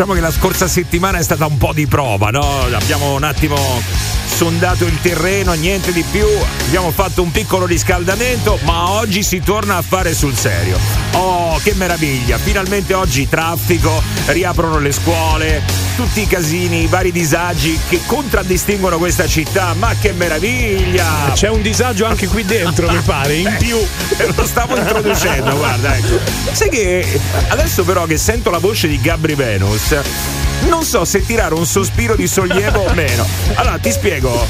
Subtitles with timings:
[0.00, 2.62] Diciamo che la scorsa settimana è stata un po' di prova, no?
[2.72, 3.54] Abbiamo un attimo
[4.24, 6.26] sondato il terreno, niente di più.
[6.64, 10.78] Abbiamo fatto un piccolo riscaldamento, ma oggi si torna a fare sul serio.
[11.12, 12.38] Oh, che meraviglia!
[12.38, 15.62] Finalmente oggi traffico, riaprono le scuole,
[15.96, 19.74] tutti i casini, i vari disagi che contraddistinguono questa città.
[19.74, 21.32] Ma che meraviglia!
[21.34, 23.76] C'è un disagio anche qui dentro, mi pare, in più.
[23.76, 26.18] Eh, lo stavo introducendo, guarda, ecco.
[26.52, 29.89] Sai che adesso però che sento la voce di Gabri Venus,
[30.68, 33.26] non so se tirare un sospiro di sollievo o meno.
[33.54, 34.46] Allora, ti spiego.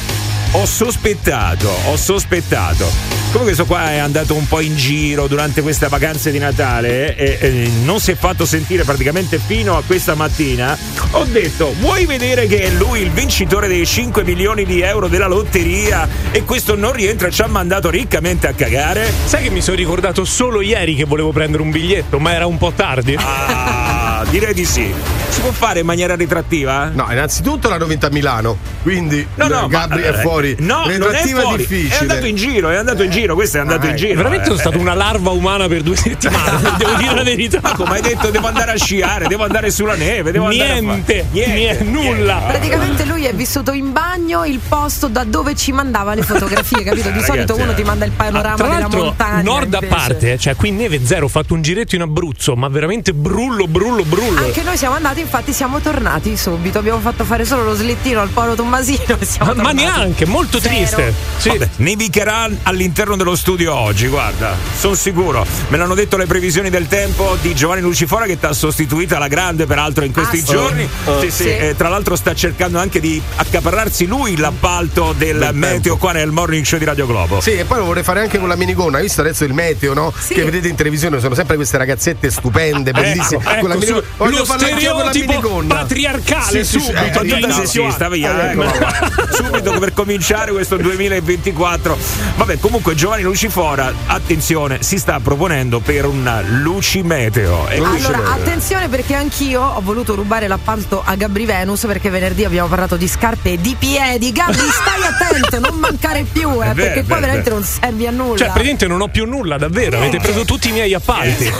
[0.53, 3.19] Ho sospettato, ho sospettato.
[3.30, 7.39] Comunque questo qua è andato un po' in giro durante queste vacanze di Natale e,
[7.41, 10.77] e non si è fatto sentire praticamente fino a questa mattina.
[11.13, 15.29] Ho detto, vuoi vedere che è lui il vincitore dei 5 milioni di euro della
[15.29, 19.09] lotteria e questo non rientra e ci ha mandato riccamente a cagare?
[19.27, 22.59] Sai che mi sono ricordato solo ieri che volevo prendere un biglietto, ma era un
[22.59, 23.15] po' tardi.
[23.16, 24.93] Ah, direi di sì.
[25.29, 26.90] Si può fare in maniera ritrattiva?
[26.93, 30.57] No, innanzitutto l'hanno vinta a Milano, quindi No, no, Gabri ma- è fuori.
[30.59, 31.57] No, non è fuori.
[31.59, 31.95] difficile.
[31.96, 34.01] È andato in giro, è andato in giro, questo è andato in ecco.
[34.01, 34.15] giro.
[34.16, 34.49] Veramente eh.
[34.49, 37.60] sono stato una larva umana per due settimane, devo dire la verità.
[37.62, 40.80] Ma come hai detto, devo andare a sciare, devo andare sulla neve, devo andare a
[40.80, 42.43] Niente, niente, nulla.
[42.49, 47.10] Praticamente lui è vissuto in bagno il posto da dove ci mandava le fotografie, capito?
[47.10, 49.43] Di Eh, solito uno ti manda il panorama Tra della l'altro, montagna.
[49.43, 52.57] nord a invece- parte, eh, cioè qui neve zero, ho fatto un giretto in Abruzzo,
[52.57, 54.41] ma veramente brullo, brullo, brullo.
[54.45, 56.79] Anche noi siamo andati, infatti siamo tornati subito.
[56.79, 60.75] Abbiamo fatto fare solo lo slittino al Polo Tommasino siamo Ma, ma neanche, molto Zero.
[60.75, 61.15] triste.
[61.39, 61.49] Sì.
[61.51, 65.47] Vabbè, nevicherà all'interno dello studio oggi, guarda, sono sicuro.
[65.69, 69.28] Me l'hanno detto le previsioni del tempo di Giovanni Lucifora che ti ha sostituita alla
[69.28, 70.89] grande, peraltro, in questi Ah, giorni.
[71.21, 71.49] Sì, sì, Sì.
[71.49, 75.97] eh, tra l'altro sta cercando anche di accaparrarsi lui l'appalto del, Del meteo tempo.
[75.99, 77.41] qua nel morning show di Radio Globo.
[77.41, 78.97] Sì, e poi lo vorrei fare anche con la minigonna.
[78.97, 80.13] Hai visto adesso il meteo, no?
[80.19, 80.34] Sì.
[80.34, 83.43] Che vedete in televisione, sono sempre queste ragazzette stupende, bellissime.
[83.45, 84.00] Ecco, con la minigonna.
[84.16, 88.62] Lo stereotipo patriarcale Sì, sì, sì, subito, eh, di via, Eh, ecco.
[88.62, 89.28] qua.
[89.33, 91.99] subito per cominciare questo 2024.
[92.37, 97.69] Vabbè, comunque Giovanni Lucifora, attenzione, si sta proponendo per una luci meteo.
[97.69, 102.69] E Allora, attenzione perché anch'io ho voluto rubare l'appalto a Gabri Venus perché venerdì abbiamo
[102.69, 104.33] parlato di scarpe e di piedi.
[104.33, 108.06] Gabri, stai attento, non mancare più, eh, vero, perché è qua vero, veramente non servi
[108.06, 108.37] a nulla.
[108.37, 109.99] Cioè, praticamente non ho più nulla, davvero.
[109.99, 111.53] Avete preso tutti i miei appalti.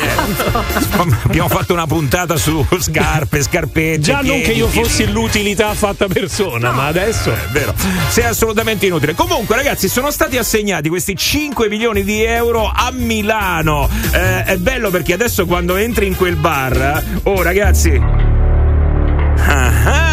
[1.25, 4.01] Abbiamo fatto una puntata su scarpe, scarpette.
[4.01, 4.89] Già non piedi, che io piedi.
[4.89, 7.33] fossi l'utilità fatta persona, ma adesso.
[7.33, 7.75] È vero,
[8.09, 9.15] sei assolutamente inutile.
[9.15, 13.89] Comunque, ragazzi, sono stati assegnati questi 5 milioni di euro a Milano.
[14.13, 18.01] Eh, è bello perché adesso quando entri in quel bar, oh ragazzi.
[19.47, 20.10] Ah, ah,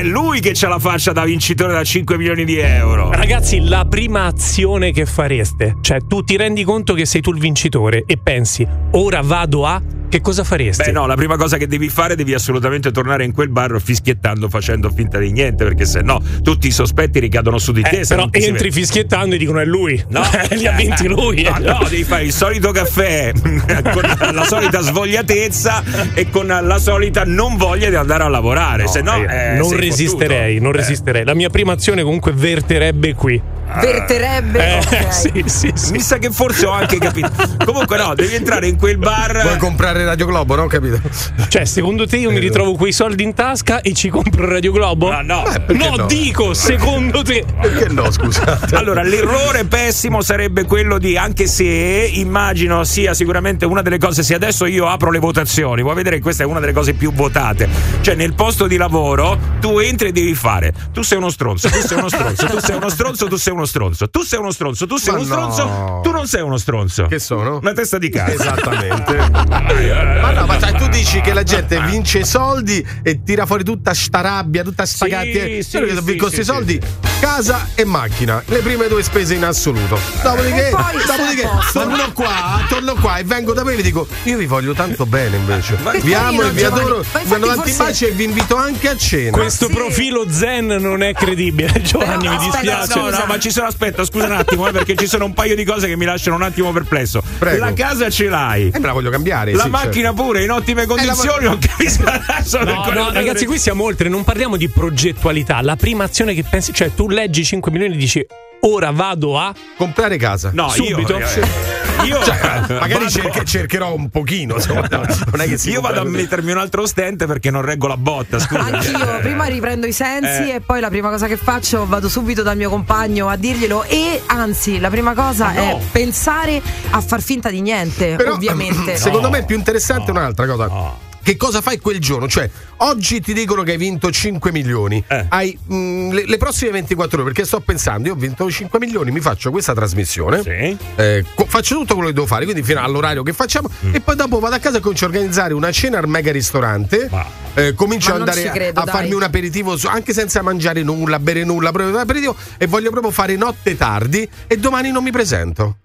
[0.00, 3.10] è lui che c'ha la faccia da vincitore da 5 milioni di euro.
[3.12, 7.38] Ragazzi, la prima azione che fareste, cioè tu ti rendi conto che sei tu il
[7.38, 9.82] vincitore e pensi, ora vado a.
[10.10, 10.86] Che cosa faresti?
[10.86, 14.48] Beh, no, la prima cosa che devi fare devi assolutamente tornare in quel bar fischiettando,
[14.48, 18.00] facendo finta di niente, perché se no tutti i sospetti ricadono su di te.
[18.00, 20.02] Eh, però entri fischiettando e dicono è lui.
[20.08, 21.42] No, li ha vinti lui.
[21.42, 24.02] No, no, devi fare il solito caffè con
[24.34, 25.84] la solita svogliatezza
[26.14, 28.88] e con la solita non voglia di andare a lavorare.
[28.88, 30.76] se no, Eh, eh, non sei resisterei, non Eh.
[30.76, 31.24] resisterei.
[31.24, 33.40] La mia prima azione comunque verterebbe qui.
[33.78, 34.58] Verterebbe.
[34.58, 35.12] Eh, ok.
[35.12, 35.92] sì, sì, sì.
[35.92, 37.30] Mi sa che forse ho anche capito.
[37.64, 39.42] Comunque, no, devi entrare in quel bar.
[39.42, 40.66] Vuoi comprare Radio Globo, no?
[40.66, 41.00] Capito?
[41.48, 44.72] Cioè, secondo te io mi ritrovo quei soldi in tasca e ci compro il Radio
[44.72, 45.08] Globo?
[45.08, 45.46] Ma no.
[45.46, 46.06] Eh, perché no, no?
[46.06, 47.44] dico, secondo te.
[47.60, 48.74] Perché no, scusate?
[48.74, 54.34] Allora, l'errore pessimo sarebbe quello di, anche se immagino sia sicuramente una delle cose, se
[54.34, 57.68] adesso io apro le votazioni, vuoi vedere che questa è una delle cose più votate.
[58.00, 60.72] Cioè, nel posto di lavoro, tu entri e devi fare.
[60.92, 63.59] Tu sei uno stronzo, tu sei uno stronzo, tu sei uno stronzo, tu sei uno
[63.59, 65.50] stronzo, tu sei uno stronzo, tu sei Ma uno no.
[65.52, 67.04] stronzo, tu non sei uno stronzo.
[67.06, 67.58] Che sono?
[67.60, 68.32] Una testa di cazzo.
[68.32, 69.16] Esattamente.
[69.30, 73.94] ma no, ma sai, tu dici che la gente vince soldi e tira fuori tutta
[73.94, 75.62] sta rabbia, tutta sta Sì, cattiveria.
[75.62, 76.80] sì, sì, con questi sì, soldi,
[77.20, 79.98] casa e macchina, le prime due spese in assoluto.
[80.22, 80.70] Dopodiché,
[81.06, 84.72] dopodiché torno qua, torno qua e vengo da voi e vi dico: Io vi voglio
[84.72, 85.76] tanto bene invece.
[85.76, 87.04] Che Vi amo e vi adoro.
[87.12, 89.36] Ma Vi mando tanti forse- baci e vi invito anche a cena.
[89.36, 89.72] Questo sì.
[89.74, 92.98] profilo zen non è credibile, Giovanni, mi dispiace.
[92.98, 95.54] No, no, ma ci sono, aspetta, scusa un attimo, eh, perché ci sono un paio
[95.54, 97.22] di cose che mi lasciano un attimo perplesso.
[97.38, 97.64] Prego.
[97.64, 98.70] La casa ce l'hai.
[98.72, 99.52] Eh, me la voglio cambiare.
[99.52, 102.62] La sì, macchina pure in ottime condizioni, non capisco adesso.
[102.62, 105.60] No, no, ragazzi, qui siamo oltre, non parliamo di progettualità.
[105.62, 108.26] La prima azione che pensi, cioè tu leggi 5 milioni e dici
[108.60, 109.54] ora vado a.
[109.76, 110.50] Comprare casa.
[110.52, 111.16] No, Subito?
[111.18, 114.54] io, eh, io Cioè, magari vado- cerche- cercherò un pochino.
[114.56, 117.86] insomma, non è che si io vado a mettermi un altro stent perché non reggo
[117.86, 118.38] la botta.
[118.38, 118.60] Scusa.
[118.60, 120.54] Anch'io, prima riprendo i sensi Eh.
[120.56, 124.22] e poi la prima cosa che faccio vado subito dal mio compagno a dirglielo e
[124.26, 126.60] anzi la prima cosa è pensare
[126.90, 128.96] a far finta di niente, Però, ovviamente.
[128.98, 130.68] Secondo me è più interessante un'altra cosa.
[130.68, 132.26] Che che cosa fai quel giorno?
[132.26, 132.50] Cioè,
[132.82, 135.02] oggi ti dicono che hai vinto 5 milioni.
[135.06, 135.26] Eh.
[135.28, 139.10] Hai mh, le, le prossime 24 ore, perché sto pensando, io ho vinto 5 milioni,
[139.10, 140.42] mi faccio questa trasmissione.
[140.42, 140.76] Sì.
[140.96, 143.94] eh, co- faccio tutto quello che devo fare, quindi fino all'orario che facciamo, Mm.
[143.94, 147.08] e poi dopo vado a casa e comincio a organizzare una cena al mega ristorante.
[147.10, 148.94] Ma- eh, comincio Ma ad andare credo, a dai.
[148.94, 152.90] farmi un aperitivo, su- anche senza mangiare nulla, bere nulla, proprio un aperitivo, e voglio
[152.90, 155.78] proprio fare notte tardi e domani non mi presento.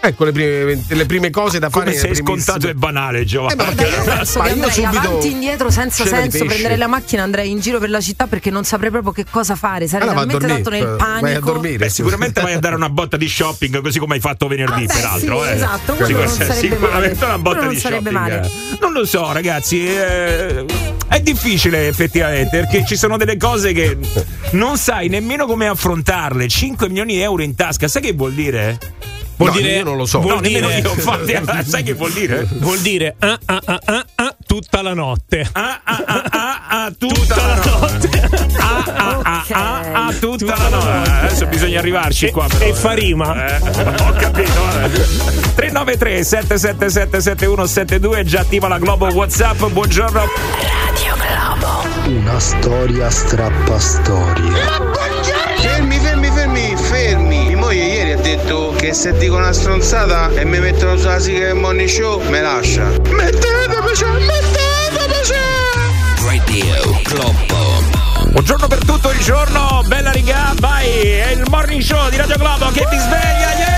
[0.00, 1.84] Ecco le prime, le prime cose da fare.
[1.90, 1.94] Mm.
[1.94, 3.52] Come sei scontato e banale, Giovanni.
[3.52, 6.58] Eh, ma Guarda, io Ma io subito avanti indietro senza cena senso, pesce.
[6.60, 9.54] prenderei la macchina, andrei in giro per la città perché non saprei proprio che cosa
[9.56, 9.86] fare.
[9.86, 11.52] Sarei Allora talmente tanto nel vai a panico.
[11.52, 11.76] dormire.
[11.76, 14.86] Beh, sicuramente vai a dare una botta di shopping così come hai fatto venerdì, Ah,
[14.86, 15.42] beh, peraltro.
[15.42, 15.52] sì, eh.
[15.54, 17.26] esatto, quello non sarebbe sicuramente male.
[17.34, 18.30] una botta non di sarebbe shopping.
[18.36, 18.46] male.
[18.46, 18.78] eh.
[18.80, 19.86] Non lo so, ragazzi.
[19.86, 20.64] eh,
[21.08, 23.96] è difficile effettivamente perché ci sono delle cose che
[24.52, 26.46] non sai nemmeno come affrontarle.
[26.48, 28.78] 5 milioni di euro in tasca, sai che vuol dire?
[29.36, 30.20] Vuol No, dire io non lo so.
[30.20, 30.90] Vuol no, dire, io.
[30.96, 31.34] Infatti,
[31.68, 32.46] sai che vuol dire?
[32.54, 35.46] vuol dire ah, ah, ah, ah, ah, tutta la notte.
[35.52, 38.28] Ah, ah, ah, ah, ah, tutta, la notte.
[38.58, 41.10] Ah, ah, ah, ah, ah, tutta, Tutta la la notte.
[41.10, 42.46] Adesso bisogna arrivarci E- qua.
[42.46, 42.72] però, e eh.
[42.72, 43.48] fa rima.
[43.48, 44.52] Eh, ho capito.
[44.54, 44.88] vabbè.
[45.56, 49.62] 393 777 7172 già attiva la Globo WhatsApp.
[49.66, 50.24] Buongiorno.
[52.06, 54.52] Una storia strappa storie.
[55.60, 57.44] Fermi, fermi, fermi, fermi.
[57.48, 61.46] Mia moglie ieri ha detto che se dico una stronzata e mi mettono sulla sigla
[61.48, 62.90] del morning show, me lascia.
[63.04, 63.55] Cioè, cioè.
[66.22, 67.82] Radio Globo.
[68.28, 69.82] Buongiorno per tutto il giorno.
[69.86, 70.86] Bella riga, vai.
[70.86, 73.52] È il morning show di Radio Globo che ti sveglia.
[73.56, 73.75] Yeah,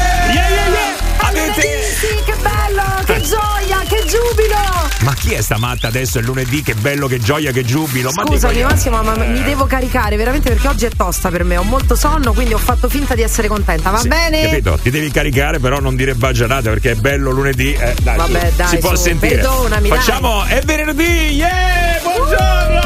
[4.08, 4.56] giubilo!
[5.00, 6.18] Ma chi è sta matta adesso?
[6.18, 8.10] È lunedì, che bello, che gioia, che giubilo.
[8.14, 11.56] Ma Scusami io- Massimo, ma mi devo caricare veramente perché oggi è tosta per me.
[11.56, 13.90] Ho molto sonno, quindi ho fatto finta di essere contenta.
[13.90, 14.42] Va Sì, bene?
[14.42, 14.78] Capito?
[14.82, 17.72] Ti devi caricare, però non dire baggianate perché è bello lunedì.
[17.74, 19.34] Eh, dai, Vabbè, su, dai, si può su, sentire.
[19.36, 19.98] perdonami, dai.
[19.98, 21.02] Facciamo, è venerdì,
[21.34, 22.00] yeah!
[22.02, 22.78] Buongiorno!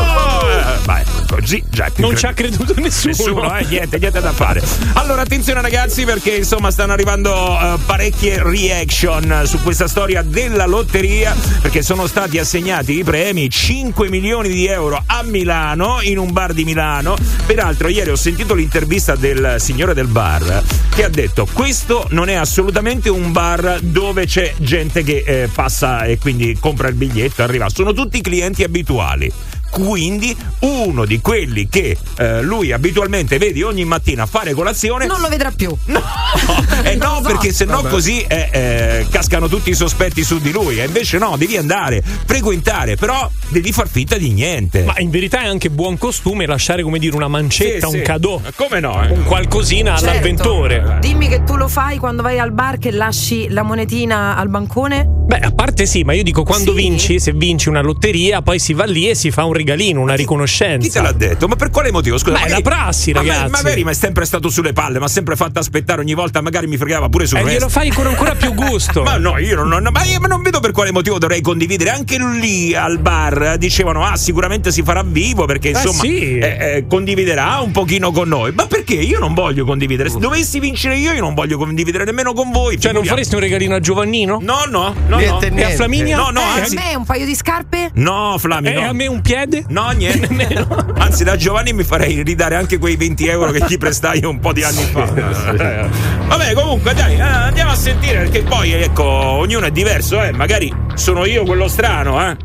[0.48, 1.04] Eh, Vai,
[1.40, 3.12] così già è più Non ci ha creduto nessuno.
[3.12, 4.62] Nessuno, eh, niente, niente da fare.
[4.94, 11.34] Allora, attenzione ragazzi, perché insomma stanno arrivando eh, parecchie reaction su questa storia della lotteria,
[11.61, 16.52] perché sono stati assegnati i premi 5 milioni di euro a Milano, in un bar
[16.52, 17.17] di Milano.
[17.46, 20.62] Peraltro, ieri ho sentito l'intervista del signore del bar
[20.94, 26.05] che ha detto: Questo non è assolutamente un bar dove c'è gente che eh, passa
[26.05, 27.69] e quindi compra il biglietto arriva.
[27.69, 29.32] Sono tutti clienti abituali.
[29.72, 35.28] Quindi uno di quelli che eh, lui abitualmente vedi ogni mattina fare colazione Non lo
[35.28, 35.74] vedrà più.
[35.86, 36.02] No,
[36.84, 37.20] eh no, so.
[37.22, 40.78] perché se no così eh, eh, cascano tutti i sospetti su di lui.
[40.78, 44.82] E invece no, devi andare, frequentare, però devi far finta di niente.
[44.84, 48.06] Ma in verità è anche buon costume lasciare, come dire, una mancetta, Sì, un sì.
[48.06, 49.02] cadeau, Come no?
[49.02, 49.10] eh?
[49.10, 50.10] un qualcosina Certo.
[50.10, 50.98] all'avventore.
[51.00, 55.06] Dimmi che tu lo fai quando vai al bar che lasci la monetina al bancone?
[55.08, 56.76] Beh, a parte sì, ma io dico quando Sì?
[56.76, 60.11] vinci, se vinci una lotteria, poi si va lì e si fa un regalino, una
[60.11, 61.03] Chi te riconoscenza.
[61.03, 61.49] l'ha detto?
[61.49, 62.19] Ma per quale motivo?
[62.19, 63.50] Scusa, Ma è magari- la prassi, ma- ragazzi.
[63.50, 66.67] Magari mi è sempre stato sulle palle, ma ha sempre fatto aspettare ogni volta, magari
[66.67, 67.56] mi fregava pure sul E resto.
[67.59, 69.03] glielo fai con ancora più gusto.
[69.05, 71.91] Ma no, io non, ma io non vedo per quale motivo dovrei condividere.
[71.91, 76.39] Anche lì al bar eh, dicevano: Ah, sicuramente si farà vivo perché insomma sì.
[76.39, 78.53] eh, eh, condividerà un pochino con noi.
[78.53, 78.94] Ma perché?
[78.94, 80.08] Io non voglio condividere.
[80.10, 82.79] Se dovessi vincere io, io non voglio condividere nemmeno con voi.
[82.81, 84.39] Cioè, non faresti un regalino a Giovannino?
[84.41, 85.17] No, no, no.
[85.17, 85.56] Niente, no.
[85.56, 85.75] E a niente.
[85.77, 86.17] Flaminia?
[86.17, 86.77] No, no, Eh, anzi.
[86.77, 87.91] a me un paio di scarpe?
[87.94, 88.89] No, Flami, E no.
[88.89, 89.52] a me un piede?
[89.69, 90.67] No, niente.
[90.99, 94.53] Anzi, da Giovanni mi farei ridare anche quei 20 euro che gli prestai un po'
[94.53, 95.05] di anni fa.
[95.05, 100.32] Vabbè, comunque, dai, eh, andiamo a sentire perché poi, ecco, ognuno è diverso, eh.
[100.32, 102.37] Magari sono io quello strano, eh.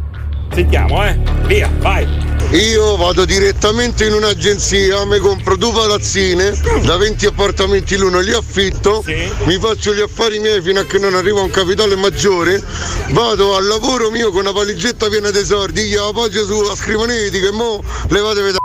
[0.51, 1.17] Sentiamo, eh.
[1.45, 2.26] Via, vai.
[2.51, 6.53] Io vado direttamente in un'agenzia, mi compro due palazzine,
[6.85, 9.29] da 20 appartamenti l'uno li affitto, Sì.
[9.43, 12.63] mi faccio gli affari miei fino a che non arriva un capitale maggiore,
[13.09, 17.15] vado al lavoro mio con una valigetta piena di soldi, io la appoggio sulla scrivania
[17.15, 18.57] e dico "E mo levatevi da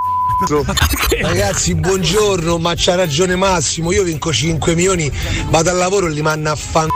[1.20, 3.92] Ragazzi, buongiorno, ma c'ha ragione Massimo.
[3.92, 5.10] Io vinco 5 milioni,
[5.50, 6.88] vado al lavoro e li mando a fan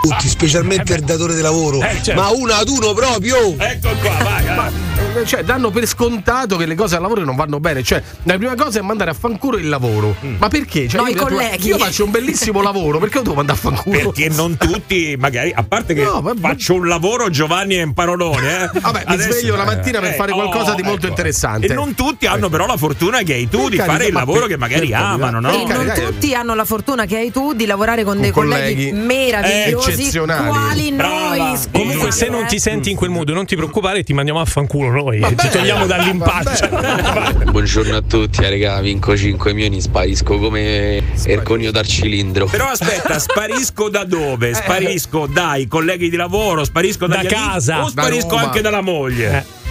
[0.00, 1.80] tutti, specialmente il datore di lavoro.
[1.82, 2.14] Eh, certo.
[2.14, 3.54] Ma uno ad uno proprio!
[3.58, 4.44] Ecco qua, vai.
[4.44, 4.72] vai.
[5.16, 7.82] Eh, Cioè, danno per scontato che le cose al lavoro non vanno bene.
[7.82, 10.14] Cioè, la prima cosa è mandare a fanculo il lavoro.
[10.38, 10.88] Ma perché?
[10.88, 11.68] Cioè, No, io, i colleghi.
[11.68, 13.98] io faccio un bellissimo lavoro, perché lo devo mandare a fanculo?
[14.10, 17.94] Perché non tutti, magari, a parte che No, ma- faccio un lavoro, Giovanni è un
[17.94, 18.64] parolone.
[18.74, 18.80] Eh.
[18.80, 21.66] Vabbè, mi sveglio la mattina per fare qualcosa di molto interessante.
[21.66, 24.12] E non tutti hanno però la fortuna che hai tu Per di carità, fare il
[24.12, 25.48] ma lavoro per- che magari amano, no?
[25.50, 26.06] Per E carità, non eh.
[26.12, 30.48] tutti hanno la fortuna che hai tu di lavorare con dei colleghi, colleghi meravigliosi eccezionali.
[30.48, 31.58] quali noi.
[31.72, 34.90] Comunque, se non ti senti in quel modo, non ti preoccupare, ti mandiamo a fanculo
[35.04, 35.34] noi.
[35.36, 36.68] ti togliamo dall'impaccio.
[37.50, 42.46] Buongiorno a tutti, eh, raga, vinco 5 milioni, sparisco come Erconio dal cilindro.
[42.46, 44.54] Però aspetta, sparisco da dove?
[44.64, 47.84] Sparisco dai colleghi di lavoro, sparisco Da casa.
[47.84, 49.62] o sparisco Da anche dalla moglie?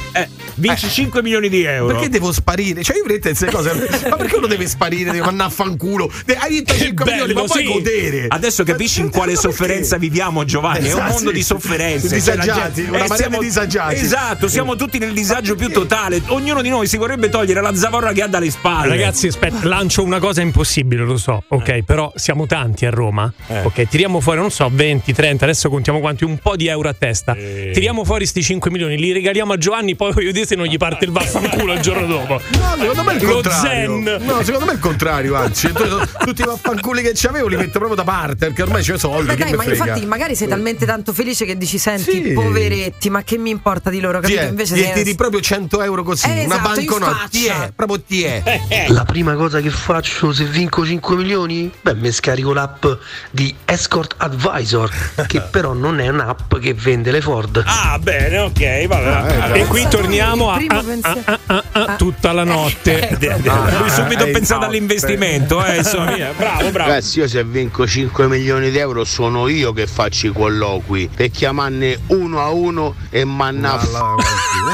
[0.56, 0.60] Eh.
[0.60, 1.94] Eh, vinci 5 milioni di euro.
[1.94, 2.84] Perché devo sparire?
[2.84, 3.72] Cioè, io vedete queste cose.
[4.10, 5.12] Ma perché uno deve sparire?
[5.12, 6.12] Deve mandare a fanculo.
[6.38, 7.72] Hai vinto 5 bello, milioni, ma puoi sì.
[7.72, 8.26] godere.
[8.30, 10.88] Adesso capisci in quale sofferenza viviamo, Giovanni?
[10.90, 11.36] È un Esatto, mondo sì.
[11.36, 12.14] di sofferenze.
[12.14, 13.96] Disagiati, Cioè, gente- una marea siamo- di disagiati.
[13.96, 16.22] Esatto, siamo tutti nel disagio più totale.
[16.28, 18.90] Ognuno di noi si vorrebbe togliere la zavorra che ha dalle spalle.
[18.90, 21.82] Ragazzi, aspetta, lancio una cosa impossibile, lo so, ok?
[21.84, 23.62] Però siamo tanti a Roma, Eh.
[23.62, 23.88] ok?
[23.88, 27.34] Tiriamo fuori, non so, 20, 30, adesso contiamo quanti, un po' di euro a testa.
[27.36, 27.72] Eh.
[27.74, 30.78] Tiriamo fuori sti 5 milioni, li regaliamo a Giovanni, poi voglio dire se non gli
[30.78, 32.42] parte il vaffanculo il giorno dopo.
[32.52, 34.02] No, secondo me è il Lo contrario.
[34.04, 34.18] zen.
[34.26, 35.72] No, secondo me è il contrario, anzi.
[35.72, 39.28] Tu- Tutti i vaffanculi che c'avevo li metto proprio da parte, perché ormai c'ho soldi.
[39.28, 39.84] Ma dai, ma frega.
[39.86, 42.32] infatti magari sei talmente tanto felice che dici senti, Sì.
[42.34, 44.42] poveretti, ma che mi importa di loro, Ti capito?
[44.42, 48.02] è, Invece gli tiri proprio 100 euro così, Eh, una esatto, banconota, ti è, proprio
[48.02, 48.42] ti è.
[48.88, 51.70] La prima cosa che faccio se vinco 5 milioni?
[51.82, 52.86] Beh, mi scarico l'app
[53.32, 54.90] di Escort Advisor,
[55.28, 57.62] che però non è un'app che vende le Ford.
[57.66, 59.60] Ah, bene, ok, vabbè.
[59.60, 60.84] E qui torniamo a, Primo a-
[61.26, 63.10] a- a- a- a tutta la notte.
[63.10, 63.38] Eh, eh,
[63.78, 66.90] Lui subito eh, pensato no, all'investimento, eh, insomma, bravo, bravo.
[66.90, 71.30] Ragazzi, io se vinco 5 milioni di euro sono io che faccio i colloqui per
[71.30, 73.80] chiamarne uno a uno e manna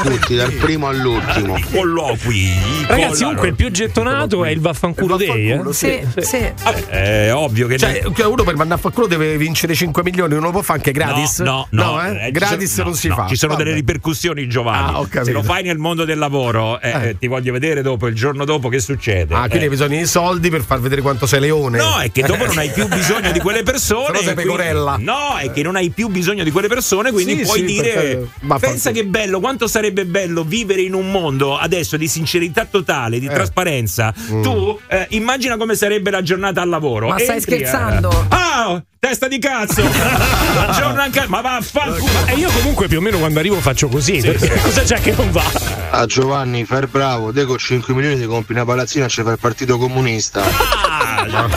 [0.02, 1.56] tutti dal primo all'ultimo.
[1.56, 2.52] I colloqui.
[2.86, 5.56] Ragazzi, comunque il più gettonato è il vaffanculo day, eh?
[5.56, 6.52] vaffanculo, Sì, sì.
[6.62, 10.34] Vabbè, è ovvio che Cioè, uno per mandare a fa culo deve vincere 5 milioni,
[10.34, 11.40] uno lo può fare anche gratis?
[11.40, 12.26] No, no, no, eh?
[12.26, 13.26] eh, gratis sono- non no, si no, fa.
[13.26, 13.64] Ci sono Vabbè.
[13.64, 14.90] delle ripercussioni, Giovanni.
[14.94, 15.42] Ah, ho capito.
[15.50, 17.08] Fai nel mondo del lavoro, eh, Eh.
[17.08, 19.34] eh, ti voglio vedere dopo, il giorno dopo, che succede.
[19.34, 19.62] Ah, quindi Eh.
[19.64, 21.76] hai bisogno di soldi per far vedere quanto sei leone.
[21.78, 24.12] No, è che dopo non hai più bisogno di quelle persone.
[24.12, 24.96] No sei e quindi- pecorella.
[25.00, 27.92] No, è che non hai più bisogno di quelle persone, quindi Sì, puoi sì, dire.
[27.92, 32.64] perché- ma Pensa che bello, quanto sarebbe bello vivere in un mondo adesso di sincerità
[32.66, 33.30] totale, di Eh.
[33.30, 34.14] trasparenza.
[34.30, 34.42] Mm.
[34.42, 37.08] Tu eh, immagina come sarebbe la giornata al lavoro.
[37.08, 38.26] Ma stai Entri, eh, scherzando?
[38.28, 39.82] Ah, testa di cazzo!
[40.78, 41.24] Giorno anche.
[41.26, 42.26] Ma vaffanculo!
[42.26, 45.32] E io comunque più o meno quando arrivo faccio così, perché cosa c'è che non
[45.32, 45.42] va?
[45.90, 49.22] A Giovanni, fai il bravo, te con 5 milioni ti compri una palazzina e ci
[49.22, 50.42] fai il partito comunista.
[50.42, 51.48] Ah,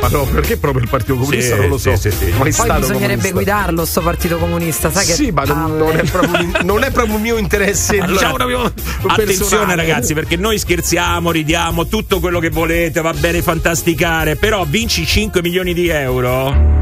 [0.00, 1.54] Ma no, perché proprio il Partito Comunista?
[1.54, 1.96] Sì, non lo so.
[1.96, 2.24] sì, sì, sì.
[2.36, 3.30] Mai Poi bisognerebbe comunista.
[3.32, 7.14] guidarlo sto partito comunista, sai che Sì, ma non, non è proprio, non è proprio
[7.16, 9.74] un mio interesse, Allora, diciamo proprio attenzione personale.
[9.76, 15.40] ragazzi perché noi scherziamo, ridiamo tutto quello che volete, va bene fantasticare, però vinci 5
[15.42, 16.74] milioni di euro.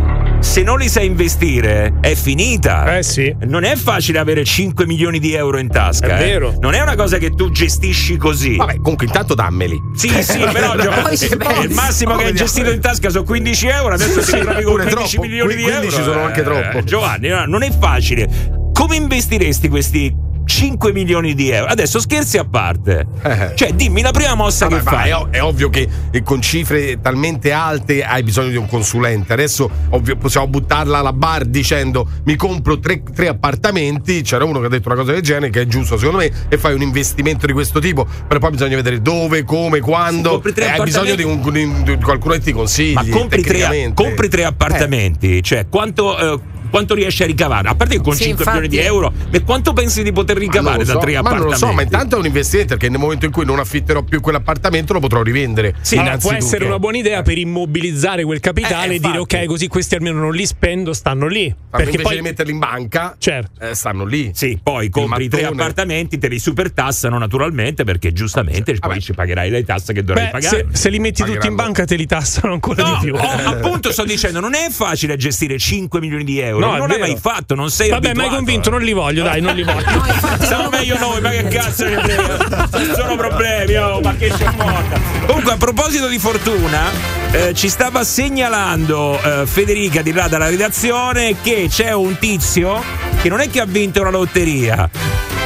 [0.44, 2.98] Se non li sai investire è finita.
[2.98, 3.34] Eh sì.
[3.44, 6.16] Non è facile avere 5 milioni di euro in tasca.
[6.16, 6.24] È eh.
[6.24, 6.54] vero.
[6.60, 8.54] Non è una cosa che tu gestisci così.
[8.54, 9.76] Vabbè, comunque intanto dammeli.
[9.96, 12.46] Sì, sì, però Giovanni, eh, il massimo che hai Vediamo.
[12.46, 15.26] gestito in tasca sono 15 euro, adesso ti ritrovi con pure 15 troppo.
[15.26, 16.12] milioni di 15 euro.
[16.12, 16.84] sono anche Eh, troppo.
[16.84, 18.28] Giovanni, no, non è facile.
[18.72, 21.70] Come investiresti questi 5 milioni di euro?
[21.70, 23.06] Adesso scherzi a parte.
[23.22, 23.52] Eh.
[23.54, 25.08] Cioè, dimmi la prima mossa Vabbè, che fai.
[25.10, 29.32] è, ov- è ovvio che eh, con cifre talmente alte hai bisogno di un consulente.
[29.32, 34.22] Adesso ovvio, possiamo buttarla alla bar dicendo mi compro tre, tre appartamenti.
[34.22, 36.58] C'era uno che ha detto una cosa del genere, che è giusto secondo me, e
[36.58, 38.06] fai un investimento di questo tipo.
[38.26, 40.42] Però poi bisogna vedere dove, come, quando.
[40.42, 42.92] Eh, hai bisogno di, un- di un- di qualcuno che ti consigli.
[42.94, 46.40] Ma compri tre, compri tre appartamenti, cioè quanto, eh,
[46.74, 47.68] quanto riesci a ricavare?
[47.68, 48.60] A parte che con Sì, 5 infatti.
[48.62, 51.18] milioni di euro, e quanto pensi di poter Ma ricavare lo da so, tre ma
[51.20, 51.60] non appartamenti?
[51.60, 54.20] lo so, ma intanto è un investimento perché nel momento in cui non affitterò più
[54.20, 55.74] quell'appartamento lo potrò rivendere.
[55.82, 59.44] Sì, allora, può essere una buona idea per immobilizzare quel capitale Eh, e dire ok,
[59.44, 61.46] così questi almeno non li spendo, stanno lì.
[61.48, 63.64] Ma Perché invece poi di metterli in banca, Certo.
[63.64, 64.32] eh, stanno lì.
[64.34, 69.00] Sì, poi compri tre appartamenti, te li supertassano naturalmente perché giustamente poi Vabbè.
[69.00, 70.66] ci pagherai le tasse che dovrai Beh, pagare.
[70.72, 71.62] se, se li metti tutti in Pagheranno.
[71.62, 73.14] banca te li tassano ancora No, di più.
[73.14, 76.63] oh, appunto sto dicendo, non è facile gestire 5 milioni di euro.
[76.64, 79.54] No, non l'hai mai fatto, non sei Vabbè, mai convinto, non li voglio, dai, non
[79.54, 79.82] li voglio.
[79.94, 82.68] No, infatti Siamo non- meglio noi, ma che cazzo frega?
[82.76, 85.00] Ci sono problemi, oh, ma che c'è morta.
[85.26, 86.90] Comunque, a proposito di fortuna,
[87.30, 92.82] eh, ci stava segnalando eh, Federica di là dalla redazione che c'è un tizio
[93.22, 94.88] che non è che ha vinto la lotteria.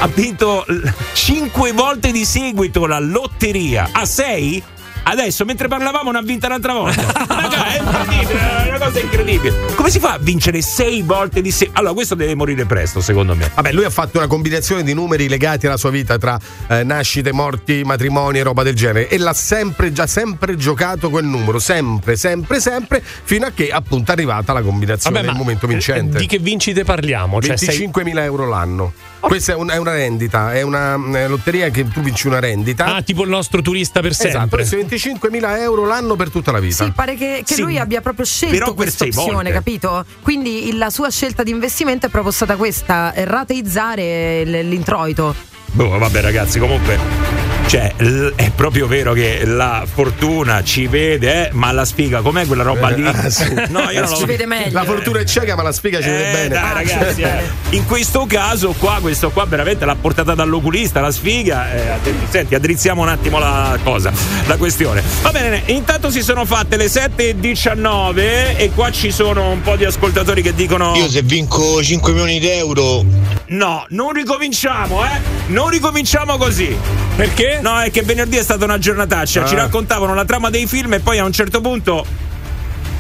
[0.01, 0.65] Ha vinto
[1.13, 3.89] 5 volte di seguito la lotteria.
[3.93, 4.63] A 6?
[5.11, 7.01] Adesso, mentre parlavamo, ne ha vinta un'altra volta.
[7.27, 9.55] Raga, è incredibile, è una cosa incredibile.
[9.75, 11.79] Come si fa a vincere 6 volte di seguito?
[11.79, 13.51] Allora, questo deve morire presto, secondo me.
[13.55, 16.39] Vabbè, lui ha fatto una combinazione di numeri legati alla sua vita tra
[16.69, 21.25] eh, nascite, morti, matrimoni e roba del genere e l'ha sempre già sempre giocato quel
[21.25, 25.67] numero, sempre, sempre, sempre, fino a che appunto è arrivata la combinazione Vabbè, del momento
[25.67, 26.19] vincente.
[26.19, 27.41] Di che vincite parliamo?
[27.41, 28.93] Cioè, sei- 25.000 euro l'anno.
[29.21, 32.85] Questa è, un- è una rendita, è una eh, lotteria che tu vinci una rendita.
[32.95, 34.65] Ah, tipo il nostro turista per esatto, sempre.
[34.67, 34.77] questi
[35.21, 36.85] 25.000 euro l'anno per tutta la vita.
[36.85, 39.53] Sì, pare che, che Sì, lui abbia proprio scelto questa opzione, volte.
[39.53, 40.05] capito?
[40.23, 45.35] Quindi la sua scelta di investimento è proprio stata questa, rateizzare l'introito.
[45.73, 47.48] Boh, vabbè, ragazzi, comunque.
[47.69, 52.47] Cioè, l- è proprio vero che la fortuna ci vede, eh, ma la sfiga, com'è
[52.47, 53.05] quella roba lì?
[53.19, 53.45] Ah, sì.
[53.69, 54.73] No, io non Ci lo vede meglio.
[54.73, 56.49] La fortuna è cieca, ma la spiga ci vede Eh, bene.
[56.49, 57.43] dai, ragazzi, eh.
[57.71, 61.71] in questo caso qua, questo qua veramente l'ha portata dall'oculista, la sfiga.
[61.75, 61.93] eh,
[62.31, 64.13] senti, addrizziamo un attimo la cosa,
[64.47, 65.03] la questione.
[65.21, 69.85] Va bene, intanto si sono fatte le 7.19 e qua ci sono un po' di
[69.85, 70.95] ascoltatori che dicono...
[70.97, 73.05] Io se vinco 5 milioni di euro
[73.49, 75.21] No, non ricominciamo, eh?
[75.49, 76.77] Non ricominciamo così.
[77.17, 77.58] Perché?
[77.61, 79.45] No, è che venerdì è stata una giornataccia.
[79.47, 79.59] Ci Ah.
[79.59, 82.05] raccontavano la trama dei film e poi a un certo punto.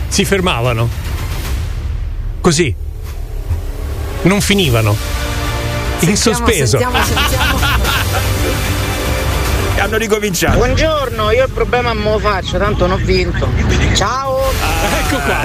[0.09, 0.88] Si fermavano.
[2.41, 2.75] Così.
[4.23, 4.97] Non finivano.
[6.00, 6.79] In Sentiamo, sospeso.
[6.79, 7.59] Sentiamo, sentiamo.
[9.79, 10.57] hanno ricominciato.
[10.57, 13.49] Buongiorno, io il problema me lo faccio, tanto non ho vinto.
[13.95, 14.50] Ciao!
[14.50, 15.37] Ecco qua.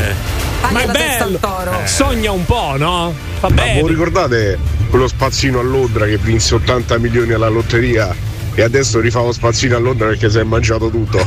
[0.61, 1.37] Taglia Ma è bello.
[1.37, 1.81] toro.
[1.85, 3.13] Sogna un po', no?
[3.41, 3.81] Va Ma bene.
[3.81, 4.57] voi ricordate
[4.89, 8.15] quello spazzino a Londra che vinse 80 milioni alla lotteria
[8.55, 11.25] e adesso rifà lo spazzino a Londra perché si è mangiato tutto?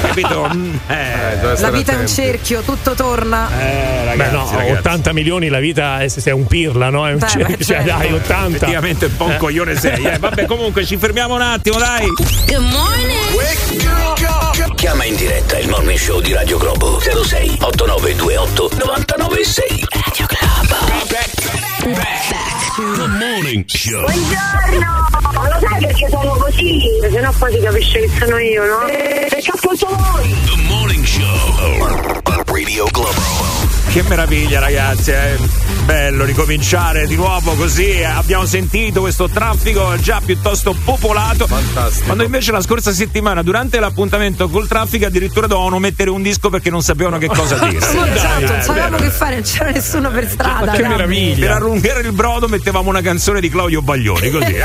[0.00, 0.46] Capito?
[0.54, 3.48] Mm, eh, La vita è un cerchio, tutto torna.
[3.50, 4.78] eh, Beh, ragazzi, no, ragazzi.
[4.78, 7.06] 80 milioni la vita è, se è un pirla, no?
[7.06, 7.84] È un Beh, cioè, beh, cioè, certo.
[7.98, 8.56] dai, 80.
[8.56, 10.04] Effettivamente un po' un coglione sei.
[10.04, 10.18] Eh.
[10.18, 12.06] Vabbè, comunque ci fermiamo un attimo, dai.
[12.46, 14.74] Good morning.
[14.76, 21.67] Chiama in diretta il morning show di Radio Globo 06 8928 996 Radio Globo.
[21.94, 24.02] The morning show.
[24.02, 25.06] Buongiorno!
[25.32, 26.80] Lo sai perché sono così?
[27.00, 28.84] Se no poi si capisce che sono io, no?
[28.84, 30.36] Perché ascolto voi!
[30.44, 32.12] The morning show.
[32.46, 33.67] Radio Globo.
[33.90, 35.10] Che meraviglia, ragazzi.
[35.10, 35.36] È
[35.84, 37.88] bello ricominciare di nuovo così.
[37.88, 38.04] eh.
[38.04, 41.46] Abbiamo sentito questo traffico già piuttosto popolato.
[41.46, 42.04] Fantastico.
[42.04, 46.68] Quando invece la scorsa settimana, durante l'appuntamento col traffico, addirittura dovevano mettere un disco perché
[46.68, 47.80] non sapevano che cosa dire.
[47.80, 49.02] Sì, Dai, esatto, eh, non sapevamo vero.
[49.04, 50.70] che fare, non c'era nessuno per strada.
[50.72, 50.76] che.
[50.82, 51.56] Per meraviglia.
[51.56, 54.52] allungare il brodo mettevamo una canzone di Claudio Baglioni, così.
[54.52, 54.64] eh.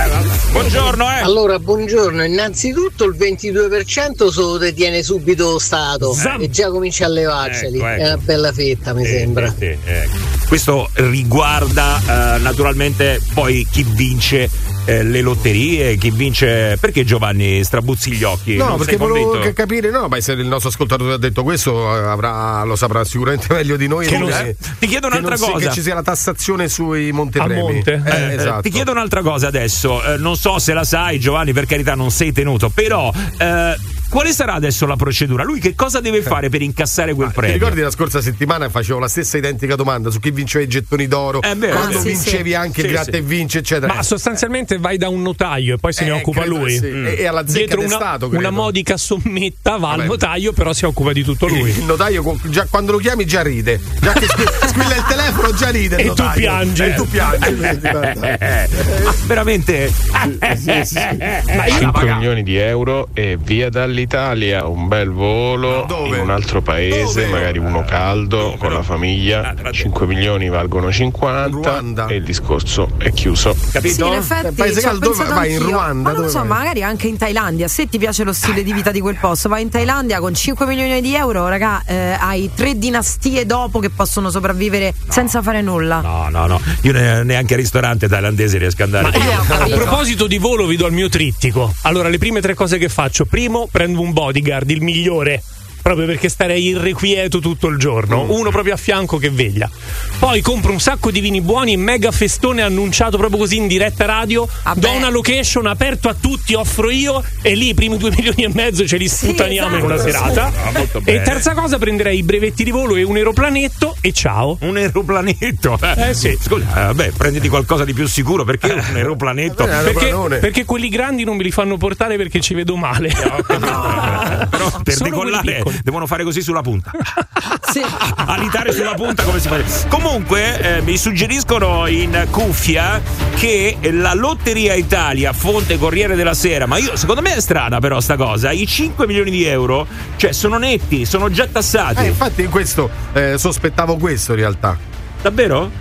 [0.52, 1.22] Buongiorno, eh.
[1.22, 2.24] Allora, buongiorno.
[2.26, 6.42] Innanzitutto il 22% se lo detiene subito lo Stato Zam.
[6.42, 7.78] e già comincia a levarceli.
[7.78, 8.02] Ecco, ecco.
[8.02, 9.54] È una bella fetta, mi Sì, sembra.
[9.58, 10.32] sì, ecco.
[10.48, 14.50] Questo riguarda eh, naturalmente poi chi vince
[14.86, 16.78] eh, le lotterie, chi vince.
[16.80, 18.56] Perché Giovanni strabuzzi gli occhi?
[18.56, 22.00] No, Non perché volevo capire, no, ma se il nostro ascoltatore ha detto questo, eh,
[22.08, 24.06] avrà- lo saprà sicuramente meglio di noi.
[24.06, 25.68] Che non- Eh, ti chiedo che un'altra si- cosa.
[25.70, 27.60] che ci sia la tassazione sui montepremi.
[27.60, 28.02] A monte.
[28.06, 28.62] Eh, Eh, esatto.
[28.62, 32.12] Ti chiedo un'altra cosa adesso, eh, non so se la sai Giovanni, per carità non
[32.12, 33.76] sei tenuto, però eh,
[34.14, 35.44] quale sarà adesso la procedura?
[35.44, 37.54] Lui che cosa deve fare per incassare quel Ti premio?
[37.56, 41.42] ricordi la scorsa settimana facevo la stessa identica domanda su chi vinceva i gettoni d'oro?
[41.42, 42.10] È vero, quando è vero.
[42.16, 43.18] vincevi Sì, anche Sì, gratta sì.
[43.18, 43.92] e vince, eccetera.
[43.96, 46.78] Ma sostanzialmente vai da un notaio e poi se ne Eh, occupa credo lui.
[46.78, 46.86] sì.
[46.86, 50.08] E, e alla zecca Dietro una, Stato, una modica sommetta va al Vabbè.
[50.10, 51.72] notaio, però si occupa di tutto lui.
[51.72, 53.80] Il notaio già quando lo chiami già ride.
[54.00, 55.96] Già che squ- squilla il telefono già ride.
[55.96, 56.40] il E tu notaio.
[56.40, 56.84] piangi.
[56.84, 57.48] E tu piangi.
[57.48, 58.70] Eh,
[59.04, 59.92] ma veramente?
[60.40, 63.70] Ma io 5 milioni di euro e via
[64.08, 66.18] dall'Italia, un bel volo Ma dove?
[66.18, 67.28] in un altro paese, Dove?
[67.28, 69.54] magari uno caldo con la famiglia.
[69.72, 72.06] 5 milioni valgono 50 Ruanda.
[72.08, 73.54] e il discorso è chiuso.
[73.54, 74.06] Sì, capito?
[74.08, 75.72] in effetti Paese ci ho caldo, vai in anch'io.
[75.72, 76.48] Ruanda, Ma non dove so, vai?
[76.48, 77.68] magari anche in Thailandia.
[77.68, 80.66] Se ti piace lo stile di vita di quel posto, vai in Thailandia con 5
[80.66, 86.02] milioni di euro, raga, eh, hai tre dinastie dopo che possono sopravvivere senza fare nulla.
[86.02, 86.62] No, no, no.
[86.82, 89.18] Io ne- neanche al ristorante thailandese riesco ad andare.
[89.18, 91.74] Eh, ho A proposito di volo, vi do il mio trittico.
[91.84, 95.42] Allora, le prime tre cose che faccio: primo, prendo un bodyguard, il migliore.
[95.84, 98.26] Proprio perché starei irrequieto tutto il giorno.
[98.30, 99.70] Uno proprio a fianco che veglia.
[100.18, 104.48] Poi compro un sacco di vini buoni, mega festone annunciato proprio così in diretta radio.
[104.64, 104.96] Ah, do beh.
[104.96, 107.22] una location aperto a tutti, offro io.
[107.42, 110.46] E lì i primi due milioni e mezzo ce li sputtaniamo in una esatto, serata.
[110.46, 113.98] Ah, molto e terza cosa, prenderei i brevetti di volo e un aeroplanetto.
[114.00, 114.58] E ciao.
[114.62, 115.78] Un aeroplanetto.
[115.98, 116.38] Eh, sì.
[116.40, 119.66] Scusa, eh, vabbè, prenditi qualcosa di più sicuro perché un aeroplanetto.
[119.66, 123.10] Eh, vabbè, Perché, perché quelli grandi non me li fanno portare perché ci vedo male.
[124.50, 125.64] Però per Solo decollare.
[125.84, 126.92] Devono fare così sulla punta.
[127.74, 127.82] Sì.
[128.16, 129.58] Alitare sulla punta come si fa?
[129.88, 133.02] Comunque eh, mi suggeriscono in cuffia
[133.36, 138.00] che la Lotteria Italia, fonte Corriere della Sera, ma io secondo me è strana però
[138.00, 142.04] sta cosa, i 5 milioni di euro, cioè sono netti, sono già tassati.
[142.04, 144.78] Eh, infatti in questo eh, sospettavo questo in realtà.
[145.22, 145.72] Davvero?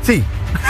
[0.00, 0.22] Sì,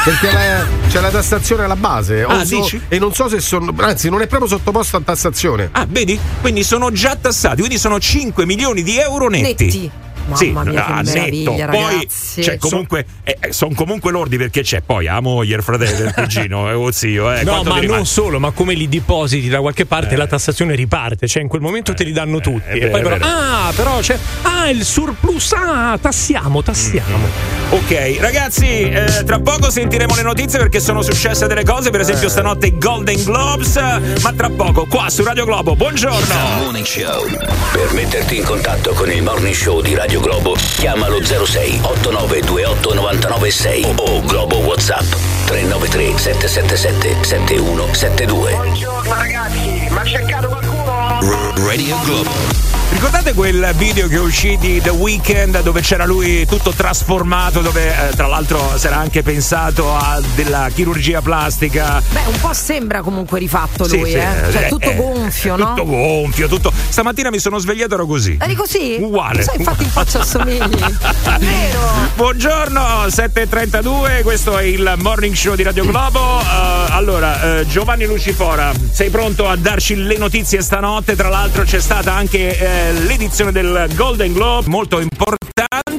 [0.05, 2.23] perché la- c'è la tassazione alla base.
[2.23, 2.81] Ah, so- dici?
[2.89, 3.73] e non so se sono.
[3.79, 5.69] Anzi, non è proprio sottoposto a tassazione.
[5.73, 6.19] Ah, vedi?
[6.41, 9.65] Quindi sono già tassati, quindi sono 5 milioni di euro netti.
[9.65, 9.91] Netti.
[10.37, 11.79] Sì, Mamma mia, che ah, meraviglia, netto.
[11.79, 12.09] Poi
[12.43, 13.07] cioè, comunque,
[13.51, 17.33] sono comunque lordi perché c'è poi la moglie, il fratello, il cugino, eh, o zio.
[17.33, 21.27] Eh, No, ma non solo, ma come li depositi da qualche parte, la tassazione riparte.
[21.27, 22.79] Cioè, in quel momento te li danno tutti.
[22.79, 24.19] è e poi però, ah, però c'è.
[24.43, 25.53] Ah, il surplus.
[25.53, 27.29] Ah, tassiamo, tassiamo.
[27.71, 32.29] Ok, ragazzi, eh, tra poco sentiremo le notizie perché sono successe delle cose, per esempio
[32.29, 33.77] stanotte i Golden Globes,
[34.23, 35.77] ma tra poco qua su Radio Globo.
[35.77, 36.35] Buongiorno!
[36.59, 37.27] Morning Show.
[37.73, 43.87] Per metterti in contatto con il Morning Show di Radio Globo, chiamalo 06 8928 996
[43.97, 45.05] o Globo WhatsApp
[45.47, 48.53] 393 777 7172.
[48.53, 51.21] Buongiorno ragazzi, ma cercato qualcuno?
[51.67, 52.70] Radio Globo.
[52.91, 58.15] Ricordate quel video che uscì di The Weeknd dove c'era lui tutto trasformato, dove eh,
[58.17, 62.03] tra l'altro si era anche pensato a della chirurgia plastica?
[62.11, 64.27] Beh, un po' sembra comunque rifatto lui, sì, eh.
[64.51, 65.69] Cioè, eh, tutto eh, gonfio, no?
[65.69, 66.73] Tutto gonfio, tutto.
[66.89, 68.37] Stamattina mi sono svegliato ero così.
[68.41, 68.97] Eri così?
[69.01, 69.43] Uguale.
[69.43, 70.59] Sai, infatti in faccia assomigli.
[71.39, 71.91] Vero?
[72.17, 76.41] Buongiorno, 7.32, questo è il morning show di Radio Globo.
[76.41, 81.15] Eh, allora, eh, Giovanni Lucifora, sei pronto a darci le notizie stanotte?
[81.15, 85.01] Tra l'altro c'è stata anche eh, l'edizione del Golden Globe, molto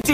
[0.02, 0.12] importanti.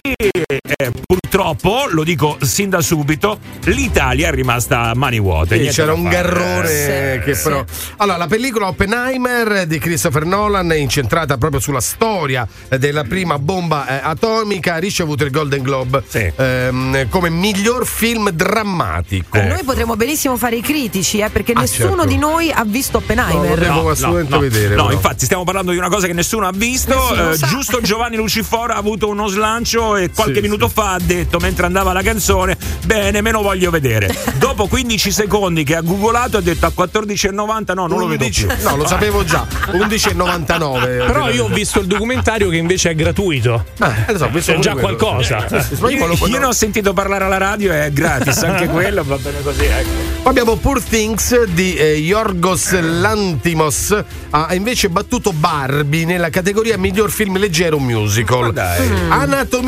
[0.81, 5.59] Eh, purtroppo, lo dico sin da subito, l'Italia è rimasta a mani vuote.
[5.65, 7.43] Sì, c'era un garrone Eh, che sì.
[7.45, 7.65] però.
[7.97, 13.39] Allora, la pellicola Oppenheimer di Christopher Nolan è incentrata proprio sulla storia eh, della prima
[13.39, 14.75] bomba eh, atomica.
[14.75, 16.03] Ha ricevuto il Golden Globe
[16.37, 19.41] ehm, come miglior film drammatico.
[19.41, 22.07] Noi potremmo benissimo fare i critici, eh, perché Ah, nessuno certo.
[22.07, 23.59] di noi ha visto Oppenheimer.
[23.59, 24.75] No, devo assolutamente no, vedere.
[24.75, 24.93] No, però.
[24.95, 26.95] infatti stiamo parlando di una cosa che nessuno ha visto.
[26.95, 30.99] Nessuno Eh, giusto Giovanni Lucifora ha avuto uno slancio e qualche Sì, minuto fa ha
[31.01, 34.15] detto mentre andava la canzone: Bene, me lo voglio vedere.
[34.39, 38.47] Dopo 15 secondi che ha googolato ha detto a 14,90 no, non lo vedo 11
[38.47, 38.55] più.
[38.63, 39.47] No, lo sapevo già.
[39.73, 41.07] 11,99.
[41.07, 43.65] Però io ho visto il documentario che invece è gratuito.
[43.81, 44.97] Eh, lo so, ho visto È già quello.
[44.97, 45.47] qualcosa.
[45.49, 48.67] Sì, sì, sì, ma io Io, ne ho sentito parlare alla radio, è gratis anche
[48.69, 49.65] quello, va bene così.
[49.65, 49.89] Ecco.
[50.23, 54.05] Poi abbiamo Poor Things di eh, Yorgos Lantimos.
[54.31, 58.53] Ha invece battuto Barbie nella categoria miglior film leggero musical.
[58.53, 58.89] dai.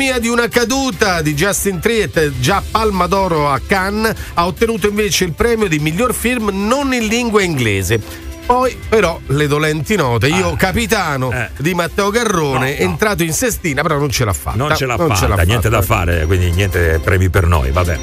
[0.01, 5.25] Anatomia di una caduta di Justin Triet, già Palma d'Oro a Cannes, ha ottenuto invece
[5.25, 8.30] il premio di miglior film non in lingua inglese.
[8.51, 10.27] Poi, però, le dolenti note.
[10.27, 11.49] Io, capitano Eh.
[11.57, 12.89] di Matteo Garrone, No, è no.
[12.91, 14.57] entrato in sestina, però non ce l'ha fatta.
[14.57, 15.99] Non ce l'ha fatta, l'ha niente da fatta.
[16.11, 17.99] fare, quindi niente premi per noi, vabbè.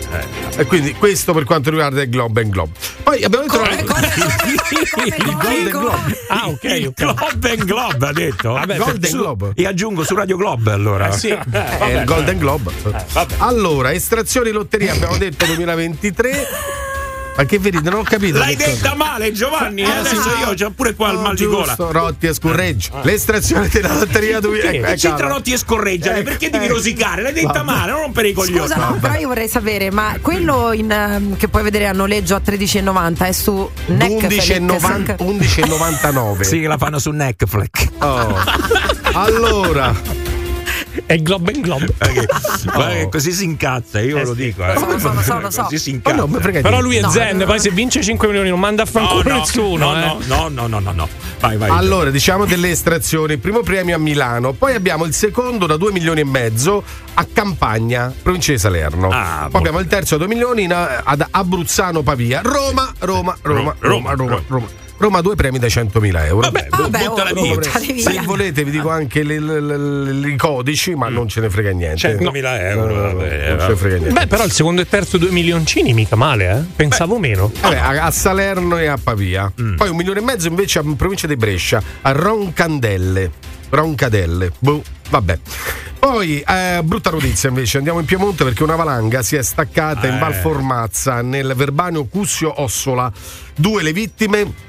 [0.55, 0.61] Eh.
[0.61, 2.71] E quindi questo per quanto riguarda il Globe and Globe.
[3.03, 5.69] Poi abbiamo detto Come, come, come, come, il Golden?
[5.69, 6.19] Globe.
[6.29, 6.95] Ah, ok, Il ok.
[6.95, 8.53] Globe and Globe ha detto.
[8.53, 9.51] Vabbè, Golden Su- Globe.
[9.55, 11.09] E aggiungo su Radio Globe allora.
[11.09, 11.29] Eh, sì.
[11.29, 12.73] È il Golden Globe.
[13.13, 13.35] vabbè.
[13.39, 16.47] allora, estrazioni lotteria abbiamo detto 2023.
[17.39, 17.79] Ma che vedi?
[17.81, 18.39] Non ho capito.
[18.39, 18.75] L'hai che cosa.
[18.75, 19.83] detta male, Giovanni.
[19.83, 21.77] eh, adesso io ho pure qua il No, mal di gola.
[21.79, 22.99] Rotti e Scurreggio.
[23.03, 24.71] L'estrazione della lotteria 2000.
[24.71, 25.35] Che ecco, c'entra ecco.
[25.37, 26.19] Rotti e scorreggiare?
[26.19, 26.75] Ecco, Perché devi ecco.
[26.75, 27.23] rosicare?
[27.23, 27.63] L'hai detta Vabbè.
[27.63, 28.59] male, non rompere i coglioni.
[28.59, 32.35] Scusa, no, però io vorrei sapere, ma quello in, ehm, che puoi vedere a noleggio
[32.35, 34.49] a 13,90 è su Netflix?
[34.49, 36.41] 11,90 11,99.
[36.43, 37.89] Sì, che la fanno su Netflix.
[38.01, 38.35] Oh.
[39.13, 39.95] Allora,
[41.07, 41.87] È il Globe and Globe.
[41.99, 42.27] Guarda che,
[42.65, 44.65] guarda che così si incazza, io Eh lo dico.
[44.65, 44.75] Eh.
[44.75, 45.63] Lo so, lo so, lo so, lo so.
[45.63, 46.17] Così si incazza.
[46.17, 47.45] no, mi frega Però lui è No, zen, no.
[47.45, 49.93] poi se vince 5 milioni non manda a fanculo no, nessuno.
[49.93, 50.25] no, eh.
[50.27, 51.09] no, no, no, no, no, no.
[51.41, 51.71] Vai, vai.
[51.71, 53.37] Allora, diciamo delle estrazioni.
[53.39, 56.83] Primo premio a Milano, poi abbiamo il secondo da 2 milioni e mezzo
[57.15, 59.09] a Campagna, provincia di Salerno.
[59.11, 59.59] Ah, poi boh.
[59.59, 62.41] abbiamo il terzo da 2 milioni in- ad Abruzzano Pavia.
[62.43, 64.43] Roma, Roma, Roma, Roma, Roma, Roma.
[64.49, 64.67] Roma,
[65.21, 66.41] due premi da 100.000 euro.
[66.41, 67.63] Vabbè, Vabbè, buttala oh, via.
[67.63, 71.71] Se volete vi dico anche le- le- le- i codici, ma non ce ne frega
[71.71, 72.17] niente.
[72.19, 74.13] 100.000 euro, No, vabbè, non ce ne frega niente.
[74.21, 76.63] Beh, però il secondo e terzo due milioncini mica male, eh?
[76.75, 77.51] Pensavo meno.
[77.61, 79.51] Vabbè, a, a Salerno e a Pavia.
[79.61, 79.77] Mm.
[79.77, 83.31] Poi un milione e mezzo invece a provincia di Brescia, a Roncandelle.
[83.71, 84.53] Roncadelle.
[84.59, 85.39] Boh, vabbè.
[85.99, 90.15] Poi, eh, brutta notizia invece, andiamo in Piemonte perché una valanga si è staccata in
[90.15, 90.19] Eh.
[90.19, 93.11] Val Formazza nel Verbaneo Cussio Ossola.
[93.55, 94.67] Due le vittime.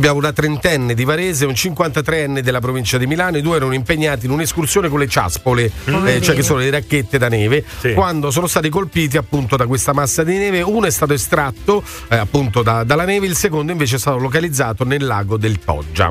[0.00, 3.36] Abbiamo una trentenne di Varese e un 53enne della provincia di Milano.
[3.36, 5.70] I due erano impegnati in un'escursione con le ciaspole,
[6.06, 7.62] eh, cioè che sono le racchette da neve.
[7.80, 7.92] Sì.
[7.92, 12.16] Quando sono stati colpiti appunto da questa massa di neve, uno è stato estratto eh,
[12.16, 16.10] appunto da- dalla neve, il secondo invece è stato localizzato nel lago del Poggia.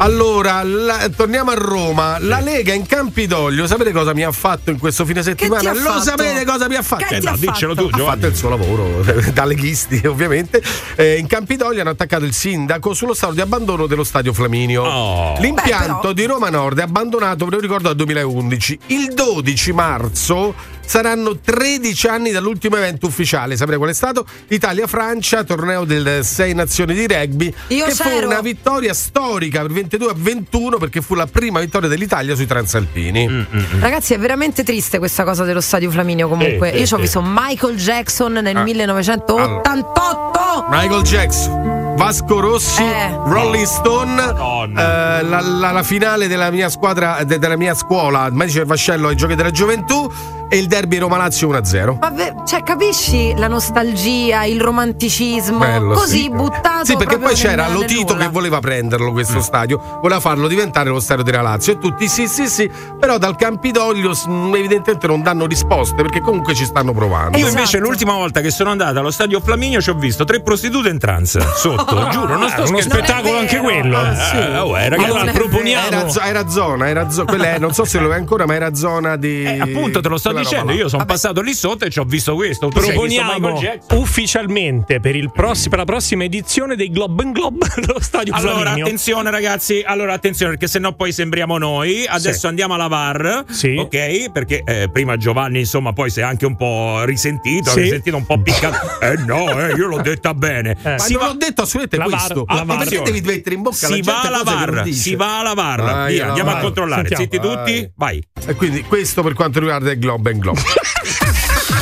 [0.00, 2.18] Allora, la- torniamo a Roma.
[2.20, 5.60] La Lega in Campidoglio, sapete cosa mi ha fatto in questo fine settimana?
[5.62, 6.02] ti ha Lo fatto?
[6.02, 7.06] sapete cosa mi ha fatto?
[7.08, 7.88] Che Eh, no, ha diccelo fatto?
[7.88, 8.20] tu, ha Giovanni.
[8.20, 10.62] fatto il suo lavoro da leghisti ovviamente
[10.94, 15.40] Eh, in Campidoglio hanno attaccato il sindaco sullo stato di abbandono dello stadio Flaminio Oh.
[15.40, 19.72] l'impianto Beh, però- di Roma Nord è abbandonato ve lo ricordo dal 2011 il 12
[19.72, 20.52] marzo
[20.84, 23.58] saranno 13 anni dall'ultimo evento ufficiale.
[23.58, 24.24] Saprei qual è stato?
[24.48, 27.52] Italia-Francia, torneo del 6 nazioni di rugby.
[27.66, 28.26] Io che fu c'ero.
[28.26, 33.28] una vittoria storica per 22 a 21 perché fu la prima vittoria dell'Italia sui transalpini.
[33.28, 33.42] Mm,
[33.80, 36.26] Ragazzi, è veramente triste questa cosa dello stadio Flaminio.
[36.26, 37.02] Comunque, sì, io ci ho sì.
[37.02, 38.62] visto Michael Jackson nel Ah.
[38.62, 40.64] 1988.
[40.70, 43.12] Michael Jackson, Vasco Rossi, Eh.
[43.24, 48.58] Rolling Stone, eh, la, la- la finale della mia squadra, de- della mia scuola, Medici
[48.58, 50.08] del Vascello ai Giochi della Gioventù
[50.48, 51.98] e il derby Roma-Lazio 1-0.
[52.00, 55.58] Ma ve- cioè, capisci la nostalgia, il romanticismo?
[55.58, 56.30] Bello, così sì.
[56.30, 56.84] buttato.
[56.84, 61.22] Sì, perché poi c'era Lotito che voleva prenderlo questo stadio, voleva farlo diventare lo stadio
[61.24, 65.94] della Lazio e tutti sì, sì, sì, però dal Campidoglio s- evidentemente non danno risposte
[66.02, 67.36] perché comunque ci stanno provando.
[67.38, 70.88] Io invece l'ultima volta che sono andato allo stadio Flaminio ci ho visto tre prostitute
[70.88, 73.04] in trance sotto, giuro, non sto Ah, uno scherzando.
[73.06, 74.00] spettacolo anche quello.
[74.00, 74.36] Eh, Sì.
[74.36, 75.86] eh, uè, ragazzi, Allora, proponiamo.
[75.88, 78.74] Era, era zona, era zo- quella è- non so se lo è ancora, ma era
[78.74, 79.42] zona di.
[79.44, 80.72] Eh, appunto, te lo sto dicendo.
[80.72, 82.68] Io sono passato lì sotto e ci ho visto questo.
[82.68, 83.60] Proponiamo
[83.92, 88.60] ufficialmente per, il prossi- per la prossima edizione dei Globe and Globe lo stadio Allora,
[88.60, 88.84] Flaminio.
[88.84, 89.82] attenzione, ragazzi.
[89.84, 92.06] Allora, attenzione, perché sennò poi sembriamo noi.
[92.06, 92.46] Adesso Sì.
[92.46, 93.44] andiamo alla VAR.
[93.50, 93.76] Sì.
[93.76, 94.30] Ok?
[94.32, 97.70] Perché eh, prima Giovanni, insomma, poi si è anche un po' risentito.
[97.70, 97.80] Sì.
[97.82, 98.76] risentito un po' piccato.
[99.04, 100.76] eh no, eh, io l'ho detta bene.
[100.82, 102.44] Ma Si non va- l'ho detto assolutamente La VAR, questo.
[102.48, 102.88] la Ma VAR.
[102.88, 105.82] perché devi mettere in bocca si gente va alla VAR, si va alla VAR.
[105.82, 106.62] Vai Via, alla andiamo a VAR.
[106.62, 107.08] controllare.
[107.08, 107.22] Sentiamo.
[107.22, 107.92] Zitti tutti?
[107.96, 108.22] Vai.
[108.46, 110.60] E quindi questo per quanto riguarda il Globe and Globe.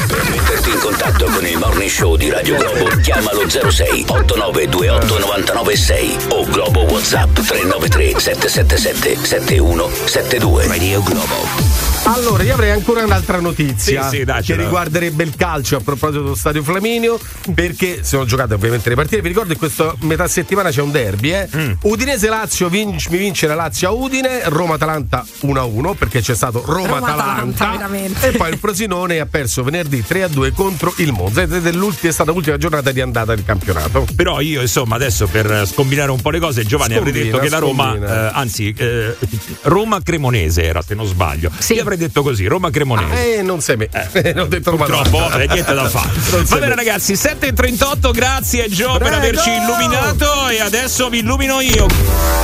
[0.08, 6.16] Per metterti in contatto con il Morning Show di Radio Globo, chiamalo 06 8928 996
[6.30, 10.66] o Globo WhatsApp 393 777 7172.
[10.66, 11.75] Radio Globo.
[12.06, 16.34] Allora, io avrei ancora un'altra notizia Sì, sì, che riguarderebbe il calcio a proposito dello
[16.34, 17.18] stadio Flaminio.
[17.54, 19.20] Perché sono giocate ovviamente le partite.
[19.20, 21.48] Vi ricordo che questa metà settimana c'è un derby, eh?
[21.54, 21.72] Mm.
[21.82, 26.62] Udinese Lazio vince, mi vince la Lazio a Udine, Roma Atalanta 1-1 perché c'è stato
[26.64, 27.88] Roma Roma-Atalanta.
[28.20, 31.42] E poi il Frosinone ha perso venerdì 3-2 contro il Monza.
[31.42, 34.06] Ed è, stata l'ultima giornata di andata del campionato.
[34.14, 37.50] Però io, insomma, adesso per scombinare un po' le cose, Giovanni avrei Scombina, detto che
[37.50, 39.16] la Roma, eh, anzi, eh,
[39.62, 41.50] Roma Cremonese era, se non sbaglio.
[41.58, 41.74] Sì.
[41.74, 43.38] Io avrei detto così, Roma Cremonese.
[43.38, 43.88] Eh, non sei me.
[44.34, 46.10] non ho detto Roma Purtroppo, eh, niente da fare.
[46.44, 46.74] Va bene, me.
[46.74, 50.48] ragazzi, 7.38, grazie Gio per averci illuminato.
[50.48, 51.86] E adesso vi illumino io.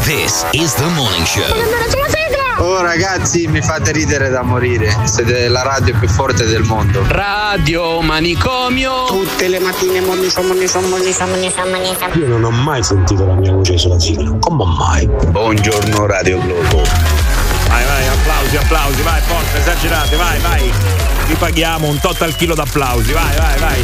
[0.02, 1.44] This is the morning show.
[2.58, 4.94] Oh ragazzi, mi fate ridere da morire.
[5.04, 7.02] Siete la radio più forte del mondo.
[7.08, 9.06] Radio Manicomio.
[9.06, 12.18] Tutte le mattine Mornisò, Mornisò, Mornisò, Mornisò, Mornisò.
[12.18, 14.36] Io non ho mai sentito la mia voce sulla sigla.
[14.38, 15.06] Come mai?
[15.06, 17.01] Buongiorno Radio Globo.
[18.52, 20.70] Applausi, applausi, vai, forza, esagerate, vai, vai.
[21.26, 23.82] Vi paghiamo un tot al chilo d'applausi, vai, vai, vai.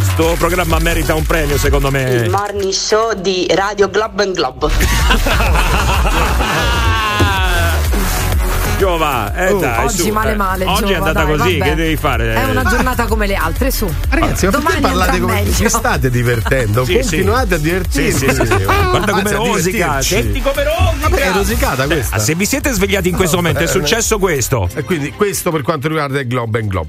[0.00, 2.28] Sto programma merita un premio, secondo Il me.
[2.28, 4.34] morning show di Radio Globe and
[8.94, 10.36] Giova, eh Oh, dai, Oggi su, male eh.
[10.36, 10.64] male.
[10.66, 11.70] Oggi è andata dai, così, vabbè.
[11.70, 12.34] che devi fare?
[12.34, 13.92] È una giornata come le altre, su.
[14.08, 15.52] Ragazzi, ma perché Domani parlate come meglio.
[15.58, 16.84] vi state divertendo?
[16.84, 18.12] Sì, Continuate a Sì, divertirvi.
[18.12, 18.64] sì, sì, sì.
[18.64, 21.08] Guarda come a rosica, senti come rosica.
[21.08, 22.16] Vabbè, è rosicata questa.
[22.16, 23.78] Ah, se vi siete svegliati in questo momento è bene.
[23.80, 24.68] successo questo.
[24.74, 26.88] E quindi questo per quanto riguarda il Globe and Globe.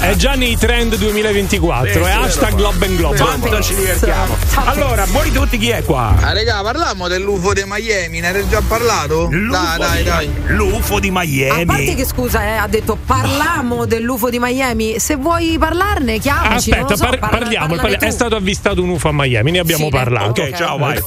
[0.00, 1.90] È già nei trend 2024.
[1.92, 3.16] Sì, è sì, hashtag Globe and Globe.
[3.18, 4.36] Quanto ci divertiamo.
[4.64, 6.14] Allora, buoni tutti, chi è qua?
[6.20, 9.28] Ah regà, parliamo dell'UFO di Miami, ne avete già parlato?
[9.28, 10.30] Dai, dai, dai.
[10.46, 11.94] L'UFO di A parte Miami.
[11.96, 15.00] che scusa, eh, ha detto parliamo dell'UFO di Miami.
[15.00, 16.70] Se vuoi parlarne, chiamaci.
[16.70, 17.74] Aspetta, so, par- parla- parliamo.
[17.74, 20.28] parlane È stato avvistato un UFO a Miami, ne abbiamo Sì, parlato.
[20.30, 21.02] Ok, Ok, ciao, vai.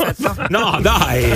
[0.50, 1.32] No, dai.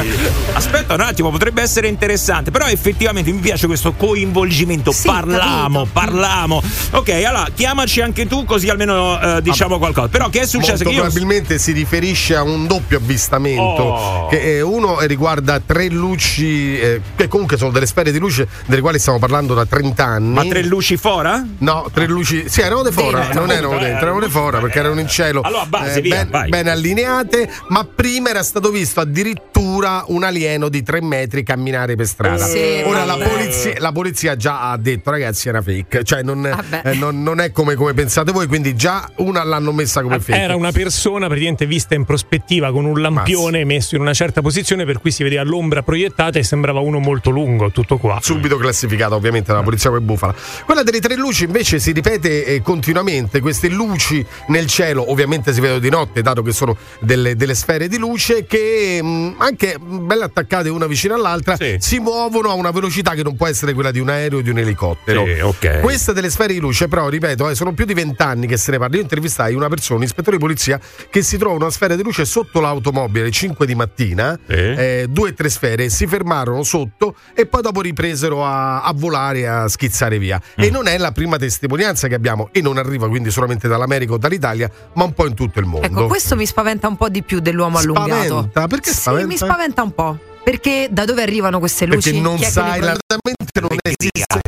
[0.54, 2.52] Aspetta un attimo, potrebbe essere interessante.
[2.52, 4.92] Però effettivamente mi piace questo coinvolgimento.
[4.92, 5.90] Sì, parliamo, capito.
[5.94, 6.62] parliamo.
[6.92, 10.08] Ok, allora chiamaci anche tu, così almeno eh, diciamo qualcosa.
[10.08, 10.84] Però che è successo?
[10.84, 13.62] Molto Che io probabilmente si riferisce a un doppio avvistamento.
[13.62, 14.28] Oh.
[14.28, 18.82] Che eh, uno riguarda tre luci, eh, che comunque sono delle sfere di luce delle
[18.82, 20.34] quali stiamo parlando da 30 anni.
[20.34, 21.46] Ma tre luci fora?
[21.60, 22.46] No, tre luci.
[22.48, 25.42] Sì, erano di fora, non erano dentro, erano di eh, fora perché erano in cielo.
[25.42, 27.50] Allora, a base, eh, via, ben, ben allineate.
[27.70, 32.46] Ma prima era stato visto addirittura un alieno di tre metri camminare per strada.
[32.46, 36.04] Sì, Ora la polizia, la polizia già ha detto, ragazzi, era fake.
[36.04, 40.02] Cioè, non, eh, non- non è come, come pensate voi, quindi già una l'hanno messa
[40.02, 40.40] come fake.
[40.40, 44.86] Era una persona praticamente vista in prospettiva con un lampione messo in una certa posizione
[44.86, 48.20] per cui si vedeva l'ombra proiettata e sembrava uno molto lungo, tutto qua.
[48.22, 50.36] subito classificata ovviamente dalla polizia come bufala.
[50.66, 55.60] Quella delle tre luci invece si ripete eh, continuamente, queste luci nel cielo ovviamente si
[55.62, 60.06] vedono di notte dato che sono delle, delle sfere di luce che mh, anche mh,
[60.06, 61.76] belle attaccate una vicino all'altra Sì.
[61.80, 64.50] si muovono a una velocità che non può essere quella di un aereo o di
[64.50, 65.26] un elicottero.
[65.26, 65.80] Sì, ok.
[65.82, 68.72] Queste delle sfere di luce però, ripeto, ripeto, eh, sono più di vent'anni che se
[68.72, 68.96] ne parla.
[68.98, 72.26] Io intervistai una persona, un ispettore di polizia, che si trova una sfera di luce
[72.26, 77.46] sotto l'automobile alle 5 di mattina, eh, due o tre sfere, si fermarono sotto e
[77.48, 80.40] poi dopo ripresero a, a volare e a schizzare via.
[80.56, 84.18] E non è la prima testimonianza che abbiamo, e non arriva quindi solamente dall'America o
[84.18, 85.88] dall'Italia, ma un po' in tutto il mondo.
[85.88, 88.24] Ecco, questo mi spaventa un po' di più dell'uomo allungato.
[88.26, 88.68] Spaventa?
[88.68, 89.28] Perché Sì, spaventa?
[89.28, 90.20] mi spaventa un po'.
[90.44, 92.12] Perché da dove arrivano queste luci?
[92.12, 94.42] Perché non sai, largamente non esiste.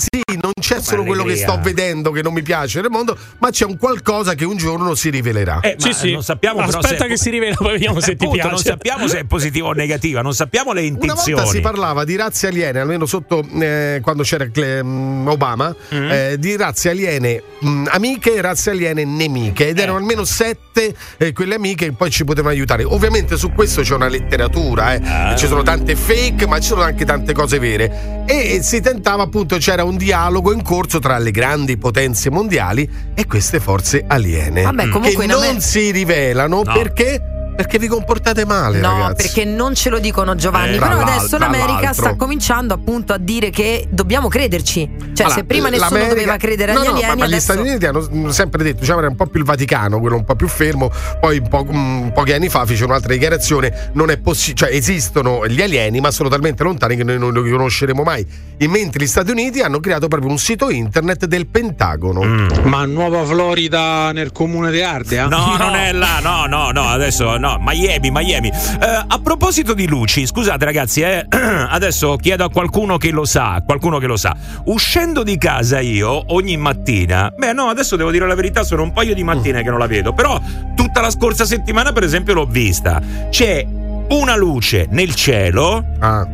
[0.00, 3.50] Sì, non c'è solo quello che sto vedendo che non mi piace nel mondo, ma
[3.50, 5.60] c'è un qualcosa che un giorno si rivelerà.
[5.60, 8.48] Eh, ma non sappiamo Aspetta che si rivela, poi vediamo se ti Appunto, piace.
[8.50, 11.32] Non sappiamo se è positiva o negativa, non sappiamo le Una intenzioni.
[11.32, 16.10] volta si parlava di razze aliene, almeno sotto eh, quando c'era Cle- mm, Obama, Mm.
[16.10, 19.68] eh, di razze aliene mm, amiche e razze aliene nemiche.
[19.68, 22.84] Ed erano almeno sette eh, quelle amiche che poi ci potevano aiutare.
[22.84, 25.00] Ovviamente su questo c'è una letteratura, eh.
[25.04, 25.36] Ah.
[25.36, 28.17] ci sono tante fake, ma ci sono anche tante cose vere.
[28.30, 33.26] E si tentava appunto, c'era un dialogo in corso tra le grandi potenze mondiali e
[33.26, 34.62] queste forze aliene.
[34.62, 36.72] Vabbè, comunque che non Amer- si rivelano No.
[36.74, 37.22] perché?
[37.58, 39.14] Perché vi comportate male, No, ragazzi.
[39.32, 40.76] perché non ce lo dicono Giovanni.
[40.76, 41.92] Eh, Però adesso l'America l'altro.
[42.04, 44.88] sta cominciando appunto a dire che dobbiamo crederci.
[45.12, 47.28] Cioè, Allora, se prima nessuno l'America- doveva credere no, agli no, alieni, ma, ma gli
[47.32, 47.52] adesso.
[47.52, 50.36] Stati Uniti hanno sempre detto, diciamo, era un po' più il Vaticano, quello un po'
[50.36, 50.88] più fermo.
[51.20, 55.60] Poi po- mm, pochi anni fa fece un'altra dichiarazione: non è possibile, cioè esistono gli
[55.60, 58.24] alieni, ma sono talmente lontani che noi non li conosceremo mai.
[58.56, 62.22] E mentre gli Stati Uniti hanno creato proprio un sito internet del Pentagono.
[62.22, 62.48] Mm.
[62.66, 65.26] Ma Nuova Florida nel comune di Ardea?
[65.26, 68.48] No, non è là, no, no, no, adesso no, Miami, Miami.
[68.48, 71.24] Eh, a proposito di luci, scusate ragazzi, eh,
[71.70, 74.36] adesso chiedo a qualcuno che lo sa, qualcuno che lo sa.
[74.66, 78.92] Uscendo di casa io ogni mattina, beh no, adesso devo dire la verità, sono un
[78.92, 80.38] paio di mattine che non la vedo, però
[80.74, 83.00] tutta la scorsa settimana per esempio l'ho vista.
[83.30, 83.64] C'è
[84.10, 85.84] una luce nel cielo.
[86.00, 86.26] Ah.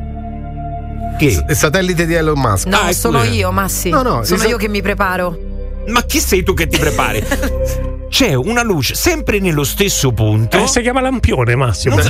[1.18, 1.44] Che?
[1.48, 2.66] Il satellite di Elon Musk.
[2.66, 3.90] No, Ah, sono io, Massi.
[3.90, 5.36] No, no, sono io che mi preparo.
[5.86, 7.22] Ma chi sei tu che ti prepari?
[8.14, 10.56] C'è una luce sempre nello stesso punto.
[10.56, 11.96] Eh, si chiama lampione, Massimo.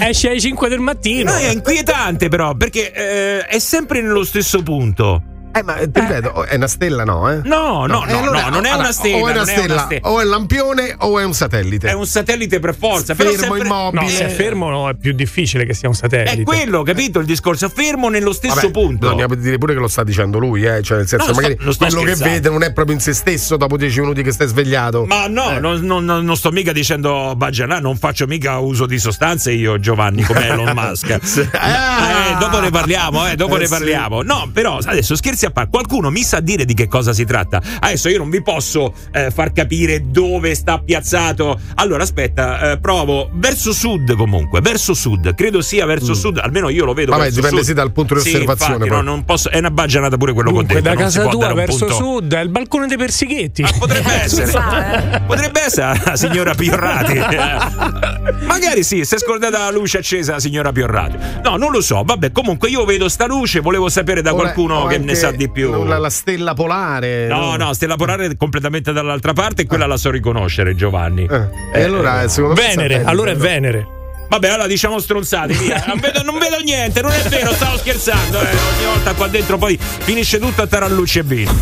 [0.00, 1.30] Esce alle 5 del mattino.
[1.30, 5.22] No, è inquietante però, perché eh, è sempre nello stesso punto.
[5.58, 7.30] Eh, ma ti ripeto, è una stella, no?
[7.30, 7.40] Eh?
[7.44, 9.16] No, no, no, allora- no, non è allora, una stella.
[9.16, 10.08] O è una stella, stella.
[10.08, 11.88] o è un lampione, o è un satellite.
[11.88, 13.14] È un satellite per forza.
[13.14, 14.02] però Fermo, sempre- immobile.
[14.02, 16.40] No, se è fermo no, è più difficile che sia un satellite.
[16.40, 17.18] È quello, capito?
[17.18, 19.14] Il discorso è fermo nello stesso Vabbè, punto.
[19.14, 20.82] Bisogna dire pure che lo sta dicendo lui, eh?
[20.82, 23.12] cioè nel senso, No, magari non sto quello che vede non è proprio in se
[23.12, 25.04] stesso dopo dieci minuti che stai svegliato.
[25.06, 25.58] Ma no, Eh.
[25.60, 30.22] non, non- non sto mica dicendo bagianà, non faccio mica uso di sostanze io, Giovanni,
[30.22, 31.08] come Elon Musk.
[31.10, 33.70] Eh, dopo ne parliamo, eh, dopo Eh, ne sì.
[33.72, 34.22] parliamo.
[34.22, 37.60] No, però adesso scherzi a qualcuno mi sa dire di che cosa si tratta.
[37.80, 41.58] Adesso io non vi posso eh, far capire dove sta piazzato.
[41.76, 46.84] Allora, aspetta, eh, provo verso sud comunque, verso sud, credo sia verso sud, almeno io
[46.84, 47.16] lo vedo Mm.
[47.18, 49.70] Vabbè, verso dipende sì dal punto di Sì, osservazione, infatti, no, non posso, è una
[49.70, 50.96] baggianata pure quello Comunque, che ho detto.
[50.96, 51.94] da casa tua verso punto.
[51.94, 53.64] sud è il balcone dei persighetti.
[53.78, 54.52] Potrebbe essere.
[54.52, 55.20] eh.
[55.26, 57.18] Potrebbe essere la signora Piorrati.
[58.46, 61.16] Magari sì, si è scordata la luce accesa la signora Piorrati.
[61.42, 62.02] No, non lo so.
[62.04, 65.27] Vabbè, comunque io vedo sta luce, volevo sapere da O qualcuno che anche ne sa
[65.30, 65.84] di più.
[65.84, 67.26] La, la stella polare.
[67.26, 71.26] No, no, Stella Polare è completamente dall'altra parte e quella la so riconoscere, Giovanni.
[71.30, 73.36] Eh, e allora, eh, secondo me Venere, satellite, allora è?
[73.36, 73.86] Venere.
[74.28, 75.84] Vabbè, allora diciamo stronzate, via.
[75.88, 78.40] Non vedo, non vedo niente, non è vero, stavo scherzando.
[78.40, 78.44] Eh.
[78.44, 81.52] Ogni volta qua dentro poi finisce tutto a tarallucci e vino.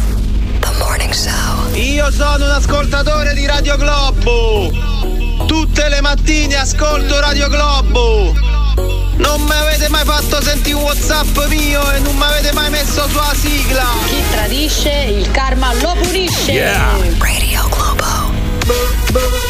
[1.75, 4.71] Io sono un ascoltatore di Radio Globo.
[5.47, 8.33] Tutte le mattine ascolto Radio Globo.
[9.17, 13.09] Non mi avete mai fatto sentire un WhatsApp mio e non mi avete mai messo
[13.09, 13.85] sulla sigla.
[14.07, 16.53] Chi tradisce il karma lo punisce.
[16.53, 16.97] Yeah.
[17.19, 18.36] Radio Globo.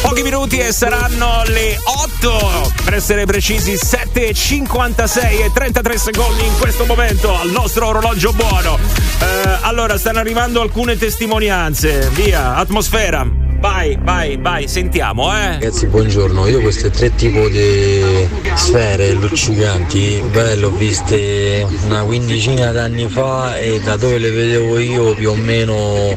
[0.01, 6.85] Pochi minuti e saranno le 8, per essere precisi 7.56 e 33 secondi in questo
[6.85, 8.77] momento al nostro orologio buono.
[9.19, 12.09] Eh, allora, stanno arrivando alcune testimonianze.
[12.13, 13.45] Via, atmosfera.
[13.59, 15.53] Vai, vai, vai, sentiamo, eh.
[15.53, 16.45] Ragazzi, buongiorno.
[16.47, 23.57] Io queste tre tipi di sfere luccicanti, beh, le ho viste una quindicina d'anni fa
[23.57, 26.15] e da dove le vedevo io più o meno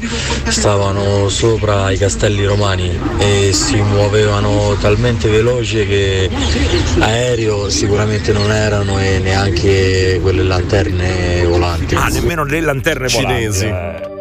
[0.49, 6.31] stavano sopra i castelli romani e si muovevano talmente veloce che
[6.99, 11.95] aereo sicuramente non erano e neanche quelle lanterne volanti.
[11.95, 13.67] Ah, nemmeno le lanterne Cinesi.
[13.67, 14.20] volanti.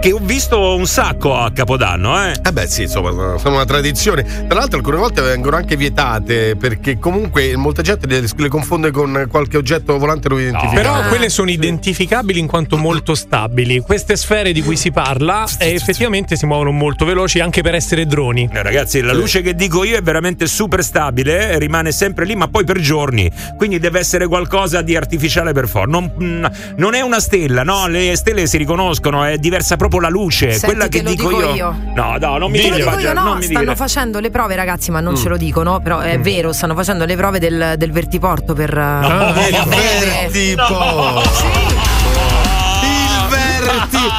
[0.00, 2.34] Che ho visto un sacco a Capodanno, eh.
[2.42, 4.22] Eh beh sì, insomma, sono una tradizione.
[4.22, 9.26] Tra l'altro alcune volte vengono anche vietate perché comunque molta gente le, le confonde con
[9.28, 10.80] qualche oggetto volante non identificato.
[10.80, 13.80] Però quelle sono identificabili in quanto molto stabili.
[13.80, 18.06] Queste sfere di cui si parla eh, effettivamente si muovono molto veloci anche per essere
[18.06, 18.48] droni.
[18.52, 22.36] Eh, ragazzi, la luce che dico io è veramente super stabile, eh, rimane sempre lì,
[22.36, 23.30] ma poi per giorni.
[23.56, 25.90] Quindi deve essere qualcosa di artificiale per forza.
[25.90, 26.44] Non, mm,
[26.76, 27.88] non è una stella, no?
[27.88, 30.50] Le stelle si riconoscono, è diversa proprio la luce.
[30.52, 31.54] Senti Quella che dico dico io.
[31.54, 31.76] io.
[31.94, 33.76] No, no, non mi dire, dico io, no, non mi stanno dire.
[33.76, 35.16] facendo le prove, ragazzi, ma non Mm.
[35.16, 35.80] ce lo dicono.
[35.80, 38.74] Però è vero, stanno facendo le prove del, del vertiporto per.
[38.76, 40.28] No, per il vedere.
[40.30, 40.62] vertipo.
[40.62, 40.74] Il
[41.14, 41.87] verti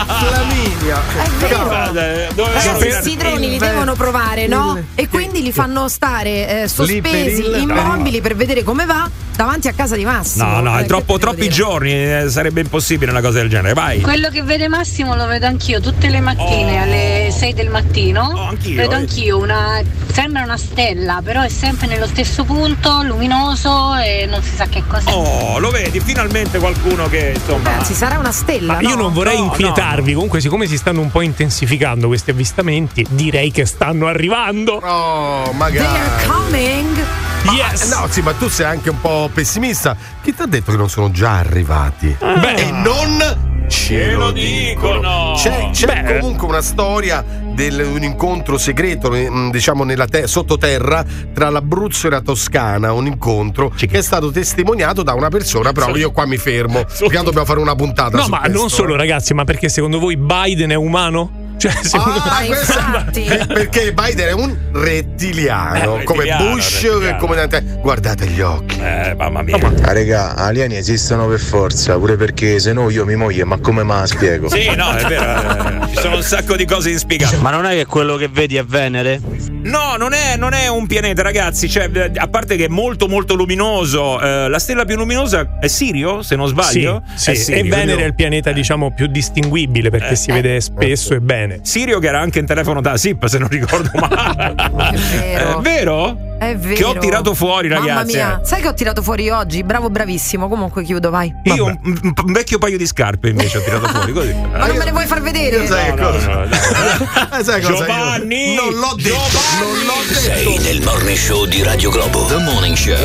[0.07, 1.01] Flaminia.
[1.23, 2.31] È vero.
[2.33, 4.77] Dove Ragazzi, sapere- questi droni li devono provare, no?
[4.95, 9.95] E quindi li fanno stare eh, sospesi, immobili per vedere come va davanti a casa
[9.95, 10.45] di Massimo.
[10.45, 11.53] No, no, Eh, è che troppo, troppi dire?
[11.53, 13.73] giorni, eh, sarebbe impossibile una cosa del genere.
[13.73, 14.01] Vai.
[14.01, 16.83] Quello che vede Massimo lo vedo anch'io tutte le mattine Oh.
[16.83, 18.47] alle 6 del mattino.
[18.49, 18.95] anch'io, vedo eh.
[18.95, 19.81] anch'io una.
[20.11, 24.83] sembra una stella, però è sempre nello stesso punto, luminoso e non si sa che
[24.85, 25.09] cos'è.
[25.13, 27.69] Oh, lo vedi, finalmente qualcuno che insomma.
[27.69, 28.73] Ragazzi, sarà una stella.
[28.73, 29.03] Ma io no?
[29.03, 29.45] non vorrei No,
[29.80, 34.73] inquietarvi, comunque siccome si stanno un po' intensificando questi avvistamenti, direi che stanno arrivando.
[34.75, 35.99] Oh, They magari.
[35.99, 37.28] are coming.
[37.43, 37.89] Ma- Yes.
[37.93, 39.95] No, sì, ma tu sei anche un po' pessimista.
[40.21, 42.15] Chi ti ha detto che non sono già arrivati?
[42.19, 42.53] Beh.
[42.55, 45.33] e non ce lo dicono.
[45.35, 47.23] C'è, c'è comunque una storia
[47.53, 52.91] di un incontro segreto, mm, diciamo, nella te- sottoterra tra l'Abruzzo e la Toscana.
[52.93, 55.71] Un incontro che è stato testimoniato da una persona.
[55.71, 56.83] Però io qua mi fermo.
[56.83, 58.17] Perché dobbiamo fare una puntata.
[58.17, 58.97] No, su ma questo, non solo, eh.
[58.97, 61.47] ragazzi, ma perché secondo voi Biden è umano?
[61.60, 63.26] Cioè, Ah, Ah, infatti.
[63.26, 67.18] eh, perché Biden è un rettiliano, Eh, come rettiliano, Bush, rettiliano.
[67.18, 68.80] come tante- guardate gli occhi.
[68.80, 69.57] Eh, mamma mia.
[69.84, 73.84] Ah, regà, alieni esistono per forza, pure perché se no io mi moglie, ma come
[73.84, 74.49] me la spiego?
[74.49, 75.84] Sì, no, è vero.
[75.84, 77.41] eh, ci sono un sacco di cose inspiegabili.
[77.41, 79.20] Ma non è che quello che vedi è Venere?
[79.62, 81.70] No, non è, non è un pianeta, ragazzi.
[81.70, 84.20] Cioè, eh, a parte che è molto, molto luminoso.
[84.22, 87.03] eh, la stella più luminosa è Sirio, se non Sì, sbaglio.
[87.16, 87.32] sì.
[87.32, 91.14] È Sirio, e Venere è il pianeta, diciamo, più distinguibile perché Eh, si vede spesso
[91.14, 91.48] e bene.
[91.61, 94.53] Sirio che era anche in telefono da SIP, se non ricordo male.
[94.55, 95.57] È vero.
[95.57, 96.17] È vero?
[96.39, 96.73] È vero.
[96.75, 98.15] Che ho tirato fuori, Mamma ragazzi.
[98.15, 99.61] mia, sai che ho tirato fuori oggi?
[99.63, 100.47] Bravo, bravissimo.
[100.47, 101.33] Comunque chiudo, vai.
[101.43, 104.33] Io un, un- un vecchio paio di scarpe invece ho tirato fuori così.
[104.51, 105.67] Ma non me le vuoi far vedere?
[105.67, 106.27] Sai No, no, cosa?
[106.33, 106.59] no, dai.
[107.39, 107.73] Eh, sai cosa?
[107.75, 108.53] Giovanni!
[108.53, 110.19] Io non l'ho detto, non l'ho detto.
[110.19, 112.23] Sei nel morning show di Radio Globo.
[112.25, 112.95] The Morning Show.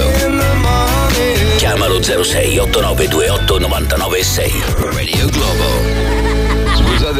[1.56, 4.62] Chiamalo 06 8928 996.
[4.92, 6.23] Radio Globo.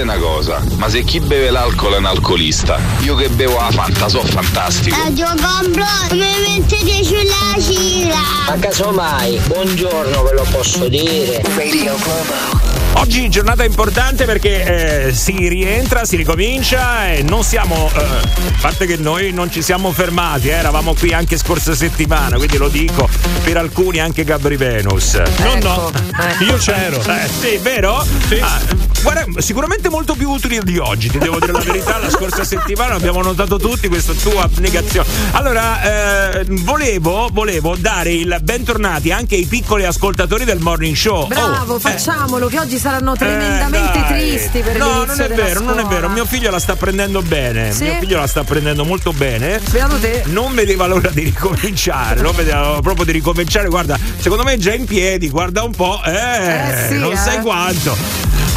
[0.04, 4.06] Una cosa, ma se chi beve l'alcol è un alcolista, io che bevo la Fanta
[4.06, 4.94] so fantastico.
[5.02, 8.20] Radio Complo, mi mettete sulla cila.
[8.46, 11.40] Ma casomai, buongiorno ve lo posso dire.
[11.56, 12.74] Radio Globo.
[12.96, 18.84] Oggi giornata importante perché eh, si rientra, si ricomincia e non siamo, eh, a parte
[18.84, 23.08] che noi non ci siamo fermati, eh, eravamo qui anche scorsa settimana, quindi lo dico
[23.42, 25.14] per alcuni anche Gabri Venus.
[25.14, 26.44] No, no, ecco.
[26.44, 27.00] io c'ero.
[27.00, 28.04] Eh, sì, vero?
[28.28, 28.38] Sì.
[28.38, 28.60] Ah,
[29.04, 31.98] guarda, sicuramente molto più utile di oggi, ti devo dire la verità.
[31.98, 35.06] La scorsa settimana abbiamo notato tutti questa tua abnegazione.
[35.32, 41.26] Allora, eh, volevo, volevo dare il bentornati anche ai piccoli ascoltatori del morning show.
[41.28, 45.60] Bravo, Oh, eh, facciamolo, che oggi saranno tremendamente eh, tristi per No, non è vero,
[45.60, 45.88] non è scuola.
[45.88, 46.08] vero.
[46.08, 47.72] Mio figlio la sta prendendo bene.
[47.72, 47.84] Sì?
[47.84, 49.60] Mio figlio la sta prendendo molto bene.
[49.70, 50.22] Beato te.
[50.26, 53.68] Non vedeva l'ora di ricominciare, non vedeva proprio di ricominciare.
[53.68, 56.00] Guarda, secondo me è già in piedi, guarda un po'.
[56.04, 57.16] Eh, Eh sì, non eh.
[57.16, 57.96] sai quanto.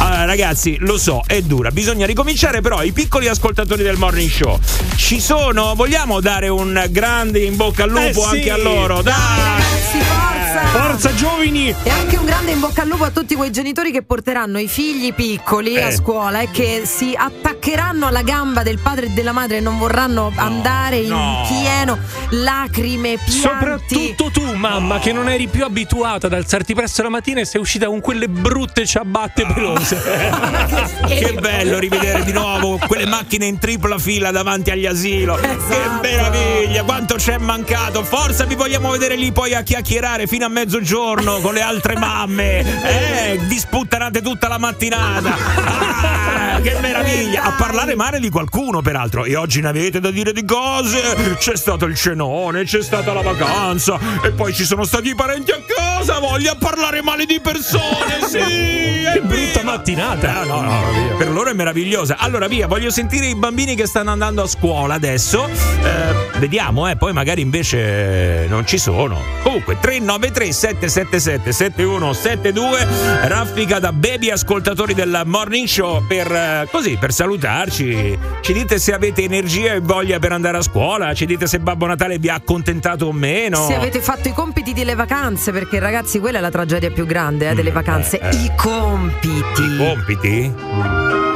[0.08, 4.58] Allora, ragazzi, lo so, è dura, bisogna ricominciare, però i piccoli ascoltatori del morning show
[4.96, 5.74] ci sono.
[5.74, 8.24] Vogliamo dare un grande in bocca al lupo Eh sì.
[8.36, 9.02] anche a loro?
[9.02, 9.14] Dai!
[9.14, 10.66] Ragazzi, forza!
[10.68, 11.74] Forza giovani!
[11.82, 14.66] E anche un grande in bocca al lupo a tutti quei genitori che porteranno i
[14.66, 15.82] figli piccoli Eh.
[15.82, 19.76] a scuola e che si attaccheranno alla gamba del padre e della madre e non
[19.76, 21.44] vorranno andare in no.
[21.46, 21.98] pieno
[22.30, 23.30] lacrime, pianti.
[23.32, 27.60] Soprattutto tu, mamma, che non eri più abituata ad alzarti presto la mattina e sei
[27.60, 29.97] uscita con quelle brutte ciabatte pelose.
[30.00, 35.34] Che bello rivedere di nuovo quelle macchine in tripla fila davanti agli asilo.
[35.34, 36.00] Che Esatto.
[36.02, 38.04] meraviglia, quanto c'è mancato.
[38.04, 42.60] Forza vi vogliamo vedere lì poi a chiacchierare fino a mezzogiorno con le altre mamme.
[42.60, 45.36] Eh, vi sputtanate tutta la mattinata.
[45.36, 47.42] Ah, che meraviglia.
[47.44, 49.24] A parlare male di qualcuno, peraltro.
[49.24, 51.36] E oggi ne avete da dire di cose.
[51.38, 53.98] C'è stato il cenone, c'è stata la vacanza.
[54.22, 56.18] E poi ci sono stati i parenti a casa.
[56.18, 58.38] Voglia parlare male di persone, sì.
[58.38, 59.87] Che brutta mattina.
[59.88, 60.44] Mattinata.
[60.44, 62.16] No, no, no, per loro è meravigliosa.
[62.18, 65.48] Allora, via, voglio sentire i bambini che stanno andando a scuola adesso.
[65.48, 69.20] Eh, vediamo, eh, poi magari invece non ci sono.
[69.42, 72.86] Comunque, 393 777 7172
[73.28, 78.18] raffica da baby ascoltatori del morning show per eh, così per salutarci.
[78.40, 81.86] Ci dite se avete energia e voglia per andare a scuola, ci dite se Babbo
[81.86, 83.66] Natale vi ha accontentato o meno.
[83.66, 87.50] Se avete fatto i compiti delle vacanze, perché ragazzi, quella è la tragedia più grande
[87.50, 88.18] eh, delle vacanze.
[88.18, 88.36] eh, eh.
[88.36, 89.77] I compiti.
[89.78, 90.52] Compiti?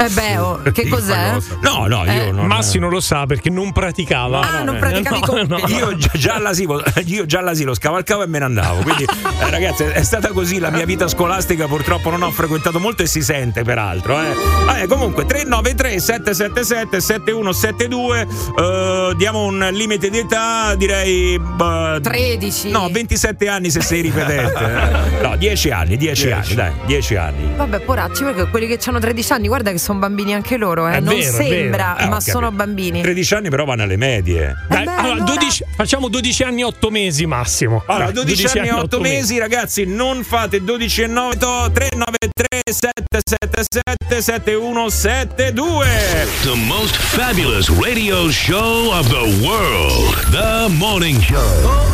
[0.03, 1.37] Eh beh, oh, che cos'è?
[1.61, 2.31] No, no, io Eh.
[2.33, 4.41] non Massi non lo sa perché non praticava.
[4.41, 5.73] Ah, non praticavi i compiti.
[5.75, 8.83] Io già, già all'asilo, io già all'asilo scavalcavo e me ne andavo.
[8.83, 11.69] Quindi, eh, ragazzi, è stata così la mia vita scolastica.
[11.69, 14.21] Purtroppo non ho frequentato molto e si sente, peraltro.
[14.21, 14.35] Eh.
[14.67, 18.27] Vabbè, comunque, 393 777 7172.
[18.59, 21.35] eh, diamo un limite di età, direi.
[21.35, 22.71] eh, 13.
[22.71, 24.65] No, 27 anni se sei ripetente.
[25.21, 25.23] eh.
[25.23, 27.53] No, 10 anni, 10 anni, dai, 10 anni.
[27.55, 31.01] Vabbè, poracci, perché quelli che hanno 13 anni, guarda che sono bambini anche loro, eh.
[31.01, 31.97] Non vero, sembra.
[31.97, 33.03] Eh, ho ma sono bambini.
[33.03, 34.55] 13 anni però vanno alle medie.
[34.69, 37.83] Dai, allora, 12 facciamo 12 anni e 8 mesi massimo.
[37.87, 44.21] Allora, Dai, 12, anni e 8 mesi, ragazzi, non fate 12 e 9, 393 777
[44.21, 45.87] 7172.
[46.43, 50.17] The most fabulous radio show of the world.
[50.31, 51.37] The Morning Show.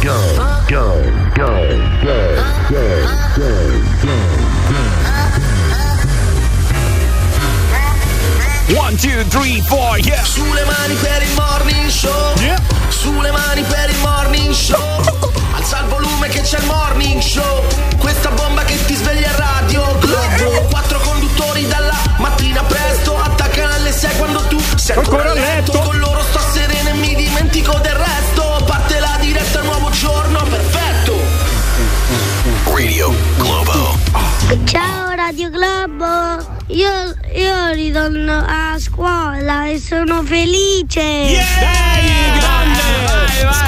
[0.03, 0.19] Go,
[0.69, 1.03] go,
[1.35, 1.77] go, go,
[2.71, 3.07] go,
[3.39, 3.79] go,
[8.77, 10.23] One, two, three, four, yeah.
[10.25, 12.35] Sulle mani per il morning show.
[12.91, 15.01] Sulle mani per il morning show.
[15.57, 17.65] Alza il volume che c'è il morning show.
[17.97, 20.67] Questa bomba che ti sveglia a radio Globo.
[20.69, 23.19] Quattro conduttori dalla mattina presto.
[23.19, 25.73] Attaccano alle 6 quando tu sei ancora a letto.
[25.73, 28.63] Con loro sto sereno e mi dimentico del resto.
[28.67, 31.17] Parte la diretta, nuovo giorno perfetto.
[32.65, 33.97] Radio Globo.
[34.65, 41.47] Ciao Radio Globo, io, io ritorno a scuola e sono felice.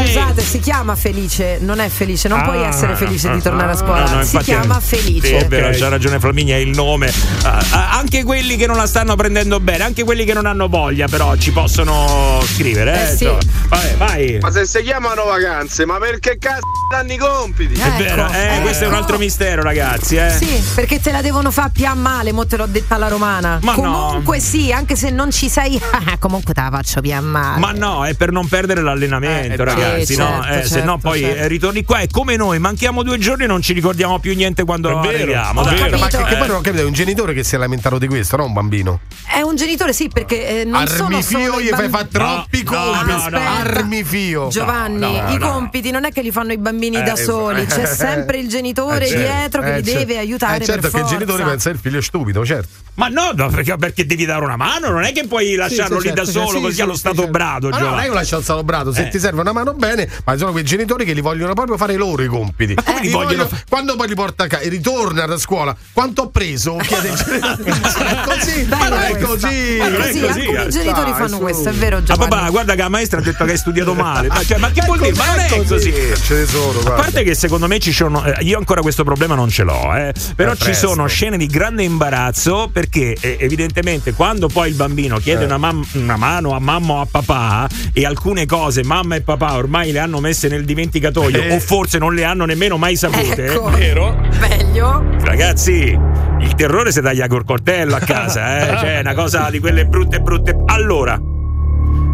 [0.01, 3.73] Scusate, si chiama Felice, non è felice, non puoi Ah, essere felice ah, di tornare
[3.73, 4.05] a scuola.
[4.05, 5.27] no, no, si chiama è- Felice.
[5.27, 7.13] Sì, è vero, c'ha ragione Flaminia, è il nome.
[7.43, 10.69] Ah, ah, anche quelli che non la stanno prendendo bene, anche quelli che non hanno
[10.69, 13.09] voglia, però ci possono scrivere.
[13.09, 13.25] Eh, Eh, sì.
[13.69, 14.39] Vabbè, vai.
[14.41, 16.61] Ma se si chiamano vacanze, ma perché cazzo
[16.91, 17.79] danno i compiti?
[17.81, 20.17] È vero, eh, questo è un altro mistero, ragazzi.
[20.17, 20.31] Eh.
[20.31, 23.60] Sì, perché te la devono fare più a male, mo te l'ho detta alla romana.
[23.63, 23.83] Ma no.
[24.07, 25.81] comunque sì, anche se non ci sei,
[26.19, 27.59] comunque te la faccio più a male.
[27.61, 30.07] Ma no, è per non perdere l'allenamento, Eh, ragazzi.
[30.07, 30.41] sì, no?
[30.43, 31.39] certo, Eh, se no, certo, poi certo.
[31.43, 31.99] eh, ritorni qua.
[31.99, 35.09] È come noi, manchiamo due giorni e non ci ricordiamo più niente quando È vero,
[35.09, 35.61] arriviamo.
[35.63, 35.75] è dai.
[35.83, 36.37] vero, ma che, che Eh.
[36.37, 38.53] poi non ho capito, è un genitore che si è lamentato di questo, non un
[38.53, 39.01] bambino.
[39.27, 42.63] È un genitore, sì, perché eh, non sono solo Armifio i gli fai fa troppi
[42.65, 43.07] No, compiti.
[43.07, 43.39] no, no.
[43.39, 44.49] Armifio.
[44.49, 45.51] Giovanni, No, no, i no.
[45.53, 49.05] compiti non è che li fanno i bambini Eh, da soli, c'è sempre il genitore
[49.05, 49.23] Eh, certo.
[49.23, 49.99] dietro che Eh, li certo.
[50.01, 52.69] deve aiutare Eh, certo che il genitore pensa il figlio è stupido, certo.
[52.95, 56.09] Ma no, no, perché, perché devi dare una mano, non è che puoi lasciarlo sì,
[56.09, 57.31] lì certo, da solo sì, così sì, allo stato certo.
[57.31, 57.69] brado.
[57.69, 58.09] Ma no, non è Giovanni.
[58.09, 59.09] che lascia alzato brado, se Eh.
[59.09, 62.23] ti serve una mano bene, ma sono quei genitori che li vogliono proprio fare loro
[62.23, 62.75] i compiti.
[62.75, 66.23] Ma come li vogliono fa- Quando poi li porta a casa, ritorna da scuola, quanto
[66.23, 66.77] ho preso?
[66.83, 68.11] Chiede il genitore.
[68.11, 69.77] È così, ma non è così.
[69.77, 72.31] È così, alcuni genitori fanno questo, è vero Ah, Giovanni.
[72.31, 74.29] papà, guarda che la maestra ha detto che hai studiato male.
[74.29, 75.13] Ma, cioè, ma che vuol dire?
[75.15, 75.93] Ma non è così.
[75.93, 78.25] Ce ne sono, A parte che secondo me ci sono.
[78.25, 81.83] eh, io ancora questo problema non ce l'ho, eh, però ci sono scene di grande
[81.83, 85.47] imbarazzo perché eh, evidentemente quando poi il bambino chiede Eh.
[85.47, 89.57] una, mam- una mano a mamma o a papà e alcune cose mamma e papà
[89.57, 91.55] ormai le hanno messe nel dimenticatoio Eh.
[91.55, 93.71] o forse non le hanno nemmeno mai sapute, Ecco.
[93.71, 94.17] vero?
[94.39, 95.05] Meglio.
[95.23, 95.99] Ragazzi,
[96.41, 98.77] il terrore si taglia col coltello a casa, eh?
[98.79, 100.57] cioè è una cosa di quelle brutte brutte.
[100.67, 101.21] Allora,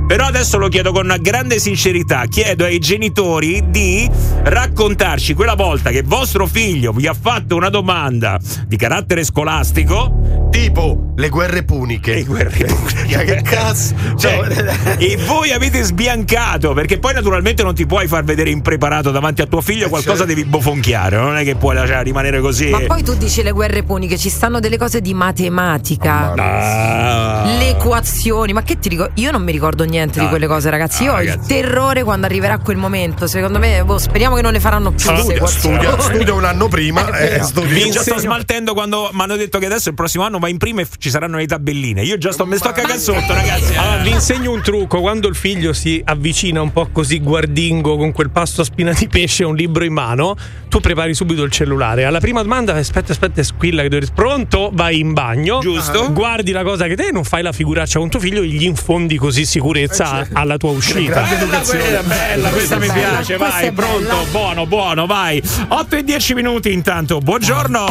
[0.07, 4.09] però adesso lo chiedo con una grande sincerità, chiedo ai genitori di
[4.45, 10.36] raccontarci quella volta che vostro figlio vi ha fatto una domanda di carattere scolastico.
[10.57, 12.15] Tipo le guerre puniche.
[12.15, 13.25] Le guerre puniche.
[13.25, 13.95] che cazzo?
[14.17, 19.43] Cioè, e voi avete sbiancato perché poi naturalmente non ti puoi far vedere impreparato davanti
[19.43, 20.33] a tuo figlio qualcosa certo.
[20.35, 23.83] devi bofonchiare non è che puoi lasciare rimanere così Ma poi tu dici le guerre
[23.83, 26.33] puniche, ci stanno delle cose di matematica.
[26.35, 27.45] Ah.
[27.59, 29.13] Le equazioni, ma che ti ricordo?
[29.21, 30.31] Io non mi ricordo niente di No.
[30.31, 31.03] quelle cose, ragazzi.
[31.05, 33.27] Io No, ho il terrore quando arriverà quel momento.
[33.27, 37.07] Secondo me, boh, speriamo che non ne faranno più Studia, studia, studia un anno prima
[37.13, 37.45] È e vero.
[37.45, 37.91] studia.
[37.91, 40.83] Già sto smaltendo quando mi hanno detto che adesso il prossimo anno va in prima
[40.99, 42.03] ci saranno le tabelline.
[42.03, 43.73] Io già sto, mi sto a cagare sotto, ragazzi.
[43.73, 43.77] eh.
[43.77, 48.13] Allora, vi insegno un trucco: quando il figlio si avvicina un po' così guardingo con
[48.13, 50.37] quel pasto a spina di pesce e un libro in mano,
[50.69, 52.05] tu prepari subito il cellulare.
[52.05, 54.15] Alla prima domanda, aspetta, aspetta, squilla che devi rispondere.
[54.27, 54.71] Pronto?
[54.73, 55.59] Vai in bagno.
[55.61, 56.13] Giusto.
[56.13, 59.17] Guardi la cosa che te non fai la figuraccia con tuo figlio e gli infondi
[59.17, 61.23] così sicurezza alla tua uscita.
[61.23, 63.87] Bella, quella, bella, questa mi bella, piace, questa vai, bella.
[63.89, 65.43] pronto, buono, buono, vai.
[65.69, 67.87] 8 e 10 minuti intanto, buongiorno.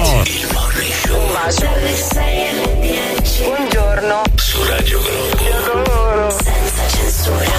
[3.44, 4.22] Buongiorno.
[4.36, 6.30] Su Radio Globo.
[6.32, 7.56] Senza censura.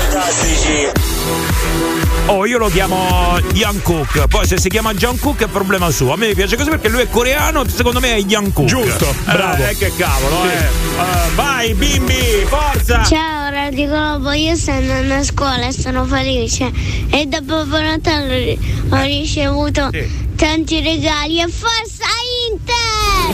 [2.27, 4.29] Oh, io lo chiamo Young Cook.
[4.29, 6.14] Poi se si chiama John Cook è problema suo.
[6.14, 8.66] A me piace così perché lui è coreano, secondo me è Young Cook.
[8.66, 9.64] Giusto, bravo.
[9.64, 10.57] Eh, che cavolo, eh.
[10.57, 13.05] Eh, vai, bimbi, forza!
[13.05, 16.70] Ciao Radio Globo, io sto andando a scuola e sono felice
[17.11, 18.59] e da Babbo Natale
[18.90, 19.88] ho ricevuto
[20.36, 22.04] tanti regali e forza
[22.50, 22.74] Inter!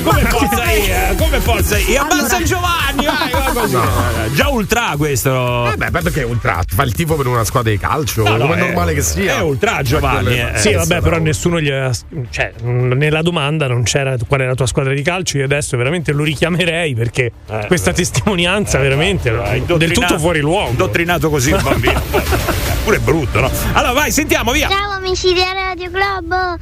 [0.05, 1.15] Come forza io?
[1.17, 2.03] Come forza io?
[2.03, 3.75] Abbassa Giovanni, vai, vai così.
[3.77, 5.71] Eh, Già ultra questo.
[5.73, 6.61] Eh beh, beh, perché è ultra?
[6.67, 9.03] Fa il tifo per una squadra di calcio, No, no, come è è- normale che
[9.03, 9.37] sia.
[9.37, 10.53] è ultra, Giovanni, eh.
[10.57, 11.91] Sì, vabbè, però nessuno gli ha.
[12.31, 15.37] Cioè, nella domanda non c'era qual è la tua squadra di calcio.
[15.39, 17.33] Io adesso veramente lo richiamerei perché
[17.67, 20.71] questa testimonianza veramente è del tutto fuori luogo.
[20.71, 22.01] Indottrinato così un bambino.
[22.85, 23.51] Pure brutto, no?
[23.75, 24.69] Allora vai, sentiamo, via.
[24.69, 26.57] Ciao amici di Radio Globo,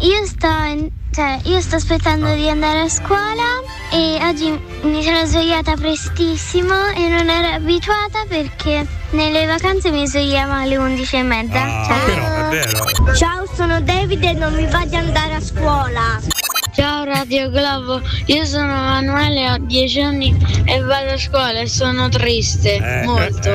[0.00, 4.50] io sto, in- cioè, io sto aspettando di andare a scuola e oggi
[4.82, 11.16] mi sono svegliata prestissimo e non ero abituata perché nelle vacanze mi svegliavo alle 11
[11.16, 11.62] e mezza.
[11.62, 12.06] Ah, Ciao.
[12.06, 13.14] È vero.
[13.14, 16.33] Ciao, sono David e non mi voglio andare a scuola.
[16.74, 22.08] Ciao Radio Globo, io sono Emanuele, ho 10 anni e vado a scuola e sono
[22.08, 23.50] triste, Eh, molto.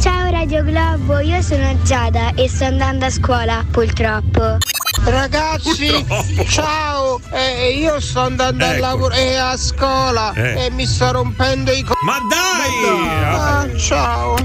[0.00, 4.56] Ciao Radio Globo, io sono Giada e sto andando a scuola, purtroppo.
[5.04, 6.44] Ragazzi, Purtroppo.
[6.48, 7.20] ciao!
[7.32, 8.80] Eh, io sto andando a Ecco.
[8.80, 10.66] lavoro e a scuola Eh.
[10.66, 11.94] e mi sto rompendo i co.
[12.02, 13.34] Ma dai!
[13.34, 14.36] Ah, ciao!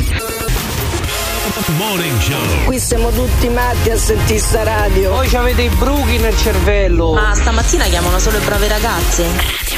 [1.78, 2.66] Morning Show.
[2.66, 5.12] Qui siamo tutti matti a sentire sta radio.
[5.12, 7.14] Voi avete i bruchi nel cervello.
[7.14, 9.76] Ma stamattina chiamano solo le brave ragazze.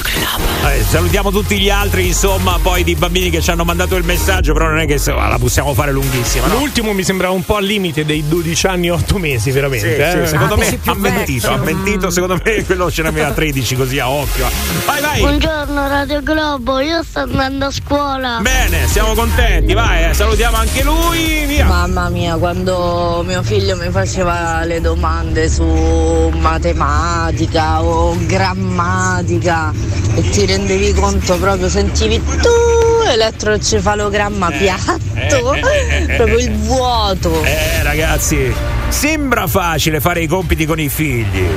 [0.66, 4.54] Eh, salutiamo tutti gli altri, insomma, poi di bambini che ci hanno mandato il messaggio,
[4.54, 6.48] però non è che se- la possiamo fare lunghissima.
[6.48, 6.56] No?
[6.58, 10.12] L'ultimo mi sembrava un po' al limite dei 12 anni e 8 mesi, Sì, veramente.
[10.12, 10.28] sì, eh.
[10.28, 14.10] secondo Ah, me ha mentito, ha mentito, secondo me quello ce n'aveva 13 così a
[14.10, 14.50] occhio.
[14.86, 15.20] Vai, vai!
[15.20, 18.40] Buongiorno Radio Globo, io sto andando a scuola.
[18.42, 21.66] Bene, siamo contenti, vai, eh, salutiamo anche lui, via.
[21.66, 29.74] Mamma mia, quando mio figlio mi faceva le domande su matematica o grammatica
[30.16, 36.56] e ti rendevi conto proprio, sentivi tu elettroencefalogramma piatto, eh, eh, eh, proprio eh, il
[36.56, 37.44] vuoto.
[37.44, 38.54] Eh, ragazzi,
[38.88, 41.48] sembra facile fare i compiti con i figli.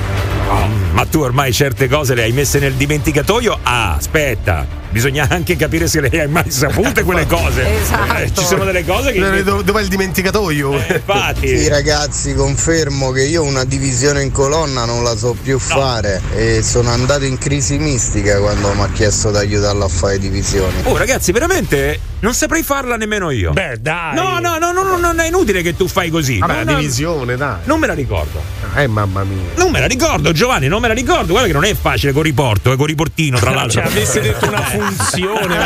[0.92, 3.59] Ma tu ormai certe cose le hai messe nel dimenticatoio?
[3.62, 7.80] Ah, aspetta, bisogna anche capire se le hai mai sapute quelle cose.
[7.80, 8.14] Esatto.
[8.14, 9.43] Eh, ci sono delle cose che.
[9.43, 10.72] Dove- Dov'è il dimenticatoio?
[10.86, 11.49] Eh, infatti.
[11.59, 16.62] Sì ragazzi confermo che io una divisione in colonna non la so più fare e
[16.62, 20.74] sono andato in crisi mistica quando mi ha chiesto di aiutarlo a fare divisioni.
[20.84, 23.53] Oh, ragazzi, veramente non saprei farla nemmeno io.
[23.53, 24.14] Beh, dai.
[24.14, 26.38] No, no, no, no, no, non è inutile che tu fai così.
[26.38, 27.57] Vabbè, No, la no, divisione, dai.
[27.64, 28.40] Non me la ricordo.
[28.76, 29.43] Eh, mamma mia.
[29.57, 31.28] Non me la ricordo, Giovanni, non me la ricordo.
[31.32, 33.80] Guarda che non è facile con riporto e con riportino, tra l'altro.
[33.80, 35.56] Cioè, avesse detto una funzione.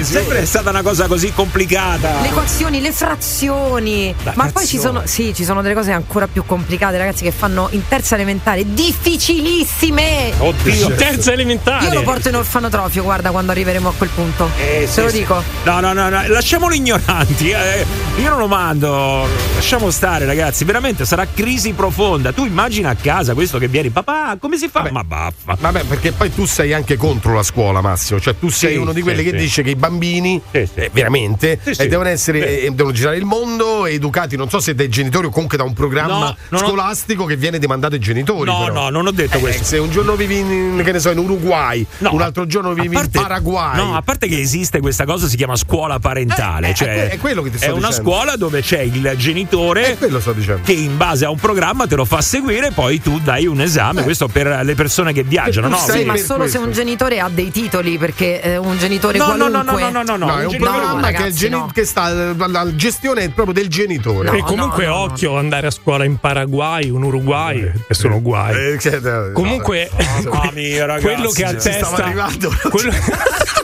[0.00, 0.04] Eh.
[0.04, 2.20] Sempre è stata una cosa così complicata.
[2.20, 4.14] Le equazioni, le frazioni.
[4.22, 7.32] La Ma poi ci sono, sì, ci sono delle cose ancora più complicate, ragazzi, che
[7.32, 8.64] fanno in terza elementare.
[8.72, 10.32] Difficilissime!
[10.38, 10.94] Oddio.
[10.94, 11.86] Terza elementare.
[11.86, 14.50] Io lo porto in orfanotrofio, guarda, quando arriveremo a quel punto.
[14.58, 15.18] Eh, Te sì, lo sì.
[15.18, 15.42] dico.
[15.64, 17.50] No, no, no, no, lasciamolo ignoranti.
[17.50, 17.84] eh.
[18.18, 19.26] Io non lo mando.
[19.54, 20.64] Lasciamo stare, ragazzi.
[20.64, 22.32] Veramente sarà crisi profonda.
[22.32, 24.88] Tu immagina a casa questo che vieni, papà, come si fa?
[24.90, 25.56] Ma baffa.
[25.58, 28.20] Vabbè, perché poi tu sei anche contro la scuola, Massimo.
[28.20, 29.36] Cioè, tu sei Sì, uno di sì, quelli che sì.
[29.36, 30.80] dice che i bambini, Sì, sì.
[30.80, 31.82] eh, veramente, Sì, sì.
[31.82, 32.64] eh, devono essere, Sì.
[32.66, 35.72] eh, devono girare il mondo, educati, non so se dai genitori o comunque da un
[35.72, 38.50] programma No, non ho- scolastico che viene demandato ai genitori.
[38.50, 38.72] No, però.
[38.84, 39.64] no, non ho detto Eh, questo.
[39.64, 42.94] Se un giorno vivi in, che ne so, in Uruguay, No, un altro giorno vivi
[42.94, 43.76] parte- in Paraguay.
[43.76, 46.68] No, a parte che esiste questa cosa, si chiama scuola parentale.
[46.68, 48.10] Eh, eh, cioè, è que- è quello che ti sto È una dicendo.
[48.10, 52.20] scuola dove c'è il genitore È che in base a un programma te lo fa
[52.20, 54.02] seguire, poi tu dai un esame.
[54.02, 55.76] Questo per le persone che viaggiano, no?
[55.78, 56.58] Sì, ma solo questo.
[56.58, 59.80] se un genitore ha dei titoli, perché eh, un genitore No, no, qualunque.
[59.82, 61.70] no, no, no, no, No, è un programma che, ragazzi, geni- no.
[61.72, 64.36] che sta alla gestione proprio del genitore.
[64.36, 65.02] e comunque no, no, no.
[65.12, 68.72] occhio andare a scuola in Paraguay, in Uruguay, e sono guai.
[68.72, 72.52] Eh, che- Comunque, ragazzi, quello che attesta arrivando.
[72.70, 72.92] quello,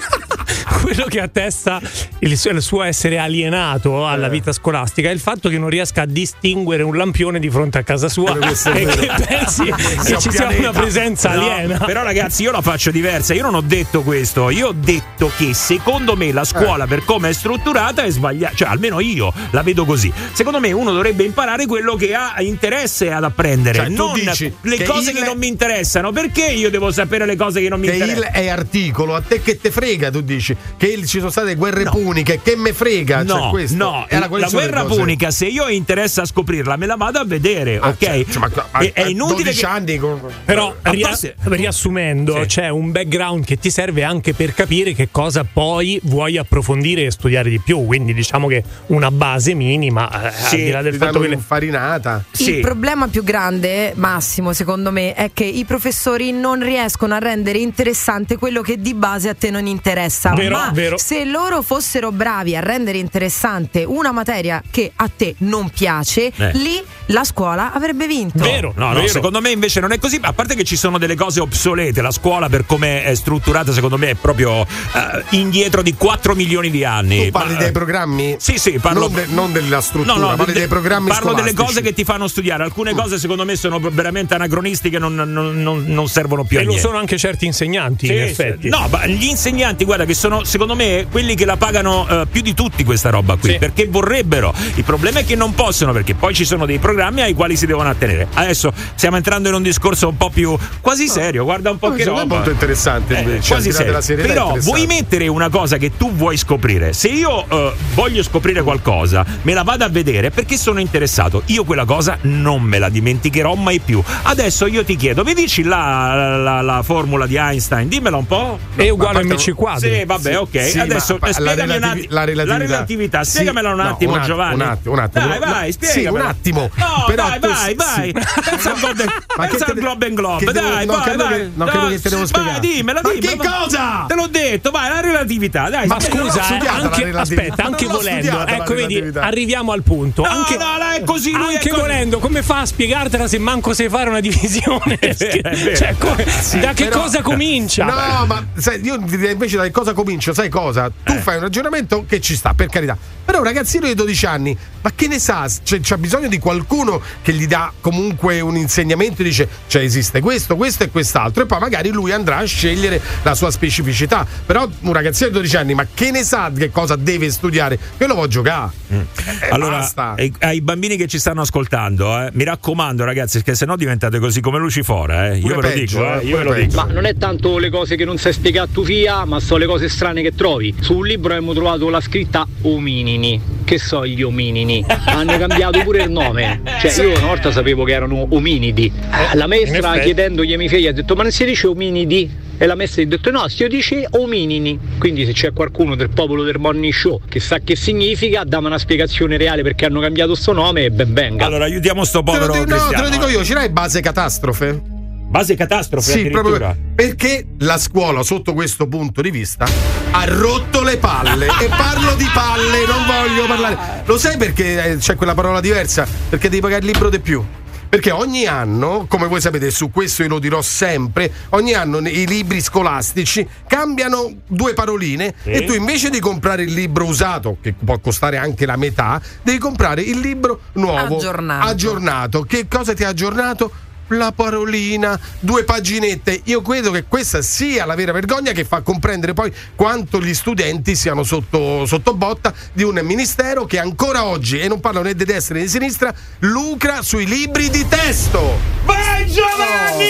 [0.90, 1.80] quello che attesta
[2.20, 4.30] il suo, il suo essere alienato alla Eh.
[4.30, 7.82] vita scolastica è il fatto che non riesca a distinguere un lampione di fronte a
[7.84, 9.00] casa sua Eh, e vero.
[9.16, 9.64] che pensi
[10.04, 11.78] che ci sia una presenza No, aliena.
[11.78, 15.54] Però ragazzi io la faccio diversa, io non ho detto questo, io ho detto che
[15.54, 16.44] secondo me la Eh.
[16.44, 20.12] scuola per come è strutturata è sbagliata, cioè almeno io la vedo così.
[20.32, 24.76] Secondo me uno dovrebbe imparare quello che ha interesse ad apprendere, Cioè, non dici le
[24.76, 26.10] che cose il- che non mi interessano.
[26.10, 28.34] Perché io devo sapere le cose che non mi Che il interessano?
[28.44, 30.56] è articolo, a te che te frega, tu dici.
[30.80, 33.26] Che ci sono state guerre puniche, che me frega.
[33.26, 33.76] cioè, No, questo.
[33.76, 37.24] no, la le guerra punica, se io ho interesse a scoprirla, me la vado a
[37.26, 37.96] vedere, ok?
[37.98, 39.66] certo, ma- ma- è, è inutile 12 che...
[39.66, 42.46] anni con- Però ria- parte- riassumendo, Sì.
[42.46, 47.10] c'è un background che ti serve anche per capire che cosa poi vuoi approfondire e
[47.10, 47.84] studiare di più.
[47.84, 51.34] Quindi diciamo che una base minima, eh, Sì, al di là del fatto che le
[51.34, 52.24] un'infarinata.
[52.38, 57.58] Il problema più grande, Massimo, secondo me, è che i professori non riescono a rendere
[57.58, 60.32] interessante quello che di base a te non interessa.
[60.32, 60.98] Vero, Vero.
[60.98, 66.50] se loro fossero bravi a rendere interessante una materia che a te non piace, Eh.
[66.54, 68.44] lì la scuola avrebbe vinto.
[68.76, 70.18] No, no, secondo me invece non è così.
[70.22, 72.00] A parte che ci sono delle cose obsolete.
[72.02, 76.70] La scuola, per come è strutturata, secondo me è proprio eh, indietro di 4 milioni
[76.70, 77.26] di anni.
[77.26, 78.36] Tu parli Ma- dei programmi?
[78.38, 79.00] Sì, sì, parlo.
[79.08, 81.66] Non, de- non della struttura, No, no, parli de- dei programmi Parlo delle scolastici.
[81.66, 82.62] cose che ti fanno studiare.
[82.64, 86.62] Alcune cose, secondo me, sono veramente anacronistiche, non, non- non- non servono più e a
[86.64, 86.86] lo niente.
[86.86, 88.24] sono anche certi insegnanti, Sì, in sì.
[88.30, 88.68] effetti.
[88.68, 92.42] No, ma gli insegnanti, guarda, che sono secondo me quelli che la pagano eh, più
[92.42, 93.58] di tutti questa roba qui, Sì.
[93.58, 94.52] perché vorrebbero.
[94.74, 97.64] Il problema è che non possono, perché poi ci sono dei programmi ai quali si
[97.64, 98.28] devono attenere.
[98.34, 101.94] Adesso stiamo entrando in un discorso un po' più quasi serio, guarda un po' No,
[101.94, 102.34] che secondo me roba.
[102.34, 104.24] è molto interessante, Eh, invece, quasi di là serio.
[104.24, 106.92] è Però vuoi mettere una cosa che tu vuoi scoprire.
[106.92, 111.42] Se io eh, voglio scoprire qualcosa, me la vado a vedere perché sono interessato.
[111.46, 114.02] Io quella cosa non me la dimenticherò mai più.
[114.24, 117.88] Adesso io ti chiedo, mi dici la, la- la formula di Einstein?
[117.88, 118.58] Dimmela un po'.
[118.76, 119.94] È uguale a MC quadri.
[120.00, 120.62] Sì, vabbè, Sì, ok.
[120.62, 122.06] sì, Adesso ma- eh, la un relativi- attimo.
[122.14, 122.58] la relatività.
[122.66, 123.24] relatività.
[123.24, 124.54] Sì, Spiegamela un no, attimo, un attimo, Giovanni.
[124.54, 125.26] un attimo, un attimo.
[125.26, 126.24] Dai, vai, Sì, spiegamela.
[126.24, 126.70] un attimo.
[126.74, 128.12] No, Però vai, tu- vai, vai.
[128.14, 128.40] sì.
[128.50, 130.52] Pensa al Golden, pensa al Globe and Globe.
[130.52, 131.32] Dai, vai, credo vai.
[131.38, 132.60] che- non credo che te devo Vai, spiegare.
[132.60, 134.04] dimmela, Ma che cosa?
[134.08, 135.68] Te l'ho detto, vai, la relatività.
[135.70, 137.20] Dai, Ma spiega- scusa, eh, la anche, relatività.
[137.20, 139.22] aspetta, anche volendo, la ecco, vedi, relatività.
[139.26, 140.22] arriviamo al punto.
[140.22, 143.88] No, anche, no, no, è così, anche volendo, come fa a spiegartela se manco sai
[143.88, 144.98] fare una divisione?
[145.10, 146.24] Cioè, come-
[146.60, 147.84] da che Però- cosa comincia?
[147.84, 149.92] No, ma sai, io direi invece da che cosa
[150.30, 150.90] comincio, sai cosa?
[151.02, 151.18] Tu Eh.
[151.18, 152.96] fai un ragionamento che ci sta, per carità.
[153.24, 155.48] Però un ragazzino di 12 anni, ma che ne sa?
[155.62, 160.20] C'è, c'ha bisogno di qualcuno che gli dà comunque un insegnamento e dice, cioè esiste
[160.20, 164.26] questo, questo e quest'altro, e poi magari lui andrà a scegliere la sua specificità.
[164.46, 167.78] Però un ragazzino di 12 anni, ma che ne sa che cosa deve studiare?
[167.96, 168.70] Quello può giocare.
[168.88, 169.06] Eh,
[169.50, 170.16] Allora, basta.
[170.40, 174.58] ai, bambini che ci stanno ascoltando, eh, mi raccomando, ragazzi, perché sennò diventate così come
[174.58, 175.30] Lucifora.
[175.30, 175.38] Eh.
[175.38, 176.74] Io ve lo peggio, dico, eh, eh, io ve lo dico.
[176.76, 179.60] Ma non è tanto le cose che non sai spiegare a tu fia, ma sono
[179.60, 180.74] le cose strane che trovi.
[180.80, 183.58] Su un libro abbiamo trovato la scritta ominini.
[183.70, 184.84] Che so gli ominini?
[185.04, 186.60] Hanno cambiato pure il nome.
[186.80, 188.90] Cioè, io una volta sapevo che erano ominidi.
[189.34, 192.28] La maestra chiedendogli ai miei figli ha detto: Ma non si dice ominidi?
[192.58, 194.76] E la maestra gli ha detto: No, si dice ominini.
[194.98, 198.78] Quindi, se c'è qualcuno del popolo del morning show che sa che significa, dammi una
[198.78, 201.46] spiegazione reale perché hanno cambiato sto nome e ben venga.
[201.46, 203.30] Allora, aiutiamo sto Te lo, povero dico- no, te lo dico eh.
[203.30, 204.89] io, ce l'hai base catastrofe?
[205.30, 206.42] Base catastrofe Sì, addirittura.
[206.74, 209.64] proprio perché la scuola, sotto questo punto di vista,
[210.10, 211.46] ha rotto le palle.
[211.46, 214.02] e parlo di palle, non voglio parlare.
[214.06, 216.04] Lo sai perché eh, c'è quella parola diversa?
[216.28, 217.44] Perché devi pagare il libro di più.
[217.88, 222.26] Perché ogni anno, come voi sapete, su questo io lo dirò sempre, ogni anno i
[222.26, 225.50] libri scolastici cambiano due paroline Sì.
[225.50, 229.58] e tu invece di comprare il libro usato, che può costare anche la metà, devi
[229.58, 231.66] comprare il libro nuovo, Aggiornato.
[231.68, 232.42] aggiornato.
[232.42, 233.70] Che cosa ti ha aggiornato?
[234.10, 236.40] La parolina, due paginette.
[236.44, 240.96] Io credo che questa sia la vera vergogna che fa comprendere poi quanto gli studenti
[240.96, 245.24] siano sotto, sotto botta di un ministero che ancora oggi, e non parlo né di
[245.24, 248.58] destra né di sinistra, lucra sui libri di testo.
[248.84, 250.08] Vai Giovanni!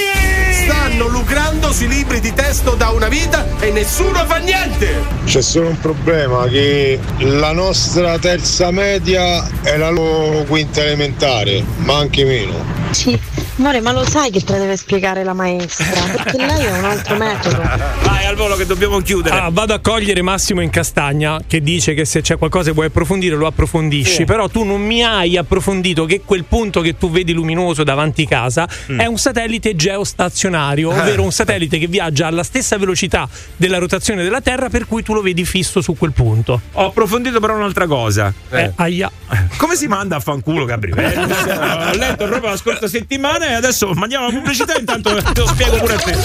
[0.65, 5.03] Stanno lucrando sui libri di testo da una vita e nessuno fa niente.
[5.25, 11.97] C'è solo un problema che la nostra terza media è la loro quinta elementare, ma
[11.99, 12.65] anche meno.
[12.91, 13.19] Sì,
[13.61, 15.87] amore, ma lo sai che te la deve spiegare la maestra?
[16.23, 17.61] Perché lei ha un altro metodo.
[18.03, 19.37] Vai al volo che dobbiamo chiudere.
[19.37, 22.87] Ah, vado a cogliere Massimo in castagna che dice che se c'è qualcosa che vuoi
[22.87, 24.25] approfondire lo approfondisci, Sì.
[24.25, 28.67] però tu non mi hai approfondito che quel punto che tu vedi luminoso davanti casa
[28.91, 28.99] Mm.
[29.01, 30.99] è un satellite geostazionario, Eh.
[31.01, 35.13] ovvero un satellite che viaggia alla stessa velocità della rotazione della Terra per cui tu
[35.13, 36.61] lo vedi fisso su quel punto.
[36.73, 38.33] Ho approfondito però un'altra cosa.
[38.51, 39.11] Eh, aia.
[39.59, 40.93] Come si manda a fanculo Gabri?
[40.97, 45.47] Eh, Ho letto proprio la scorsa settimana e adesso mandiamo la pubblicità intanto te lo
[45.47, 46.17] spiego pure a te.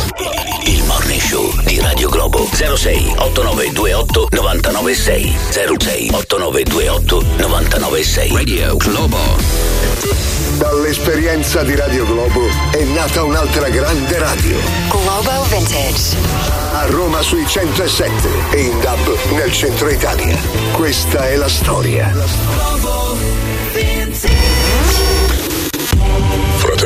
[0.66, 5.36] Il Morning Show di Radio Globo 06 8928 996
[5.78, 10.26] 06 8928 996 Radio Globo
[10.58, 14.58] Dall'esperienza di Radio Globo è nata un'altra grande radio.
[14.88, 16.16] Globo Vintage.
[16.72, 20.38] A Roma sui 107 e in DAB nel centro Italia.
[20.72, 23.15] Questa è la storia.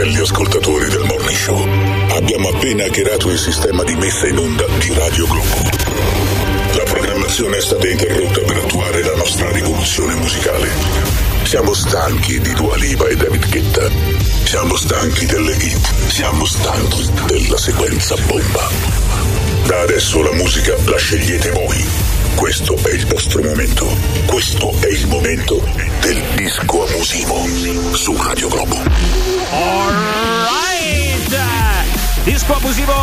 [0.09, 1.67] Fratelli ascoltatori del Morning Show,
[2.15, 5.69] abbiamo appena hackerato il sistema di messa in onda di Radio Globo.
[6.75, 10.67] La programmazione è stata interrotta per attuare la nostra rivoluzione musicale.
[11.43, 13.87] Siamo stanchi di Dua Lipa e David Guetta.
[14.45, 16.07] Siamo stanchi delle hit.
[16.07, 18.67] Siamo stanchi della sequenza bomba.
[19.67, 22.18] Da adesso la musica la scegliete voi.
[22.39, 23.85] Questo è il vostro momento.
[24.25, 25.61] Questo è il momento
[25.99, 27.45] del disco abusivo
[27.93, 28.77] su Radio Globo.
[29.51, 30.78] Alright!
[32.23, 32.93] Disco abusivo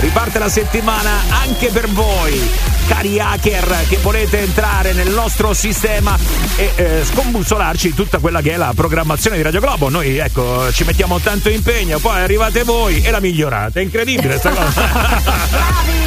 [0.00, 2.38] riparte la settimana anche per voi,
[2.86, 6.16] cari hacker che volete entrare nel nostro sistema
[6.56, 9.88] e eh, scombussolarci tutta quella che è la programmazione di Radio Globo.
[9.88, 13.80] Noi ecco ci mettiamo tanto impegno, poi arrivate voi e la migliorate.
[13.80, 15.94] È incredibile sta cosa.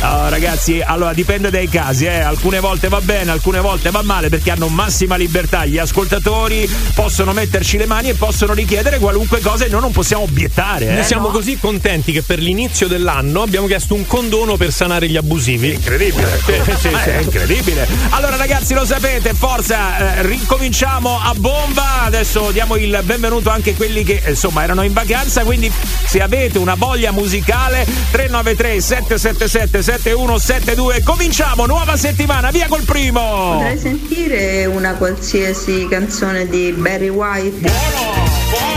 [0.00, 2.20] No, ragazzi, allora dipende dai casi, eh.
[2.20, 5.64] alcune volte va bene, alcune volte va male perché hanno massima libertà.
[5.64, 10.24] Gli ascoltatori possono metterci le mani e possono richiedere qualunque cosa e noi non possiamo
[10.24, 10.71] obiettare.
[10.80, 10.94] Eh.
[10.94, 15.16] Noi siamo così contenti che per l'inizio dell'anno abbiamo chiesto un condono per sanare gli
[15.16, 15.74] abusivi.
[15.74, 16.40] Incredibile.
[16.44, 17.08] Sì, sì, Eh, sì.
[17.10, 17.86] È incredibile.
[18.10, 22.02] Allora, ragazzi, lo sapete, forza, eh, ricominciamo a bomba.
[22.02, 25.42] Adesso diamo il benvenuto anche a quelli che insomma erano in vacanza.
[25.44, 25.70] Quindi,
[26.06, 31.02] se avete una voglia musicale, 393 777 7172.
[31.02, 33.52] Cominciamo, nuova settimana, via col primo.
[33.58, 37.58] Potrei sentire una qualsiasi canzone di Barry White?
[37.60, 38.12] Buono,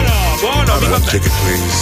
[0.03, 0.14] mi
[1.15, 1.79] Take it, please.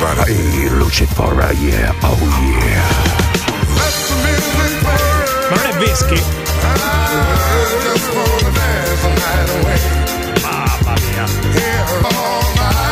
[0.00, 0.18] Lord.
[0.26, 2.16] Hey, Lucifer, yeah, oh
[2.64, 3.26] yeah.
[5.50, 6.22] Ma non è Veschi?
[10.42, 12.85] Mamma mia.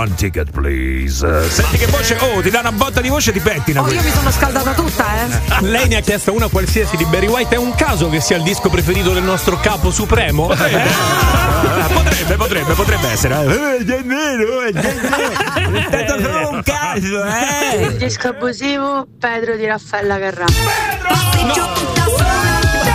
[0.00, 1.50] One ticket, please.
[1.50, 2.16] Senti che voce.
[2.20, 3.82] Oh, ti dà una botta di voce e ti pettina.
[3.82, 5.60] Oh, io mi sono scaldata tutta, eh.
[5.66, 7.54] Lei ne ha chiesto una qualsiasi di Barry White.
[7.54, 10.48] È un caso che sia il disco preferito del nostro capo supremo?
[10.48, 13.34] Ah, potrebbe, potrebbe, potrebbe essere.
[13.44, 14.88] Eh, è vero, è vero.
[15.90, 17.82] È stato solo un caso, eh.
[17.82, 20.46] Il disco abusivo Pedro di Raffaella Carrà.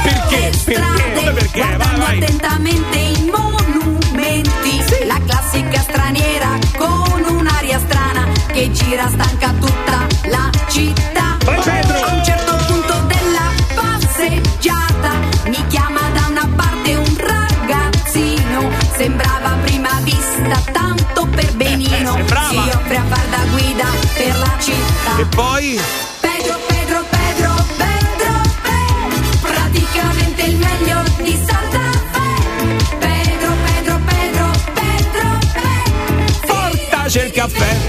[0.02, 0.52] Perché?
[0.66, 1.14] Perché?
[1.14, 1.60] Come perché?
[1.60, 2.18] Vai, Guardando vai.
[2.24, 11.38] attentamente i monumenti, la classica straniera con un'aria strana che gira stanca tutta la città.
[11.44, 11.98] Vai, Pedro!
[12.04, 15.12] A un certo punto della passeggiata
[15.48, 22.50] mi chiama da una parte un ragazzino, sembrava a prima vista tanto per benino, sembrava.
[22.50, 25.18] si offre a far da guida per la città.
[25.18, 25.82] E poi?
[37.48, 37.85] café.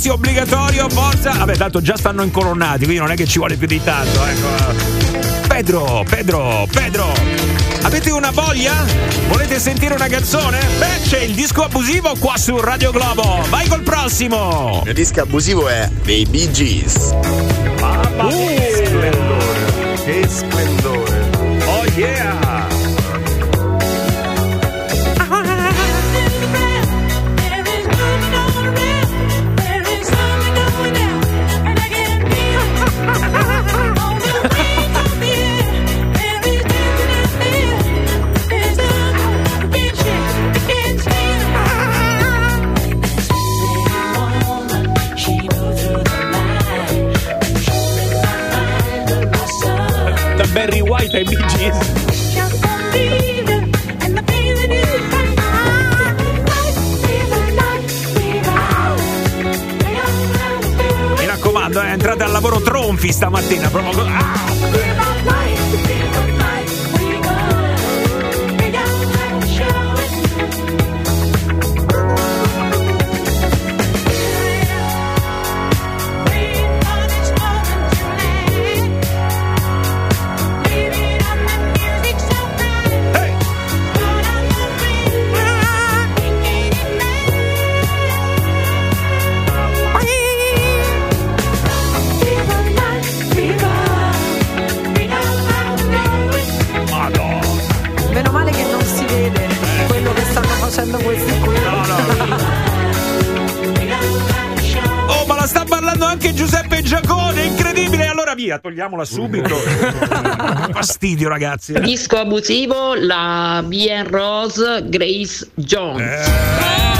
[0.00, 1.32] Ragazzi, obbligatorio, forza.
[1.32, 4.48] Vabbè, tanto già stanno incolonnati, quindi non è che ci vuole più di tanto, ecco.
[5.46, 7.12] Pedro, Pedro, Pedro.
[7.82, 8.72] Avete una voglia?
[9.28, 10.58] Volete sentire una canzone?
[10.78, 13.44] Beh, c'è il disco abusivo qua su Radio Globo.
[13.48, 14.82] Vai col prossimo.
[14.86, 17.14] Il disco abusivo è dei Bee Gees.
[17.80, 20.02] Mamma mia, che splendore.
[20.04, 21.28] Che splendore.
[21.66, 22.49] Oh yeah!
[51.00, 51.78] White ai Bee Gees.
[61.26, 63.70] raccomando, eh, entrate al lavoro tronfi stamattina.
[63.70, 64.04] Proprio...
[64.04, 64.89] Ah!
[108.40, 109.54] via, togliamola subito.
[110.72, 111.74] Fastidio, ragazzi.
[111.80, 116.00] Disco abusivo, la BN Rose Grace Jones.
[116.00, 116.98] Eh,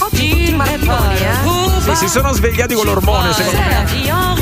[0.00, 1.34] Ottima memoria.
[1.80, 4.36] Sì, si sono svegliati con l'ormone, secondo me.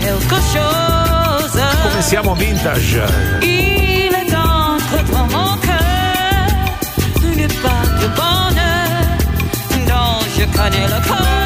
[0.00, 1.11] quelque chose
[1.52, 3.02] Come siamo vintage.
[3.42, 6.48] Il est d'entre dans mon cœur
[7.22, 9.02] une part de bonheur
[9.86, 11.41] dont je connais.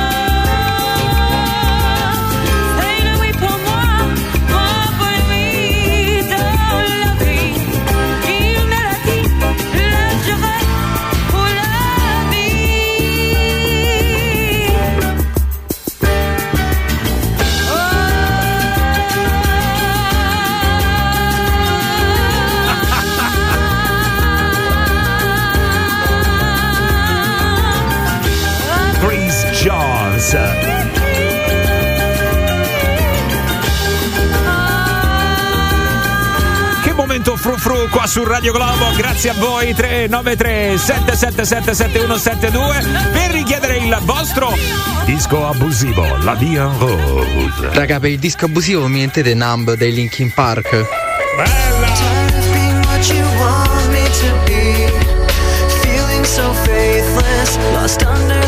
[37.46, 38.90] frufru qua su Radio Globo.
[38.96, 44.52] Grazie a voi 393 777 7172 per richiedere il vostro
[45.04, 47.68] disco abusivo, la Dion Rose.
[47.72, 50.70] Raga, per il disco abusivo mi mettete Numb dei Linkin Park.
[51.36, 51.76] Bella!
[57.86, 58.45] lost under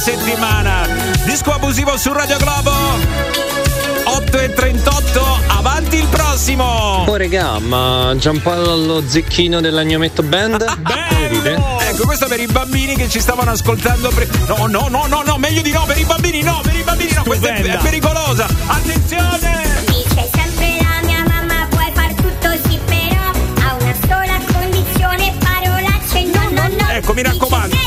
[0.00, 0.88] settimana.
[1.24, 2.72] Disco abusivo su Radio Globo.
[4.02, 7.04] 8 e 38, avanti il prossimo!
[7.06, 10.64] Oh regà, ma Giampaolo Zecchino dell'Agnometto Band?
[11.28, 11.62] Ride?
[11.80, 14.08] Ecco, questo per i bambini che ci stavano ascoltando.
[14.08, 16.82] pre- no, no, no, no, no, meglio di no, per i bambini no, per i
[16.82, 17.78] bambini no, questa è, è Stupenda.
[17.82, 18.46] pericolosa.
[18.66, 19.84] Attenzione!
[19.86, 26.22] Dice sempre la mia mamma puoi far tutto sì però ha una sola condizione parolacce
[26.24, 27.79] no no no Ecco, mi raccomando.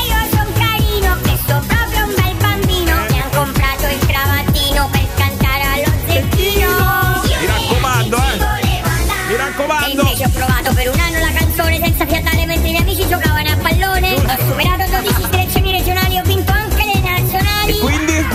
[12.06, 16.22] Senza fiatare mentre i miei amici giocavano a pallone ho superato 12 selezioni regionali ho
[16.24, 18.26] vinto anche le nazionali E quindi?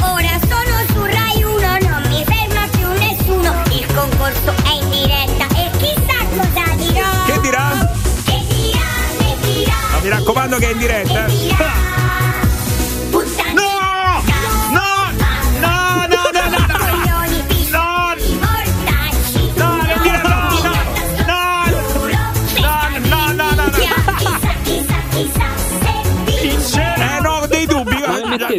[0.00, 3.62] Ora sono su Rai 1, non mi ferma più nessuno.
[3.70, 7.24] Il concorso è in diretta e chissà cosa dirò.
[7.26, 7.88] Che dirà?
[8.24, 9.74] Che dirà, che dirà.
[9.92, 11.26] Ma mi raccomando che è in diretta.
[11.26, 11.32] eh.
[11.32, 12.41] Puttana.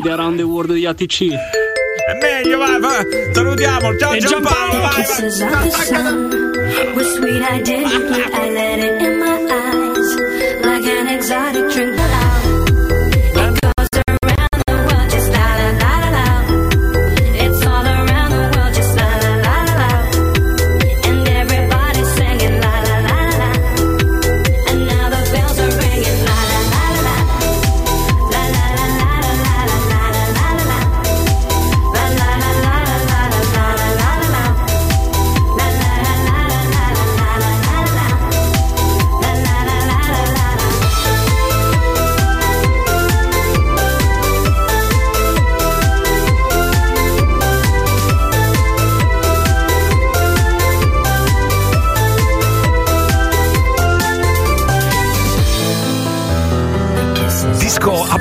[0.04, 1.30] Mettete Around the World di ATC?
[1.30, 3.06] È meglio, va, va.
[3.32, 5.32] Salutiamo, ciao E Giampaolo, vai, vai.
[6.94, 7.42] Were sweet.
[7.42, 8.34] I didn't blink.
[8.36, 10.16] I let it in my eyes
[10.66, 12.03] like an exotic drink.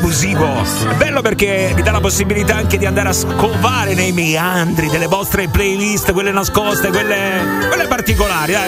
[0.02, 0.62] Abusivo.
[0.90, 5.06] È bello perché mi dà la possibilità anche di andare a scovare nei meandri delle
[5.06, 8.52] vostre playlist, quelle nascoste, quelle, quelle particolari.
[8.54, 8.58] eh.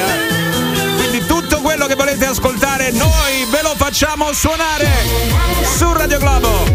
[0.97, 4.87] Quindi tutto quello che volete ascoltare, noi ve lo facciamo suonare
[5.77, 6.67] su Radio Globo.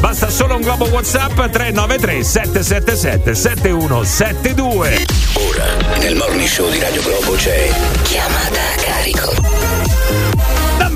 [0.00, 5.04] Basta solo un globo WhatsApp 393 777 7172.
[5.34, 7.70] Ora, nel morning show di Radio Globo c'è
[8.02, 8.75] Chiamata.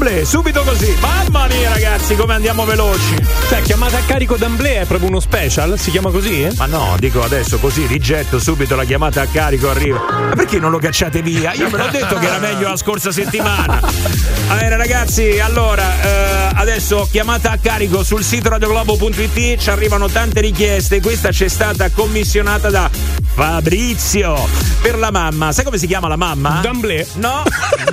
[0.01, 0.97] D'amblè, subito così.
[0.99, 3.17] Mamma mia ragazzi, come andiamo veloci.
[3.51, 5.79] Cioè, chiamata a carico d'Amblè è proprio uno special?
[5.79, 6.49] Si chiama così?
[6.57, 9.99] Ma no, dico adesso così, rigetto subito la chiamata a carico, arriva.
[9.99, 11.53] Ma perché non lo cacciate via?
[11.53, 13.79] Io ve l'ho detto che era meglio la scorsa settimana.
[14.49, 21.03] Allora, ragazzi, allora, eh, adesso chiamata a carico sul sito radioglobo.it, ci arrivano tante richieste.
[21.03, 22.89] Questa c'è stata commissionata da
[23.41, 24.37] Fabrizio
[24.83, 25.51] per la mamma.
[25.53, 26.61] Sai come si chiama la mamma?
[26.61, 27.07] D'Amblè.
[27.15, 27.43] No,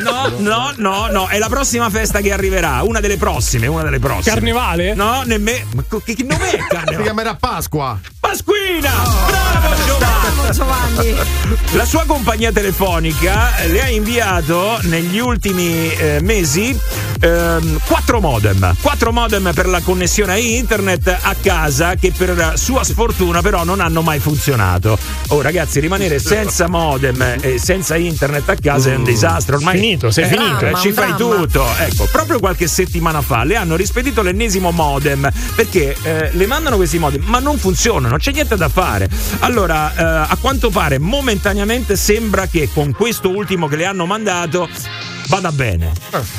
[0.02, 4.00] no, no, no, no, è la prossima festa che arriverà, una delle prossime, una delle
[4.00, 4.36] prossime.
[4.36, 4.94] Carnevale?
[4.94, 5.70] No, nemmeno.
[5.74, 7.02] Ma che che nome è Si Carnevale?
[7.02, 7.98] chiamerà Pasqua.
[8.68, 8.92] Pasquina!
[9.28, 10.16] Bravo Giovanni!
[10.52, 11.16] Giovanni.
[11.72, 16.78] La sua compagnia telefonica le ha inviato negli ultimi eh, mesi
[17.20, 18.76] ehm, quattro modem.
[18.82, 23.82] Quattro modem per la connessione a internet a casa che per sua sfortuna però non
[23.82, 24.98] hanno mai funzionato.
[25.30, 29.58] Oh ragazzi, rimanere senza modem e senza internet a casa è un disastro.
[29.58, 30.56] Ormai Finito, sei Eh, finito.
[30.56, 31.36] eh, Dramma, ci fai dramma.
[31.36, 31.66] tutto.
[31.78, 36.98] Ecco, proprio qualche settimana fa le hanno rispedito l'ennesimo modem perché eh, le mandano questi
[37.00, 39.08] modem, ma non funzionano, c'è niente da fare.
[39.40, 44.68] Allora, eh, a quanto pare, momentaneamente sembra che con questo ultimo che le hanno mandato.
[45.28, 45.92] Vada bene.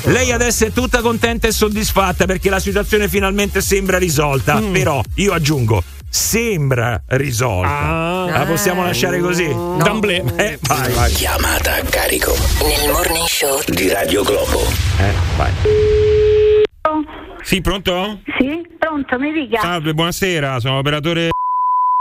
[0.05, 4.61] Lei adesso è tutta contenta e soddisfatta perché la situazione finalmente sembra risolta.
[4.73, 7.69] Però io aggiungo, sembra risolta.
[7.69, 8.31] Ah.
[8.31, 9.47] La possiamo lasciare così?
[9.47, 10.23] D'Amblè.
[10.37, 11.13] Eh, vai, vai.
[11.13, 14.63] Chiamata a carico Nel morning show di Radio Globo.
[14.99, 15.53] Eh, vai.
[17.43, 18.21] Sì, pronto?
[18.39, 19.61] Sì, pronto, mi dica.
[19.61, 21.31] Salve, buonasera, sono l'operatore.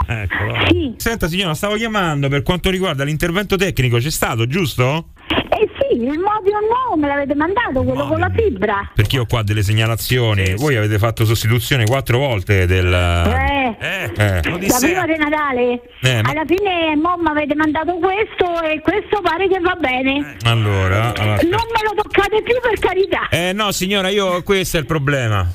[0.07, 0.65] Ecco, va.
[0.69, 0.93] Sì.
[0.97, 5.09] Senta signora, stavo chiamando per quanto riguarda l'intervento tecnico, c'è stato, giusto?
[5.29, 8.91] Eh sì, il modulo nuovo me l'avete mandato, quello con la fibra.
[8.93, 10.53] Perché io ho qua delle segnalazioni.
[10.55, 12.93] Voi avete fatto sostituzione quattro volte del.
[12.93, 14.79] Eh, Eh, la Odissea.
[14.79, 15.81] prima di Natale.
[16.01, 20.37] Eh, ma- Alla fine mo mi avete mandato questo e questo pare che va bene.
[20.43, 21.35] Allora, allora.
[21.41, 23.27] Non me lo toccate più per carità.
[23.29, 25.45] Eh no signora, io questo è il problema.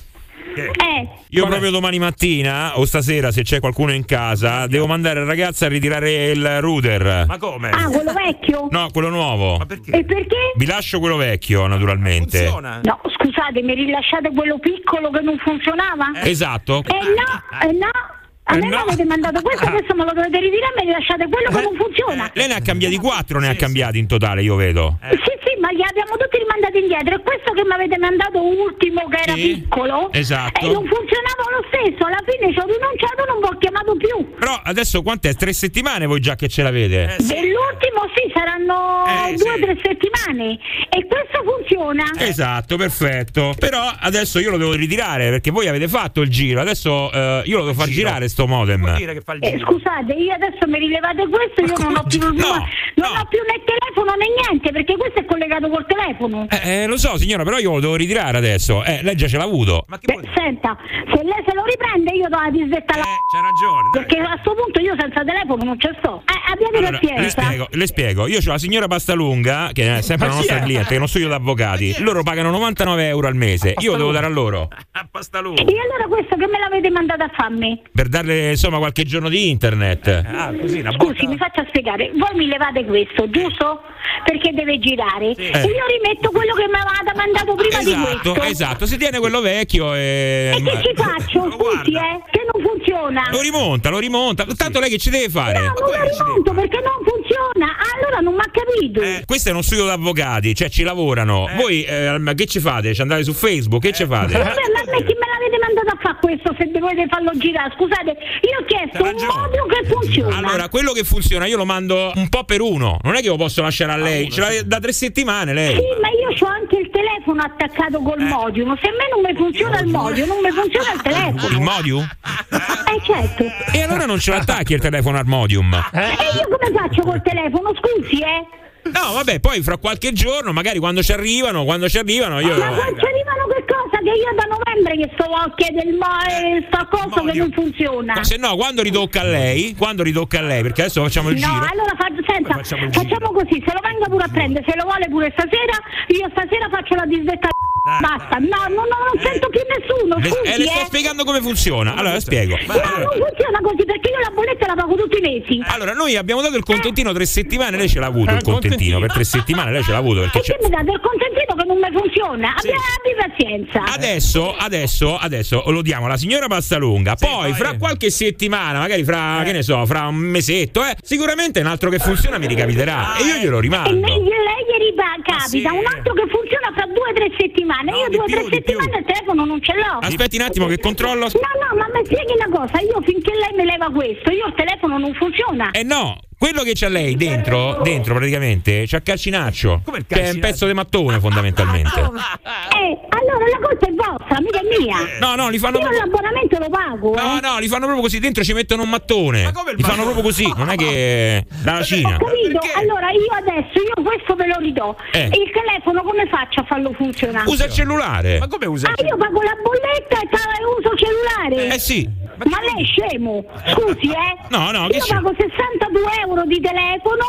[0.55, 5.26] Eh, Io proprio domani mattina o stasera, se c'è qualcuno in casa, devo mandare il
[5.26, 7.24] ragazzo a ritirare il router.
[7.26, 7.70] Ma come?
[7.70, 8.68] ah, quello vecchio?
[8.70, 9.60] No, quello nuovo.
[9.62, 10.52] E perché?
[10.56, 12.44] Vi lascio quello vecchio, naturalmente.
[12.44, 16.10] No, scusate, mi rilasciate quello piccolo che non funzionava?
[16.22, 16.82] Esatto.
[16.86, 18.20] Eh no, eh no.
[18.44, 18.77] A Eh me no.
[18.77, 21.74] mi avete mandato questo, adesso me lo dovete ritirare e mi rilasciate quello che non
[21.77, 22.31] funziona.
[22.35, 24.98] Lei ne ha cambiati quattro, ne ha cambiati in totale, io vedo.
[25.10, 27.14] Sì, sì, ma li abbiamo tutti rimandati indietro.
[27.14, 30.59] E questo che mi avete mandato ultimo, che era Sì, piccolo, esatto.
[30.66, 32.02] e non funzionava lo stesso.
[32.05, 34.35] Alla fine ci ho rinunciato, non vi ho chiamato più.
[34.39, 35.35] Però adesso quant'è?
[35.35, 37.16] Tre settimane voi già che ce l'avete?
[37.23, 39.60] Dell'ultimo sì, saranno Eh, due o sì.
[39.62, 40.59] tre settimane.
[40.90, 42.05] E questo funziona.
[42.19, 43.55] Esatto, perfetto.
[43.59, 46.60] Però adesso io lo devo ritirare perché voi avete fatto il giro.
[46.60, 48.84] Adesso eh, io lo devo far girare sto modem.
[48.86, 53.60] Eh, scusate, io adesso mi rilevate questo, io non ho più, non ho più né
[53.64, 56.46] telefono né niente, perché questo è collegato col telefono.
[56.48, 58.82] Eh, eh, lo so, signora, però io lo devo ritirare adesso.
[58.84, 59.84] Eh, lei già ce l'ha avuto.
[59.86, 60.00] Beh,
[60.34, 60.76] senta,
[61.12, 63.04] se lei se lo riprende io do la disdetta alla...
[63.04, 63.90] c'ha ragione.
[63.92, 66.22] Perché a sto punto io senza telefono non ci sto.
[66.24, 68.26] Eh, abbiate Allora, le spiego, le spiego.
[68.26, 71.06] Io ho la signora Pastalunga, che è sempre Ma la nostra cliente, che è uno
[71.06, 71.96] studio d'avvocati.
[71.98, 73.74] Loro pagano 99 euro al mese.
[73.78, 74.68] Io lo devo dare a loro.
[75.22, 77.80] E allora questo che me l'avete mandato a farmi?
[77.92, 80.07] Per darle insomma qualche giorno di internet.
[80.27, 82.11] Ah, così, una Scusi, mi faccia spiegare.
[82.15, 83.82] Voi mi levate questo, giusto?
[84.24, 85.31] Perché deve girare.
[85.32, 88.43] E io rimetto quello che mi avevate mandato prima di Esatto, questo.
[88.51, 88.86] esatto.
[88.86, 90.53] Si tiene quello vecchio e.
[90.57, 91.51] E che ci faccio?
[91.53, 92.20] Scusi, eh?
[92.31, 93.28] Che non funziona.
[93.31, 94.44] Lo rimonta, lo rimonta.
[94.57, 95.59] Tanto lei che ci deve fare?
[95.59, 97.77] No, non lo rimonto perché non funziona.
[97.97, 99.01] Allora non mi ha capito.
[99.01, 101.49] Eh, Questo è uno studio d'avvocati, cioè ci lavorano.
[101.57, 102.94] Voi eh, ma che ci fate?
[102.94, 103.82] Ci andate su Facebook?
[103.82, 104.32] Che ci fate?
[104.32, 107.73] Vabbè, ma me chi me l'avete mandato a fare questo se dovete farlo girare?
[107.77, 110.36] Scusate, io ho chiesto un modo che funziona.
[110.36, 112.98] Allora, quello che funziona io lo mando un po' per uno.
[113.02, 114.30] Non è che lo posso lasciare a lei.
[114.30, 115.76] Ce l'ha da tre settimane lei.
[115.76, 118.76] Sì, ma io ho anche il telefono attaccato col modium.
[118.78, 121.48] Se a me non mi funziona il modium, non mi funziona il telefono.
[121.48, 122.09] Il Modium?
[122.51, 123.44] Eh certo.
[123.72, 125.72] E allora non ce l'attacchi il telefono al Modium?
[125.93, 126.01] E
[126.39, 127.72] io come faccio col telefono?
[127.74, 128.47] Scusi, eh?
[128.84, 132.56] No, vabbè, poi fra qualche giorno, magari quando ci arrivano, quando ci arrivano, io.
[132.56, 133.72] Ma poi ci arrivano che cosa?
[134.02, 137.52] Che io da novembre che sto a chiedere il mo- eh, sta cosa che non
[137.52, 138.22] funziona.
[138.24, 141.46] Se no, quando ritocca a lei, quando ritocca a lei, perché adesso facciamo il No,
[141.46, 141.66] giro.
[141.70, 144.84] allora fa- senta, facciamo il facciamo così, se lo venga pure a prendere, se lo
[144.84, 147.48] vuole pure stasera, io stasera faccio la disdetta
[147.84, 150.84] Basta, no, no, no, non sento più nessuno, Le, scusi, eh, le sto eh.
[150.84, 151.96] spiegando come funziona.
[151.96, 152.54] Allora, spiego.
[152.54, 155.60] No, non funziona così perché io la bolletta la pago tutti i mesi.
[155.66, 159.00] Allora, noi abbiamo dato il contentino tre settimane, lei ce l'ha avuto il contentino.
[159.00, 160.56] Per tre settimane lei ce l'ha avuto perché E c'è.
[160.58, 162.54] che mi date il contentino che non mi funziona?
[162.54, 163.82] Abbia, abbi pazienza.
[163.93, 167.14] Adesso, adesso, adesso lo diamo alla signora Pastalunga.
[167.14, 171.66] Poi, fra qualche settimana, magari fra, che ne so, fra un mesetto, eh, sicuramente un
[171.66, 173.16] altro che funziona mi ricapiterà.
[173.16, 173.90] E io glielo E rimando.
[173.90, 177.90] lei, lei gli ripa- capita un altro che funziona fra due o tre settimane.
[177.93, 179.98] io due o tre settimane il telefono non ce l'ho.
[180.01, 181.27] Aspetti un attimo che controllo.
[181.28, 184.55] No, no, ma mi spieghi una cosa, io finché lei mi leva questo, io il
[184.56, 185.70] telefono non funziona.
[185.73, 189.82] Eh no, quello che c'ha lei dentro, dentro praticamente, c'ha Calcinaccio.
[190.09, 192.01] Che è un pezzo di mattone fondamentalmente.
[192.01, 194.97] Eh, allora la colpa è vostra, mica è mia.
[195.20, 197.14] No, no, li fanno Io proprio- l'abbonamento lo pago.
[197.14, 197.40] No, eh.
[197.40, 199.52] no, li fanno proprio così, dentro ci mettono un mattone.
[199.77, 202.16] Li fanno proprio così, non è che dalla Cina.
[202.16, 204.97] Ho capito, allora io adesso io questo ve lo ridò.
[205.12, 205.27] Eh.
[205.27, 207.48] Il telefono come faccio a farlo funzionare?
[207.48, 208.40] Usa il cellulare.
[208.40, 208.89] Ma come usa?
[208.89, 210.40] Ah, io pago la bolletta e ta-
[210.77, 211.74] uso il cellulare.
[211.74, 212.09] Eh sì.
[212.44, 213.44] Ma lei è scemo?
[213.73, 214.36] Scusi, eh?
[214.48, 215.20] No, no, che Io scemo?
[215.31, 217.24] pago 62 euro di telefono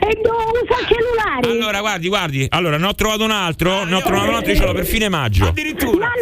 [0.00, 1.48] e do, uso il cellulare.
[1.50, 2.46] Allora, guardi, guardi.
[2.50, 4.86] Allora, ne ho trovato un altro, ne ho trovato un altro, io ce l'ho per
[4.86, 5.44] fine maggio.
[5.44, 5.52] No,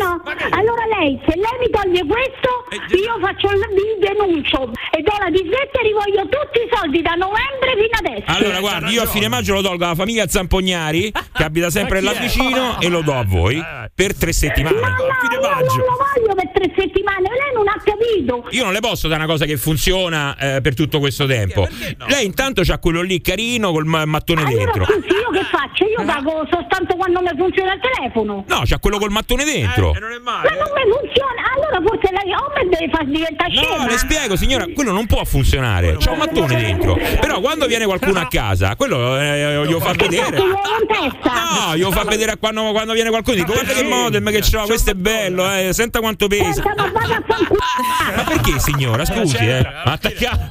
[0.00, 5.02] no, allora lei, se lei mi toglie questo, Eh, io faccio il vi denuncio e
[5.02, 8.38] do la disdetta e rivoglio tutti i soldi da novembre fino adesso.
[8.38, 12.12] Allora, guardi, io a fine maggio lo tolgo alla famiglia Zampognari, che abita sempre là
[12.12, 13.62] vicino, e lo do a voi
[13.94, 14.76] per tre settimane.
[14.76, 18.35] No, io non lo voglio per tre settimane, lei non ha capito.
[18.50, 21.66] Io non le posso dare una cosa che funziona eh, per tutto questo tempo.
[22.06, 24.84] Lei intanto c'ha quello lì carino col ma- mattone Allora dentro.
[24.84, 25.84] scusi, io che faccio?
[25.84, 28.44] Io pago soltanto quando mi funziona il telefono.
[28.46, 29.92] No, c'ha quello col mattone dentro.
[29.92, 33.76] Ma non mi funziona, allora forse lei o me deve far diventare scema.
[33.76, 35.96] No, le spiego, signora, quello non può funzionare.
[35.98, 36.96] C'ha un mattone dentro.
[37.20, 40.38] Però quando viene qualcuno a casa, quello eh, glielo fa vedere.
[40.38, 43.36] No, glielo fa vedere a quando, quando viene qualcuno.
[43.36, 46.62] Dico, guarda che modem che c'ho, questo è bello, eh, senta quanto pesa.
[46.64, 49.04] Ma perché, signora?
[49.04, 49.62] Scusi, eh.
[49.62, 50.50] Ma attacca.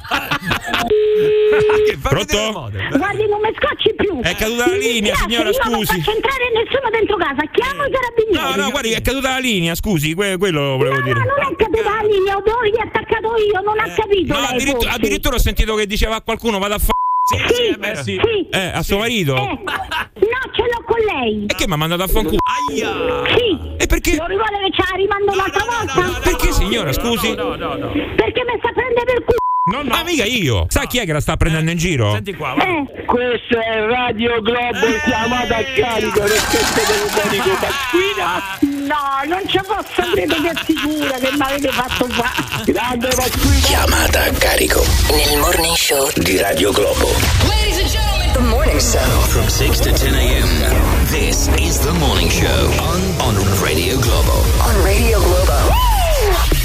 [2.02, 2.70] Pronto?
[2.96, 4.20] Guardi, non mi scocci più.
[4.20, 5.98] È caduta la Mi linea, dispiace, signora, io non scusi.
[5.98, 8.56] faccio entrare nessuno dentro casa, chiamo i carabinieri.
[8.56, 11.18] No, no, guardi, è caduta la linea, scusi, que- quello volevo No, dire.
[11.18, 14.96] non è caduta la linea, ho riattaccato io, non ha capito No, lei addirittura, forse.
[14.96, 16.92] addirittura ho sentito che diceva a qualcuno vada a fa.
[17.26, 18.48] Sì, sì.
[18.50, 19.34] Eh, a suo marito?
[19.34, 21.46] Eh, no, ce l'ho con lei.
[21.46, 22.36] E che mi ha mandato a fanculo?
[22.70, 23.26] Aia!
[23.36, 23.74] Sì.
[23.78, 24.14] E perché?
[24.16, 26.20] Lo ricorda che ce la rimando un'altra volta?
[26.20, 27.34] Perché signora, scusi?
[27.34, 29.45] Perché mi sta prendendo per culo.
[29.68, 29.92] No, no.
[29.92, 30.66] Ah, mica io.
[30.68, 32.12] Sa chi è che la sta prendendo in giro?
[32.12, 38.58] Senti qua, Eh, Questo è Radio Globo in chiamata a carico rispetto telefonico Pasquina.
[38.86, 42.30] no, non ci posso credere che è sicura che mi avete fatto qua.
[42.64, 43.66] Grande Pasquina.
[43.66, 46.08] Chiamata a carico Nel morning show.
[46.14, 47.10] di Radio Globo.
[47.48, 49.20] Ladies and gentlemen, the morning show.
[49.30, 51.06] From 6 to 10 a.m.
[51.10, 54.44] This is the morning show on, on Radio Globo.
[54.62, 55.75] On Radio Globo.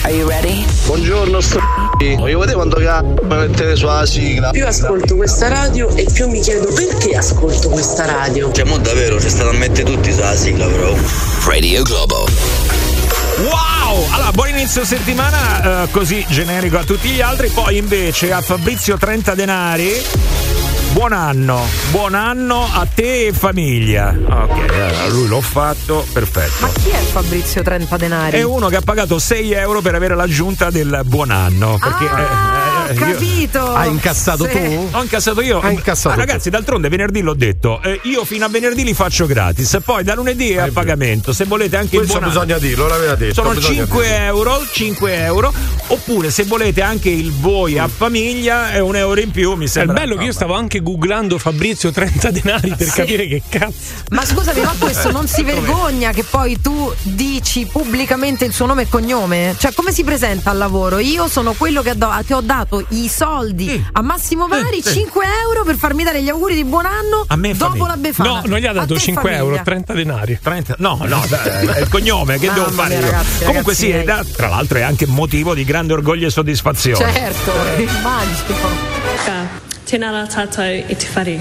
[0.04, 0.66] Are you ready?
[0.86, 1.60] Buongiorno, sto
[2.18, 4.50] Voglio vedere quando c***o mi mettete sulla sigla.
[4.50, 8.52] Più ascolto questa radio e più mi chiedo perché ascolto questa radio.
[8.52, 10.96] Cioè, mo davvero, c'è stato a mettere tutti sulla sigla, però.
[11.46, 12.26] Radio Globo.
[13.42, 14.08] Wow!
[14.12, 17.50] Allora, buon inizio settimana, eh, così generico a tutti gli altri.
[17.50, 20.02] Poi invece a Fabrizio 30 Denari.
[20.94, 24.14] Buon anno, buon anno a te e famiglia.
[24.14, 26.54] Ok, allora, lui l'ho fatto, perfetto.
[26.66, 28.38] Ma chi è Fabrizio 30 denari?
[28.38, 31.78] È uno che ha pagato 6 euro per avere l'aggiunta del buon anno.
[31.82, 33.74] Perché, Ah, eh, ho capito.
[33.74, 34.52] Hai incassato Sì.
[34.52, 34.90] tu?
[34.92, 35.60] Ho incassato io.
[35.62, 37.82] Hai incassato Ah, ragazzi, d'altronde venerdì l'ho detto.
[37.82, 39.78] eh, io fino a venerdì li faccio gratis.
[39.84, 41.32] Poi da lunedì è a pagamento.
[41.32, 42.46] Se volete anche Questo il buon anno.
[42.46, 43.34] bisogna dirlo, l'aveva detto.
[43.36, 44.26] Sono bisogna 5 dirlo.
[44.26, 45.54] euro, 5 euro.
[45.88, 49.54] Oppure se volete anche il voi a famiglia è un euro in più.
[49.56, 49.94] Mi È sembra.
[50.00, 54.04] bello che io stavo anche googlando Fabrizio 30 denari per capire che cazzo.
[54.10, 58.84] Ma scusami, ma questo non si vergogna che poi tu dici pubblicamente il suo nome
[58.84, 59.56] e cognome?
[59.58, 61.00] Cioè, come si presenta al lavoro?
[61.00, 65.64] Io sono quello che, do- che ho dato i soldi a Massimo Vari, 5 euro
[65.64, 67.88] per farmi dare gli auguri di buon anno A me dopo famiglia.
[67.88, 68.30] la befana.
[68.30, 69.44] No, non gli ha dato te 5 famiglia.
[69.44, 70.40] euro, 30 denari.
[70.42, 73.12] 30 No, no, è il cognome che Mamma devo fare mia, io.
[73.12, 77.12] ragazzi, Comunque ragazzi sì, è- tra l'altro è anche motivo di grande orgoglio e soddisfazione.
[77.14, 79.70] Certo, immagino.
[79.92, 81.34] Tēnā rā tātou e te whare.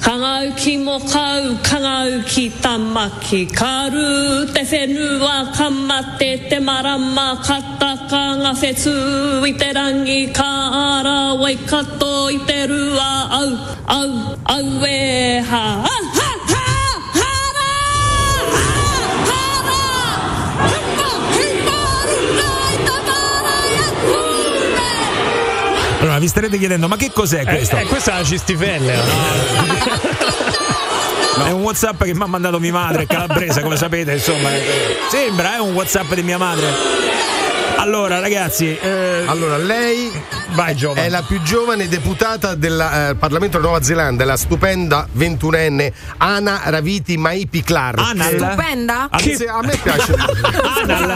[0.00, 6.48] Ka ngau ki mō kau, ka ngau ki tamaki, ka rū te whenua, ka mate
[6.48, 8.96] te marama, ka taka ngā whetū
[9.44, 10.48] i te rangi, ka
[10.86, 13.12] ara wai kato i te rua,
[13.42, 13.52] au,
[13.98, 14.10] au,
[14.56, 16.37] au e ha, ha, ha!
[26.18, 27.76] Vi starete chiedendo, ma che cos'è questo?
[27.76, 28.96] Eh, eh, questa è la cistifelle.
[31.36, 31.44] no?
[31.44, 34.50] È un WhatsApp che mi ha mandato mia madre, calabrese, come sapete, insomma.
[35.10, 37.17] Sembra, è un WhatsApp di mia madre.
[37.78, 40.10] Allora, ragazzi, eh, Allora, lei
[40.54, 45.92] vai è la più giovane deputata del eh, Parlamento della Nuova Zelanda, la stupenda ventunenne
[46.16, 47.98] Ana Raviti Maipi Clark.
[48.00, 48.34] Anal?
[48.34, 49.08] Stupenda?
[49.16, 49.36] Che...
[49.36, 50.14] se- a me piace.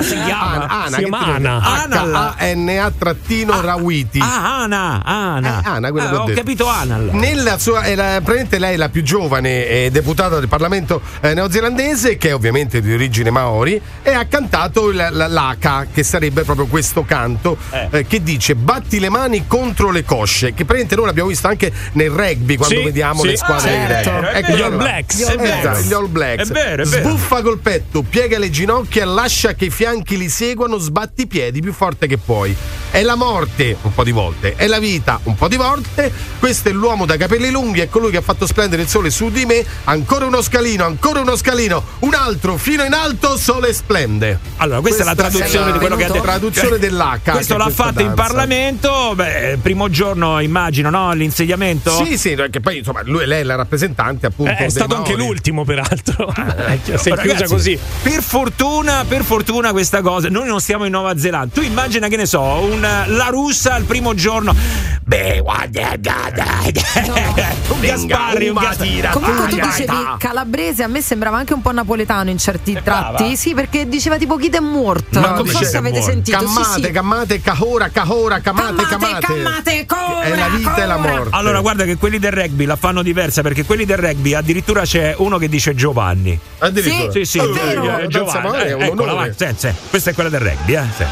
[0.03, 0.53] Si chiama.
[0.53, 1.37] Ana, Ana, Si che chiama?
[1.39, 1.83] Ana.
[1.83, 2.35] Anal.
[2.39, 4.21] H-A-N-A trattino Rawiti.
[4.21, 5.61] Ah, Ana, Ana.
[5.61, 7.11] Eh, Ana, quello Ah, che ho ho capito Anal.
[7.13, 11.35] Nella sua, è la, praticamente lei è la più giovane eh, deputata del Parlamento eh,
[11.35, 17.05] neozelandese, che è ovviamente di origine maori, e ha cantato l'Aka, che sarebbe proprio questo
[17.05, 17.57] canto,
[17.91, 21.73] eh, che dice batti le mani contro le cosce, che praticamente noi l'abbiamo visto anche
[21.93, 23.27] nel rugby quando Sì, vediamo sì.
[23.29, 24.11] le squadre Ah, di certo.
[24.20, 24.37] rugby.
[24.39, 24.53] Ecco.
[24.57, 25.23] Gli All Blacks.
[25.23, 25.59] È vero.
[25.70, 26.49] Esatto, gli All Blacks.
[26.49, 27.09] È vero, è vero.
[27.09, 31.61] Sbuffa col petto, piega le ginocchia, lascia che i fianchi li seguano, sbatti i piedi
[31.61, 32.55] più forte che puoi.
[32.91, 36.12] È la morte, un po' di volte, è la vita, un po' di volte.
[36.39, 39.31] Questo è l'uomo da capelli lunghi, è colui che ha fatto splendere il sole su
[39.31, 39.65] di me.
[39.85, 44.39] Ancora uno scalino, ancora uno scalino, un altro, fino in alto, sole splende.
[44.57, 46.23] Allora, questa, è la traduzione è di quello che ha detto.
[46.43, 47.20] Traduzione dell'H.
[47.23, 48.23] Questo l'ha fatto in danza.
[48.23, 49.12] Parlamento.
[49.14, 51.12] Beh, primo giorno, immagino, no?
[51.12, 52.05] L'insediamento.
[52.05, 54.51] Sì, sì, che poi insomma, lui, lei è la rappresentante appunto.
[54.52, 55.27] Eh, è stato anche Maori.
[55.27, 56.32] l'ultimo, peraltro.
[56.82, 57.78] Si è chiusa così.
[58.02, 60.28] Per fortuna, per fortuna questa cosa.
[60.28, 61.55] Noi non stiamo in Nuova Zelanda.
[61.55, 64.55] Tu immagina che ne so, un la russa al primo giorno.
[65.02, 66.44] Beh, guarda, guarda.
[67.69, 69.02] un Gasparri, un Gasparri.
[69.12, 73.36] Comunque tu dicevi calabrese, a me sembrava anche un po' napoletano in certi tratti.
[73.36, 75.20] Sì, perché diceva tipo chi è morto.
[75.20, 76.12] Ma non so se avete morto?
[76.39, 76.53] Sentito.
[76.55, 76.91] Cammate, sì, sì.
[76.93, 79.27] cammate, cahora, cahora, camate, Cammate, camate.
[79.27, 81.09] cammate, cora, È la vita e la cora.
[81.13, 81.37] morte.
[81.37, 85.15] Allora, guarda che quelli del rugby la fanno diversa perché quelli del rugby addirittura c'è
[85.19, 86.39] uno che dice Giovanni.
[86.59, 87.11] Addirittura.
[87.13, 87.85] Sì, sì, È eh, vero.
[87.85, 88.63] eh, Danza Giovanni.
[88.63, 89.13] È Eh, onore.
[89.15, 89.73] vai, sì, sì.
[89.91, 90.83] Questa è quella del rugby, eh.
[90.97, 91.05] sì.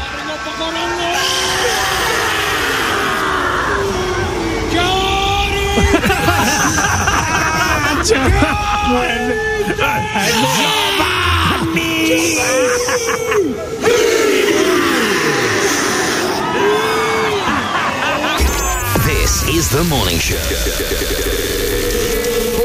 [8.03, 8.11] This
[19.71, 20.35] the morning show.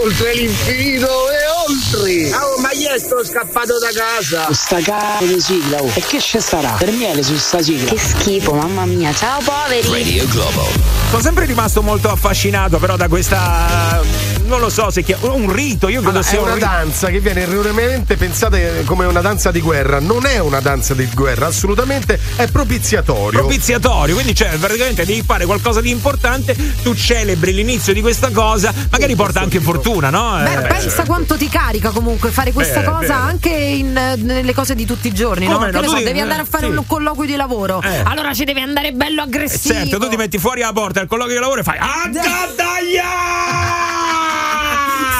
[0.02, 1.36] Oltre l'infinito e
[1.68, 2.34] oltre.
[2.34, 4.52] Oh, ma io sto scappato da casa.
[4.52, 5.90] Sta cazzo di sigla, oh.
[5.94, 6.70] E che ci sarà?
[6.70, 7.90] Per miele su sta sigla.
[7.90, 9.14] Che schifo, mamma mia.
[9.14, 9.88] Ciao poveri.
[9.88, 10.68] Radio Globo.
[11.10, 14.02] Sono sempre rimasto molto affascinato però da questa
[14.46, 16.66] non lo so se chia- un rito, io credo Allora, sia è un una rito.
[16.66, 20.00] danza che viene erroneamente pensata come una danza di guerra.
[20.00, 23.38] Non è una danza di guerra, assolutamente è propiziatorio.
[23.40, 28.72] propiziatorio, quindi cioè praticamente devi fare qualcosa di importante, tu celebri l'inizio di questa cosa,
[28.90, 30.38] magari porta anche fortuna, no?
[30.42, 33.12] Beh, Eh, pensa quanto ti carica comunque fare questa Beh, cosa beh.
[33.30, 35.54] anche in, eh, nelle cose di tutti i giorni, no?
[35.54, 35.80] Come Che no?
[35.80, 36.72] ne Tu so, devi- devi andare a fare sì.
[36.72, 37.80] un colloquio di lavoro.
[37.82, 38.02] Eh.
[38.04, 39.74] Allora ci devi andare bello aggressivo.
[39.74, 42.08] Certo, tu ti metti fuori la porta al colloquio di lavoro e fai "Ah,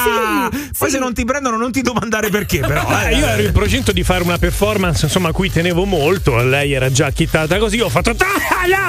[0.07, 0.36] sí.
[0.77, 2.85] Poi se non ti prendono non ti domandare perché, però.
[2.97, 6.73] Eh, io ero in procinto di fare una performance insomma a cui tenevo molto lei
[6.73, 8.15] era già chittata così ho fatto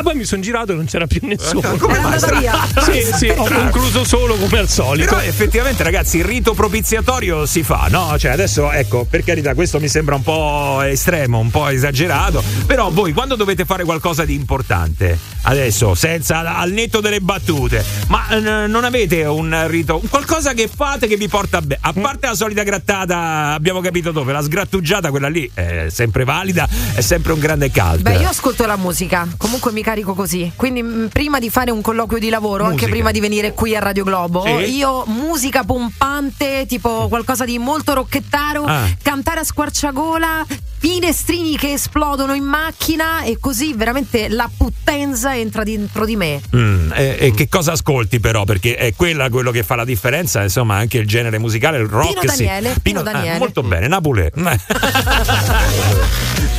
[0.03, 4.37] poi mi sono girato e non c'era più nessuno Come sì sì ho concluso solo
[4.37, 8.17] come al solito Però effettivamente, ragazzi, il rito propiziatorio si fa, no?
[8.19, 12.43] Cioè, adesso, ecco, per carità, questo mi sembra un po' estremo, un po' esagerato.
[12.67, 18.29] Però voi, quando dovete fare qualcosa di importante, adesso, senza al netto delle battute, ma
[18.29, 21.79] eh, non avete un rito, qualcosa che fate che vi porta bene.
[21.81, 26.69] A parte la solita grattata, abbiamo capito dove, la sgrattugiata, quella lì è sempre valida,
[26.95, 28.01] è sempre un grande cult.
[28.03, 30.53] Beh, io ascolto la musica, comunque mi carico così.
[30.55, 32.91] Quindi mh, prima di fare un colloquio di lavoro, anche Musica.
[32.93, 34.77] prima di venire qui a Radio Globo, Sì.
[34.77, 38.87] io musica pompante, tipo qualcosa di molto rocchettaro, Ah.
[39.03, 40.45] cantare a squarciagola,
[40.79, 46.41] finestrini che esplodono in macchina e così veramente la puttenza entra dentro di me.
[46.55, 48.45] Mm, e, e che cosa ascolti però?
[48.45, 52.21] Perché è quella quello che fa la differenza, insomma, anche il genere musicale, il rock.
[52.21, 52.45] Pino sì.
[52.45, 53.39] Daniele, Pino ah, Daniele.
[53.39, 54.31] molto bene, Napoli.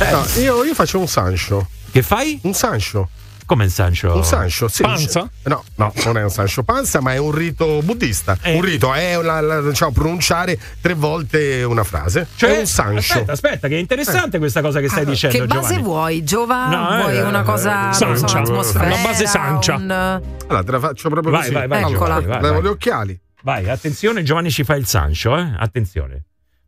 [0.00, 1.68] No, io, io faccio un Sancho.
[1.90, 2.38] Che fai?
[2.42, 3.08] Un Sancho.
[3.50, 4.14] Come il Sancho?
[4.14, 4.82] Un Sancho, sì.
[4.82, 5.28] Panza?
[5.42, 8.36] No, no, non è un Sancho panza, ma è un rito buddista.
[8.42, 8.54] Eh.
[8.54, 12.28] Un rito è una- la- diciamo, pronunciare tre volte una frase.
[12.36, 12.98] Cioè, è un Sancho.
[13.00, 15.82] Aspetta, aspetta, che è interessante questa cosa che stai dicendo, Che base Giovanni.
[15.82, 16.68] vuoi, Giova?
[16.68, 18.38] No, eh, vuoi una cosa non so, sancia.
[18.38, 18.84] atmosfera?
[18.84, 19.74] Una base sancia.
[19.74, 21.52] un- Allora, te la faccio proprio Vai, così.
[21.54, 22.20] vai, vai, Eccola.
[22.20, 22.62] vai, levo vai.
[22.62, 23.20] gli occhiali.
[23.42, 25.54] Vai, attenzione, Giovanni ci fa il Sancho, eh?
[25.58, 26.22] Attenzione.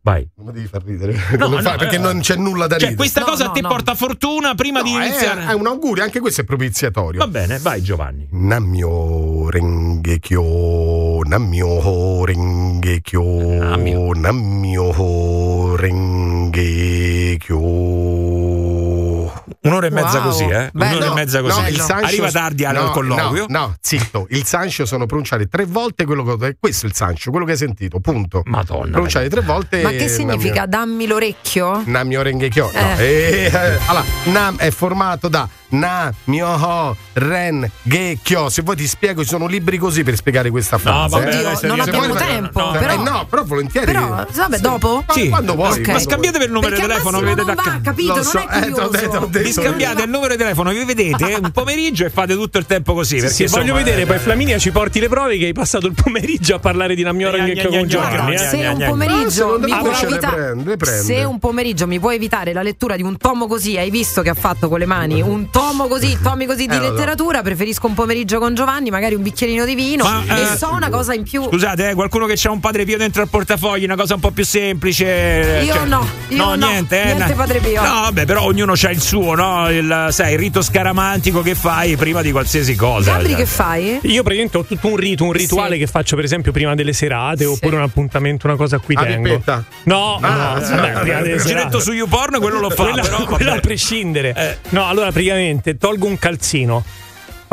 [0.05, 0.27] Vai.
[0.35, 1.13] Non mi devi far ridere.
[1.39, 2.95] No, Non no, fa- perché non c'è nulla da Cioè, ridere.
[2.95, 3.67] questa No, cosa no.
[3.69, 5.45] porta fortuna prima di No, è, iniziare.
[5.47, 7.19] è un augurio, anche questo è propiziatorio.
[7.19, 8.27] Va bene, vai Giovanni.
[8.31, 17.59] Namyo Rengekyo, Namyo Rengekyo, Namyo Rengekyo.
[19.63, 20.23] Un'ora e mezza Wow.
[20.23, 20.69] così, eh?
[20.73, 20.97] Bello.
[20.97, 21.69] Un'ora e mezza No, così.
[21.71, 23.45] il Sancho- Arriva tardi al no, colloquio.
[23.47, 24.25] No, no, zitto.
[24.29, 26.57] Il Sancho sono pronunciare tre volte quello che.
[26.59, 28.41] Questo è il Sancho, quello che hai sentito, punto.
[28.45, 28.91] Madonna.
[28.91, 29.81] Pronunciare tre volte.
[29.81, 30.65] Ma che significa?
[30.65, 31.81] Dammi l'orecchio?
[31.85, 32.71] Namyo Rengekyo.
[32.73, 32.79] No.
[32.97, 33.03] Eh.
[33.03, 38.49] Eh, eh, allora, Nam è formato da Na, Myoho, Ren, Gekyo.
[38.49, 41.17] Se vuoi ti spiego, ci sono libri così per spiegare questa frase.
[41.19, 41.45] vabbè, eh.
[41.47, 43.85] Oddio, non abbiamo tempo, no, però- eh, no, però volentieri.
[43.87, 45.03] Però, vabbè, dopo?
[45.09, 45.29] Sì.
[45.29, 45.71] Quando vuoi.
[45.71, 45.77] Ok.
[45.79, 48.09] Ma quando scambiatevi il numero di telefono, vedete non va, capito?
[48.09, 48.89] Lo non so, è eh, t'ho curioso.
[48.91, 49.52] detto, t'ho detto.
[49.61, 53.17] Scambiate il numero di telefono, vi vedete un pomeriggio e fate tutto il tempo così.
[53.17, 55.93] perché, Sì, voglio vedere eh, poi Flaminia ci porti le prove che hai passato il
[55.93, 58.37] pomeriggio a parlare di Namiora Gna, che gna, con gna, eh.
[58.37, 60.55] Se un Ah, pomeriggio secondo mi puoi evitare.
[61.03, 64.29] Se un pomeriggio mi puoi evitare la lettura di un tomo così, hai visto che
[64.29, 67.93] ha fatto con le mani un tomo così, tomi così di Eh, letteratura, preferisco un
[67.93, 71.23] pomeriggio con Giovanni, magari un bicchierino di vino Ma, e eh, so una cosa in
[71.23, 71.43] più.
[71.43, 74.31] Scusate, eh, qualcuno che c'ha un padre pio dentro al portafogli, una cosa un po'
[74.31, 75.61] più semplice.
[75.65, 77.35] Io cioè- no, io no, niente, eh, niente no.
[77.35, 77.81] padre pio.
[77.81, 79.42] No, vabbè, però ognuno c'ha il suo, no?
[79.69, 83.11] Il, sai, il rito scaramantico che fai prima di qualsiasi cosa.
[83.13, 83.37] Gabri Cioè.
[83.37, 83.99] che fai?
[84.03, 85.79] Io praticamente ho tutto un rito, un rituale Sì.
[85.79, 89.03] che faccio per esempio prima delle serate oppure un appuntamento, una cosa a cui Ah,
[89.05, 89.23] tengo.
[89.29, 89.63] pipetta.
[89.83, 90.71] No, Ah, no, sì.
[90.73, 91.47] vabbè, prima delle Il serate.
[91.59, 93.57] giretto su YouPorn quello lo fa, Quella, però quella vabbè.
[93.57, 94.33] a prescindere.
[94.35, 94.57] Eh.
[94.69, 96.83] No, allora praticamente tolgo un calzino.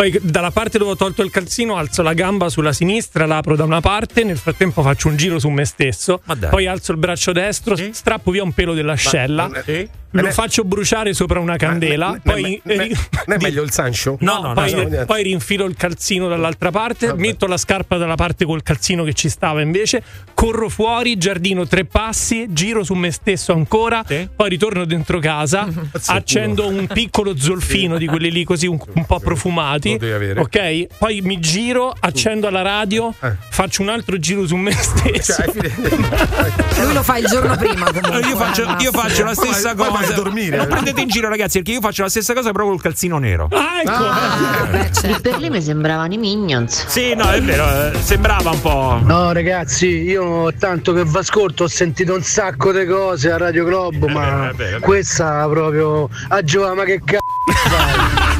[0.00, 3.64] Poi dalla parte dove ho tolto il calzino alzo la gamba sulla sinistra, l'apro da
[3.64, 7.32] una parte, nel frattempo faccio un giro su me stesso, Ma poi alzo il braccio
[7.32, 9.86] destro, strappo via un pelo dell'ascella, Sì?
[10.12, 12.92] lo ne- faccio bruciare sopra una candela, Ne- poi ri-
[13.26, 14.16] non è meglio il Sancho?
[14.20, 17.20] No, No, no, poi, no, poi rinfilo il calzino dall'altra parte, Vabbè.
[17.20, 20.02] metto la scarpa dalla parte col calzino che ci stava invece,
[20.40, 24.26] corro fuori, giardino tre passi, giro su me stesso ancora, Sì.
[24.34, 25.68] poi ritorno dentro casa,
[26.06, 30.40] accendo un piccolo zolfino di quelli lì così un, un po' profumati, Lo devi avere.
[30.40, 30.86] ok?
[30.98, 33.34] Poi mi giro, accendo la radio, Eh.
[33.50, 35.34] faccio un altro giro su me stesso.
[35.34, 35.50] Cioè,
[36.84, 38.26] Lui lo fa il giorno prima comunque.
[38.26, 40.12] Io, faccio, eh, io faccio la Poi stessa poi cosa.
[40.12, 40.56] a dormire.
[40.56, 43.48] Non prendete in giro, ragazzi, perché io faccio la stessa cosa proprio col calzino nero.
[43.52, 43.90] Ah, ecco!
[43.92, 45.20] Ah, beh, certo.
[45.20, 46.86] Per lì mi sembravano i Minions.
[46.86, 48.98] Sì, no, è vero, eh, sembrava un po'.
[49.02, 54.08] No ragazzi, io tanto che v'ascolto ho sentito un sacco di cose a Radio Globo,
[54.08, 54.80] ma eh, beh, eh, beh.
[54.80, 58.38] questa proprio a Giova, ma che cazzo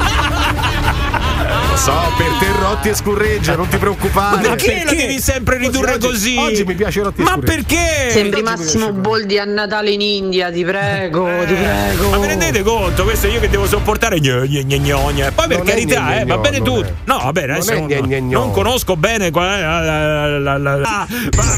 [1.75, 1.77] fai?
[1.77, 4.35] so, per te Rotti e Scurreggia, non ti preoccupare.
[4.35, 6.37] Ma perché la devi sempre ridurre Oggi- così?
[6.37, 8.09] Oggi mi piace Rotti e Ma perché?
[8.11, 12.09] Sembri Massimo Boldi a Natale in India, ti prego, ti prego.
[12.09, 13.03] Ma vi rendete conto?
[13.03, 15.31] Questo io che devo sopportare gne, gne, gne, gne, gne.
[15.31, 16.87] Poi per Non carità, gne, eh, gne, va bene non tutto.
[16.87, 16.93] è.
[17.05, 18.33] No, va bene, Non adesso non, gne, gne, gne.
[18.33, 21.07] non conosco bene qual è la, la, la, la- la- Ah,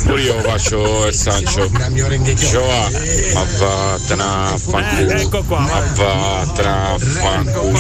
[0.06, 1.70] Pure io faccio il Sancio.
[1.74, 2.90] Gioa,
[3.34, 5.10] ma vattene a fanculo.
[5.12, 7.72] Eh, ecco qua, Ma vattene a fanculo.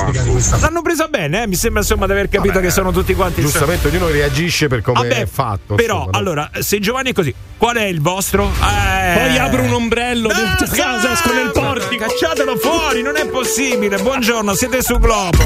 [0.00, 0.60] Ma vattene a fanculo.
[0.60, 1.46] L'hanno presa bene, eh?
[1.46, 5.00] mi sembra insomma di aver capito che sono tutti quanti Giustamente ognuno reagisce per come
[5.00, 5.74] Vabbè, è fatto.
[5.74, 6.18] Però, insomma, no?
[6.18, 8.44] allora, se Giovanni è così, qual è il vostro?
[8.44, 12.04] Eh, Poi apro un ombrello dentro casa, esco nel portico.
[12.04, 13.98] Cacciatelo fuori, non è possibile.
[13.98, 15.44] Buongiorno, siete su Globo.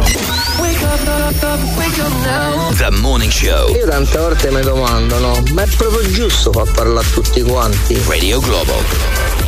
[2.76, 3.74] The Morning Show.
[3.74, 5.42] Io tante volte mi domando, no?
[5.52, 8.00] Ma è proprio giusto far parlare a tutti quanti?
[8.06, 9.41] Radio Globo.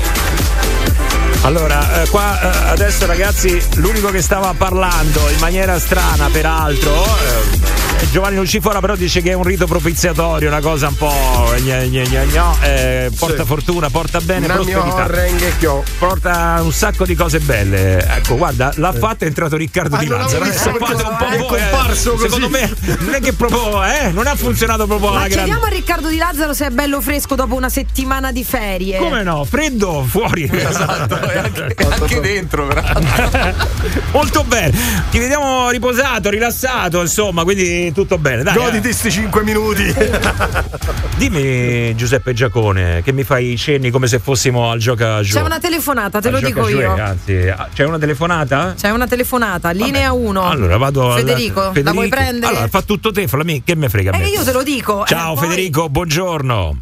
[1.45, 7.94] Allora, eh, qua eh, adesso ragazzi, l'unico che stava parlando in maniera strana, peraltro, eh,
[8.11, 11.53] Giovanni Lucifora, però dice che è un rito propiziatorio, una cosa un po'.
[11.59, 13.49] Gne, gne, gne, gno, eh, porta Sì.
[13.49, 15.83] fortuna, porta bene, Namio prosperità.
[15.99, 17.99] Porta un sacco di cose belle.
[18.17, 20.45] Ecco, guarda, l'ha fatta è entrato Riccardo Ah, Di non Lazzaro.
[20.45, 21.71] visto fate un po' perché voi, è eh.
[21.71, 22.23] comparso così.
[22.25, 25.45] Secondo me non è che proprio, eh, non ha funzionato proprio Ma alla grande.
[25.45, 28.99] chiediamo a Riccardo Di Lazzaro se è bello fresco dopo una settimana di ferie.
[28.99, 29.45] Come no?
[29.45, 30.51] Freddo fuori.
[30.75, 32.67] Esatto, anche, dentro,
[34.13, 34.73] Molto bene.
[35.11, 38.43] Ti vediamo riposato, rilassato, insomma, quindi tutto bene.
[38.43, 39.95] Dai, Goditi sti 5 minuti.
[41.17, 45.59] Dimmi Giuseppe Giacone che mi fai i cenni come se fossimo al gioca C'è una
[45.59, 46.93] telefonata, te lo dico io.
[46.93, 48.75] Anzi, c'è una telefonata?
[48.77, 50.43] C'è una telefonata, linea 1.
[50.43, 52.53] Allora vado al- Federico, la vuoi prendere?
[52.53, 55.05] Allora, fa tutto te, Flammi, che me frega Eh, io te lo dico.
[55.07, 56.79] Ciao eh, poi- Federico, buongiorno.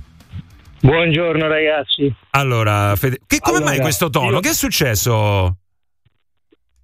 [0.81, 2.13] Buongiorno ragazzi.
[2.31, 4.31] Allora, Fede- che, come Allora, mai questo tono?
[4.33, 5.57] io- Che è successo?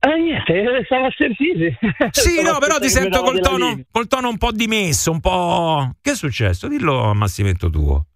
[0.00, 1.76] Eh niente, eh, stavo a sentire.
[2.12, 5.90] Sì, no, però ti sento col tono, col tono un po' dimesso, un po'.
[6.00, 6.68] Che è successo?
[6.68, 8.06] Dillo a Massimetto tuo.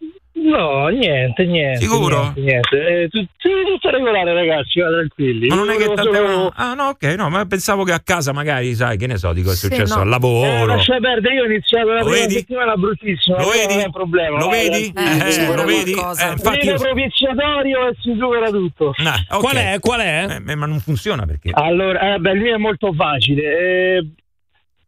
[0.42, 1.80] No, niente, niente.
[1.80, 2.32] Sicuro?
[2.36, 3.02] Niente, niente.
[3.02, 5.46] Eh, tu- tutto regolare ragazzi, va tranquilli.
[5.48, 6.02] Ma non è che tante.
[6.02, 9.32] solo- Ah, no, ok, no, ma pensavo che a casa magari, sai, che ne so,
[9.32, 10.00] dico è Sì, successo no.
[10.00, 10.66] al Eh, lavoro.
[10.66, 12.34] lascia perdere, io ho iniziato la Lo prima vedi?
[12.34, 13.38] settimana bruttissima.
[13.38, 13.72] Lo vedi?
[13.74, 14.38] Non è un problema.
[14.38, 14.92] Lo vai, vedi?
[14.96, 15.92] Eh, Sì, lo vedi?
[15.92, 18.94] Eh, infatti io- propiziatorio e si supera tutto.
[19.04, 19.40] Ah, ok.
[19.40, 19.76] Qual è?
[19.80, 20.26] Qual è?
[20.46, 21.50] Eh, ma non funziona perché.
[21.52, 23.58] Allora, eh, beh, lui è molto facile.
[23.96, 24.06] Eh,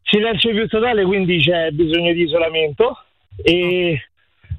[0.03, 2.97] silenzio più totale, quindi c'è bisogno di isolamento.
[3.41, 4.09] E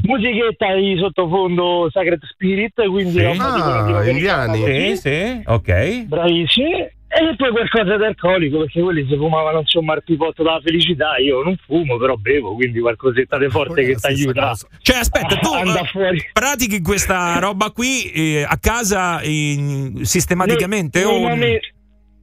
[0.07, 4.65] musichetta di sottofondo Sacred Spirit, quindi è un po' di quello Ah, che- indiani.
[4.65, 6.05] Sì, sì, ok.
[6.07, 6.95] Bravissimi.
[7.09, 11.17] E poi qualcosa d'alcolico, perché quelli si fumavano insomma il pipotto della felicità.
[11.19, 14.55] Io non fumo, però bevo, quindi qualcosetta di forte che ti aiuta.
[14.83, 16.19] Cioè, aspetta, tu eh, fuori.
[16.33, 21.03] pratichi questa roba qui eh, a casa in- sistematicamente?
[21.05, 21.19] Nei o...
[21.21, 21.59] momen- no,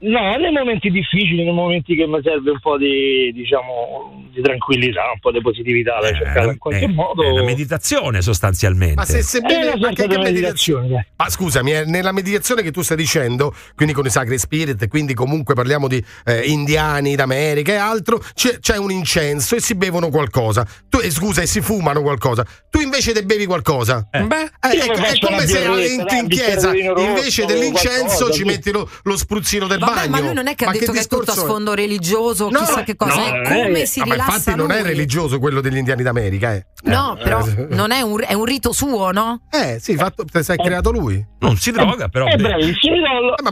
[0.10, 5.20] nei momenti difficili, nei momenti che mi serve un po' di, diciamo, di tranquillità, un
[5.20, 7.24] po' di positività da cercare in qualche eh, modo.
[7.24, 8.96] È una meditazione sostanzialmente.
[8.96, 11.06] Ma se È sebbene una ma sorta che, di che meditazione, dai.
[11.16, 15.14] Ma scusami, eh, nella meditazione che tu stai dicendo, quindi con i Sacred Spirit, quindi
[15.14, 20.10] comunque parliamo di eh, indiani d'America e altro, c'è, c'è un incenso e si bevono
[20.10, 20.68] qualcosa.
[20.90, 22.46] Tu, eh, scusa, e si fumano qualcosa.
[22.70, 24.08] Tu invece te bevi qualcosa.
[24.12, 24.22] Eh.
[24.24, 28.90] Beh, Eh, è, è come se in, in chiesa invece dell'incenso qualcosa, ci metti lo,
[29.04, 30.10] lo spruzzino del Vabbè, bagno.
[30.10, 32.96] ma lui non è che ha detto che è tutto a sfondo religioso, chissà che
[32.96, 33.16] cosa.
[33.16, 34.88] no, è eh, come si Ah, ma rilassa infatti non è lui.
[34.90, 36.66] religioso quello degli indiani d'America, eh.
[36.84, 39.42] No, però Eh, non è un, è un rito suo, no?
[39.52, 41.24] Eh, sì, fatto, te sei creato lui.
[41.40, 42.26] Non si droga, però.
[42.28, 43.52] Eh, no, lo- ma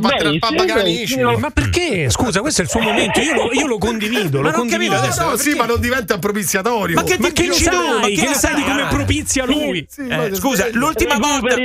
[1.20, 1.38] no.
[1.38, 2.10] Ma perché?
[2.10, 3.20] Scusa, questo è il suo momento.
[3.20, 4.42] Io lo, io lo condivido.
[4.42, 5.30] Ma Lo condivido capito adesso.
[5.30, 6.96] No, sì, ma non diventa propiziatorio.
[6.96, 7.76] Ma che Ma che dici tu?
[7.76, 8.88] Ma che Che ne sai di come Ah.
[8.88, 9.88] propizia lui?
[9.98, 11.56] Eh, ma- scusa, l'ultima volta.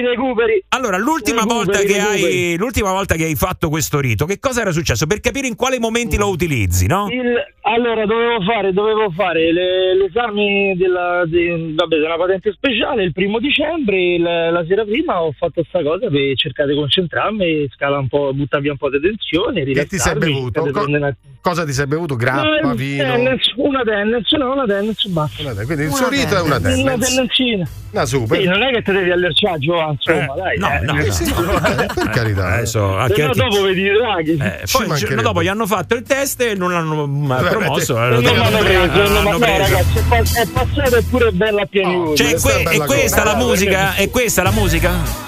[0.71, 2.57] Allora, l'ultima Recuperi, volta, che hai, recuperi.
[2.57, 5.07] l'ultima volta che hai fatto questo rito, che cosa era successo?
[5.07, 7.09] Per capire in quali momenti lo utilizzi, no?
[7.11, 13.13] Il- allora dovevo fare, dovevo fare le- l'esame della, de- vabbè, della patente speciale il
[13.13, 14.19] primo dicembre.
[14.19, 18.33] La, la sera prima ho fatto sta cosa per cercare di concentrarmi, scala un po',
[18.33, 19.65] butta via un po' di tensione.
[19.65, 20.61] Che ti sei bevuto?
[20.63, 22.15] Co- prendere una- cosa ti sei bevuto?
[22.17, 23.03] Grappa, No, vino?
[23.05, 25.43] Dennis, una tennis, no, una tennis, basta.
[25.43, 27.09] Una- Quindi il Una suo rito è una Una tennis.
[27.09, 27.69] tennencina.
[27.93, 28.39] Una super.
[28.41, 30.59] Sì, non è che ti devi allergiare, Giovanni, insomma, dai.
[30.59, 31.11] no, eh, no, eh, no.
[31.13, 32.47] Sì, sì, per, per carità.
[32.55, 34.37] Adesso, Se anche no anche- dopo vedi i draghi.
[34.41, 35.23] eh, Poi il giorno mancherebbe.
[35.23, 37.95] dopo gli hanno fatto il test e non l'hanno Vabbè, promosso.
[37.95, 39.59] te- eh, non lo mi hanno hanno preso, non mi- hanno no, preso.
[39.59, 42.17] ragazzi, è pass- è passato eppure bella a pieni voti.
[42.17, 43.95] Cioè, è, Questa è que- è bella questa la musica?
[43.95, 45.25] È questa la musica?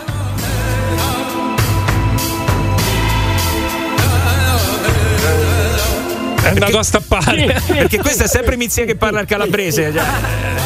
[6.42, 7.60] È andato a stappare.
[7.66, 9.92] Perché questa è sempre Mizia che parla il calabrese.
[9.92, 10.04] cioè.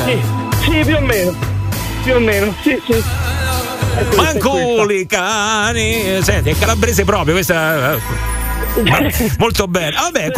[0.05, 1.34] Sì, sì, più o meno.
[2.05, 2.93] Più o meno, sì, sì.
[2.93, 4.14] È è.
[4.14, 6.18] Manculi cani.
[6.22, 7.34] Senti, è calabrese proprio.
[7.34, 7.98] Questa.
[9.39, 9.93] Molto bene.
[9.93, 10.30] Vabbè,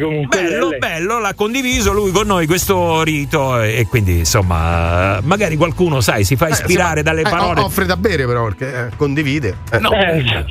[0.00, 6.00] comunque, bello, bello, l'ha condiviso lui con noi questo rito e quindi insomma, magari qualcuno,
[6.00, 7.60] sai, si fa ispirare dalle Eh, parole.
[7.60, 9.56] o- offre da bere però perché eh, condivide.
[9.72, 9.78] Eh.
[9.78, 9.90] No,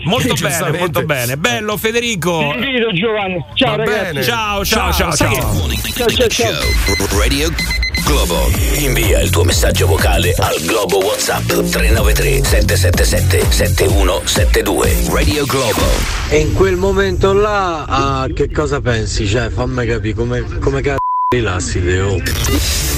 [0.04, 1.38] molto bene, molto bene.
[1.38, 2.40] Bello Federico.
[2.40, 3.44] Ti invito Giovanni.
[3.56, 4.04] Ciao Va ragazzi.
[4.14, 4.24] bene.
[4.24, 5.70] Ciao, ciao, ciao, Sai ciao.
[5.96, 7.91] Ciao, ciao, ciao.
[8.04, 8.50] Globo.
[8.78, 15.08] Invia il tuo messaggio vocale al Globo WhatsApp 393 777 7172.
[15.10, 15.82] Radio Globo.
[16.30, 19.28] E in quel momento là, ah, che cosa pensi?
[19.28, 21.00] Cioè, fammi capire come, come cazzo
[21.34, 22.22] rilassi Teo.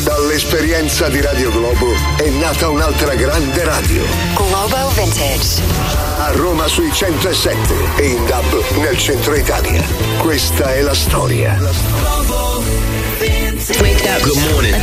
[0.04, 4.04] Dall'esperienza di Radio Globo è nata un'altra grande radio.
[4.36, 5.62] Globo Vintage.
[6.18, 9.84] A Roma sui 107 e in DAB nel centro Italia.
[10.18, 12.53] Questa è la storia.
[13.64, 14.22] Wake up.
[14.22, 14.76] Good morning.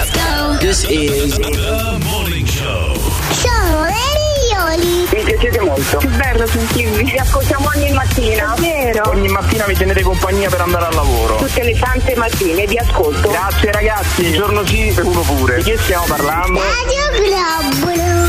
[0.59, 2.97] This is The Morning Show.
[3.33, 5.07] Sono Elioli.
[5.13, 5.99] Mi piacete molto.
[5.99, 7.11] Che bello sentirvi.
[7.11, 8.55] Vi ascoltiamo ogni mattina.
[8.59, 9.11] Vero?
[9.11, 11.37] Ogni mattina mi tenete compagnia per andare al lavoro.
[11.37, 13.29] Tutte le tante mattine vi ascolto.
[13.29, 15.57] Grazie ragazzi, un giorno sì uno pure.
[15.57, 16.61] Di che stiamo parlando?
[16.61, 18.29] Radio Globo.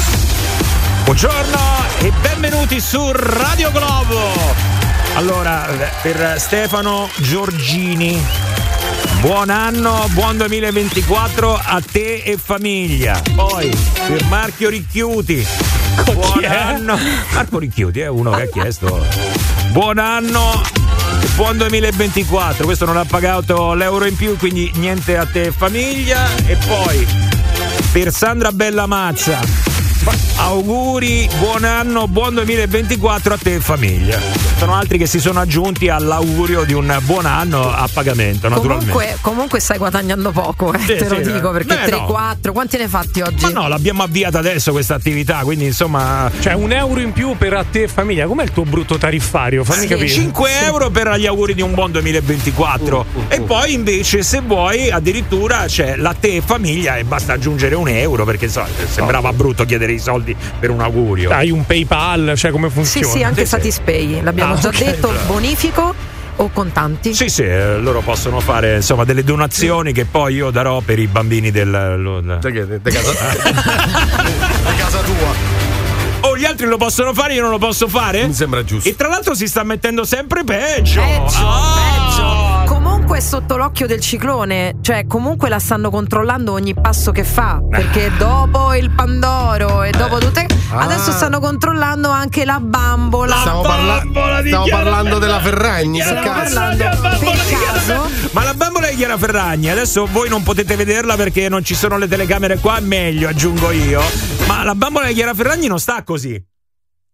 [1.06, 1.60] Buongiorno
[2.02, 4.20] e benvenuti su Radio Globo.
[5.14, 5.66] Allora,
[6.02, 8.22] per Stefano Giorgini,
[9.22, 13.22] buon anno, buon 2024 a te e famiglia.
[13.36, 13.72] Poi
[14.08, 15.46] per Marchio Ricchiuti,
[16.12, 16.98] buon anno.
[17.34, 19.06] Marco Ricchiuti è uno che ha chiesto
[19.72, 20.62] buon anno.
[21.36, 26.28] Buon 2024, questo non ha pagato l'euro in più, quindi niente a te e famiglia.
[26.46, 27.08] E poi
[27.92, 29.71] per Sandra Bellamazza.
[30.38, 34.20] Auguri, buon anno, buon 2024 a te e famiglia.
[34.58, 38.92] Sono altri che si sono aggiunti all'augurio di un buon anno a pagamento, naturalmente.
[38.92, 41.54] Comunque, comunque stai guadagnando poco, eh, Sì, te lo sì, dico, eh.
[41.54, 42.06] perché Beh, 3, no.
[42.06, 43.44] 4, quanti ne hai fatti oggi?
[43.44, 46.32] Ma no, l'abbiamo avviata adesso questa attività, quindi insomma.
[46.40, 48.26] Cioè, un euro in più per a te e famiglia.
[48.26, 49.64] Com'è il tuo brutto tariffario?
[49.64, 50.08] Fammi Sì, capire.
[50.10, 55.66] 5 euro per gli auguri di un buon 2024 e poi invece se vuoi addirittura
[55.68, 59.90] c'è la te e famiglia e basta aggiungere un euro perché so, sembrava brutto chiedere
[59.94, 63.08] i soldi per un augurio Hai un PayPal, cioè come Sì, funziona?
[63.08, 64.84] sì, anche Satispay, l'abbiamo Ah, già ok.
[64.84, 65.94] detto, bonifico
[66.38, 67.14] o contanti?
[67.14, 71.08] Sì, sì, eh, loro possono fare insomma delle donazioni che poi io darò per i
[71.08, 71.96] bambini del.
[72.02, 73.12] lo- De, che- de casa,
[73.44, 75.60] de casa tua.
[76.24, 78.26] Oh, gli altri lo possono fare, io non lo posso fare?
[78.28, 78.88] Mi sembra giusto.
[78.88, 81.02] E tra l'altro si sta mettendo sempre peggio.
[81.02, 81.76] Peggio, Ah!
[82.08, 82.51] peggio.
[83.12, 87.60] Comunque è sotto l'occhio del ciclone, cioè comunque la stanno controllando ogni passo che fa,
[87.70, 90.80] perché dopo il Pandoro e dopo tutte Ah.
[90.84, 93.36] adesso stanno controllando anche la bambola.
[93.36, 94.02] Stiamo, parla-
[94.40, 96.56] stiamo parlando della Ferragni, Stiamo caso.
[96.56, 101.50] parlando per caso Ma la bambola di Chiara Ferragni, adesso voi non potete vederla perché
[101.50, 104.02] non ci sono le telecamere qua, è meglio, aggiungo io.
[104.48, 106.42] Ma la bambola di Chiara Ferragni non sta così.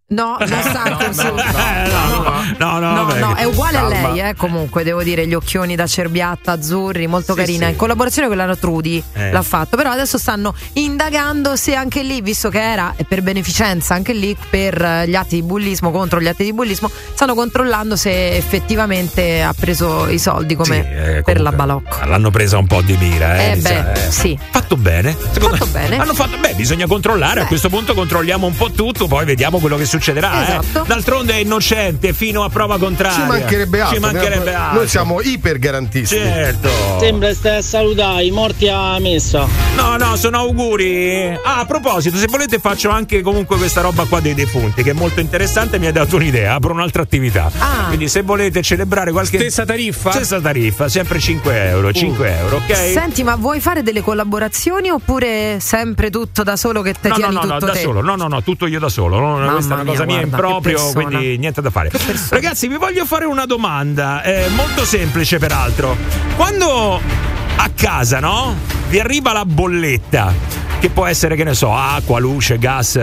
[0.09, 1.27] No, non sta così.
[1.27, 5.75] Eh, no, no, no, No, è uguale a lei, eh, comunque devo dire, gli occhioni
[5.75, 7.67] da cerbiatta azzurri, molto carina.
[7.67, 9.31] In collaborazione con la Trudi Eh.
[9.33, 14.13] l'ha fatto, però adesso stanno indagando se anche lì, visto che era per beneficenza, anche
[14.13, 19.41] lì per gli atti di bullismo, contro gli atti di bullismo, stanno controllando se effettivamente
[19.41, 22.05] ha preso i soldi come per la balocco.
[22.05, 23.57] L'hanno presa un po' di mira, eh.
[23.57, 24.11] Beh, eh.
[24.11, 24.39] sì.
[24.51, 25.13] Fatto bene.
[25.31, 25.81] Secondo Fatto me.
[25.81, 25.97] bene.
[25.97, 29.75] Hanno fatto beh, bisogna controllare, a questo punto controlliamo un po' tutto, poi vediamo quello
[29.75, 30.39] che succederà.
[30.39, 30.43] eh.
[30.43, 30.83] Esatto.
[30.87, 33.17] D'altronde è innocente fino a prova contraria.
[33.19, 33.95] Ci mancherebbe altro.
[33.95, 34.77] Ci mancherebbe altro.
[34.79, 36.15] Noi siamo iper garantisti.
[36.15, 36.69] Certo.
[36.99, 39.47] Sembra stai a salutare i morti a messa.
[39.75, 41.37] No, no, sono auguri.
[41.43, 44.93] Ah, a proposito, se volete faccio anche comunque questa roba qua dei defunti, che è
[44.93, 47.51] molto interessante, mi ha dato un'idea, apro un'altra attività.
[47.57, 47.85] Ah.
[47.87, 49.37] Quindi se volete celebrare qualche...
[49.37, 50.11] Stessa tariffa?
[50.11, 52.75] Stessa tariffa, sempre 5 euro, 5 euro, ok?
[52.75, 57.19] Senti, ma vuoi fare delle collaborazioni oppure sempre tutto da solo che te No, no,
[57.19, 57.79] tieni no, no, tutto da te?
[57.79, 59.19] solo, no, no, no, tutto io da solo.
[59.19, 61.03] no, no, questa è una mia, cosa mia in guarda, che proprio, persona.
[61.03, 61.91] quindi niente da fare.
[62.29, 65.95] Ragazzi, vi voglio fare una domanda, eh, molto semplice peraltro.
[66.35, 67.01] Quando
[67.57, 68.55] a casa, no?
[68.89, 70.33] Vi arriva la bolletta,
[70.79, 73.01] che può essere, che ne so, acqua, luce, gas, eh,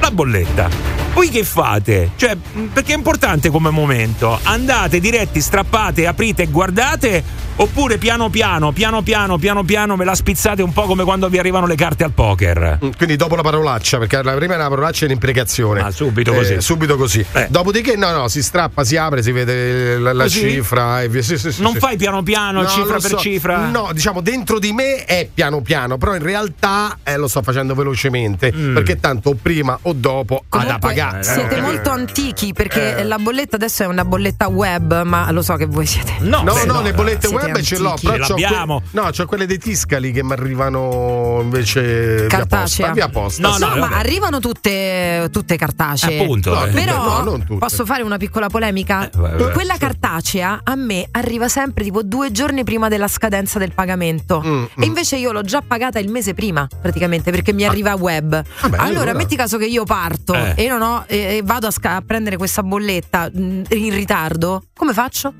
[0.00, 0.68] la bolletta.
[1.14, 2.12] Voi che fate?
[2.16, 2.36] Cioè,
[2.72, 4.38] perché è importante come momento.
[4.44, 7.22] Andate diretti, strappate, aprite guardate
[7.56, 11.38] oppure piano piano, piano piano, piano piano me la spizzate un po' come quando vi
[11.38, 12.78] arrivano le carte al poker.
[12.84, 15.80] Mm, Quindi dopo la parolaccia, perché la prima è una parolaccia e un'imprecazione.
[15.80, 16.60] Ah, subito così.
[16.60, 17.24] subito così.
[17.32, 17.46] Eh.
[17.50, 21.02] Dopodiché, no, no, si strappa, si apre, si vede la, la cifra.
[21.02, 21.22] E via.
[21.22, 21.78] Sì, sì, sì, Non sì.
[21.78, 23.16] fai piano piano, No, cifra per so.
[23.18, 23.66] cifra?
[23.68, 27.74] No, diciamo dentro di me è piano piano, però in realtà eh, lo sto facendo
[27.74, 28.52] velocemente.
[28.54, 28.74] Mm.
[28.74, 31.22] Perché tanto o prima o dopo ha da pagare.
[31.22, 31.60] Siete Eh.
[31.60, 33.04] molto antichi perché Eh.
[33.04, 36.14] la bolletta adesso è una bolletta web, ma lo so che voi siete.
[36.20, 38.80] No, No, beh, no, le bollette siete web ce l'ho, però c'ho L'abbiamo.
[38.80, 42.92] que- no, c'ho quelle dei Tiscali che mi arrivano invece Cartacea.
[42.92, 43.48] via posta.
[43.48, 43.74] Via posta.
[43.80, 46.20] No, ma arrivano tutte, tutte cartacee.
[46.20, 46.70] Appunto, No, eh.
[46.70, 47.58] Però No, non tutte.
[47.58, 49.08] posso fare una piccola polemica?
[49.14, 49.52] vai, vai.
[49.52, 54.42] Quella cartacea a me arriva sempre tipo due giorni prima della scadenza del pagamento.
[54.44, 58.30] Mm, E invece io l'ho già pagata il mese prima, praticamente, perché mi arriva web.
[58.30, 59.12] Vabbè, allora, allora.
[59.14, 60.54] metti caso che io parto Eh.
[60.56, 64.62] e, non ho- e- e vado a, sca- a prendere questa bolletta mh, in ritardo,
[64.74, 65.32] come faccio?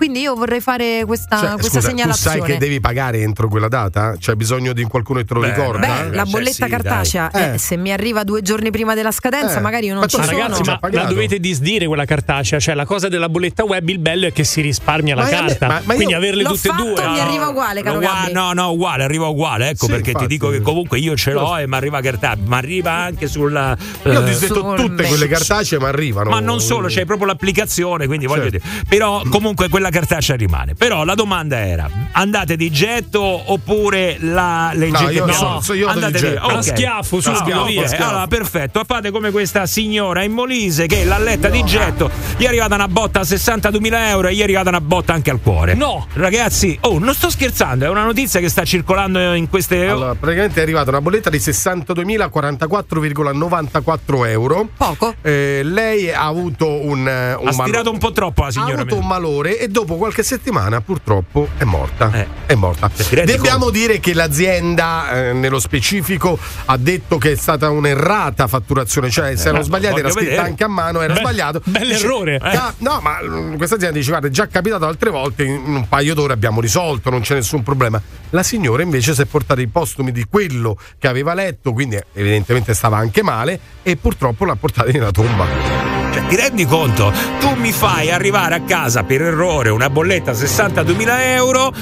[0.00, 2.38] Quindi io vorrei fare questa, Cioè, questa scusa, tu segnalazione.
[2.38, 4.16] sai che devi pagare entro quella data?
[4.18, 5.86] C'è bisogno di qualcuno che te lo ricorda?
[6.08, 9.84] Beh, la bolletta cartacea, eh, se mi arriva due giorni prima della scadenza, Eh, magari
[9.88, 10.38] io non ma ci tu- sono.
[10.38, 14.26] Ragazzi, ma la dovete disdire quella cartacea, cioè la cosa della bolletta web, il bello
[14.26, 15.66] è che si risparmia la Ma carta.
[15.66, 17.08] ma- ma Quindi averle tutte e due.
[17.10, 18.32] mi arriva uguale, caro Gabri.
[18.32, 19.68] no, no, uguale, arriva uguale.
[19.68, 20.28] Ecco Sì, perché infatti.
[20.28, 23.76] ti dico che comunque io ce l'ho e mi arriva cartacea, ma arriva anche sulla.
[24.04, 26.30] Io ho eh, detto sul tutte quelle cartacee, ma arrivano.
[26.30, 28.66] Ma non solo, c'è proprio l'applicazione, quindi voglio Certo.
[28.66, 28.84] dire.
[28.88, 30.74] Però comunque quella cartacea rimane.
[30.74, 36.12] Però la domanda era: andate di getto oppure la leggete io no, so- so- andate
[36.12, 36.44] di getto.
[36.46, 36.52] ok.
[36.52, 37.82] A schiaffo, subito, schiaffo, via.
[37.82, 38.00] ok.
[38.00, 38.82] Allora, perfetto.
[38.86, 42.10] Fate come questa signora in Molise che l'ha letta di getto.
[42.36, 45.30] Gli è arrivata una botta a 62.000 euro e gli è arrivata una botta anche
[45.30, 45.74] al cuore.
[45.74, 46.06] No.
[46.14, 49.86] Ragazzi, oh, non sto scherzando, è una notizia che sta circolando in queste.
[49.88, 54.68] Allora, praticamente è arrivata una bolletta di 62.044,94 euro.
[54.76, 55.14] Poco.
[55.22, 58.72] Eh, lei ha avuto un, eh, un ha stirato un po' troppo la ha signora.
[58.74, 62.10] avuto un malore e dopo qualche settimana purtroppo è morta.
[62.12, 62.26] Eh.
[62.46, 62.90] È morta.
[63.24, 69.36] Dobbiamo dire che l'azienda eh, nello specifico ha detto che è stata un'errata fatturazione, cioè
[69.36, 70.48] se erano eh, sbagliati era scritta vedere.
[70.48, 71.60] anche a mano, era Beh, sbagliato.
[71.64, 72.38] bell'errore.
[72.42, 75.62] Dice, "Ah, no, ma mm, questa azienda dice guarda è già capitato altre volte, in
[75.66, 78.00] un paio d'ore abbiamo risolto, non c'è nessun problema.
[78.30, 82.74] La signora invece si è portata i postumi di quello che aveva letto, quindi evidentemente
[82.74, 85.99] stava anche male e purtroppo l'ha portata nella tomba.
[86.12, 87.12] Cioè, ti rendi conto?
[87.38, 91.72] Tu mi fai arrivare a casa per errore una bolletta a 62.000 euro.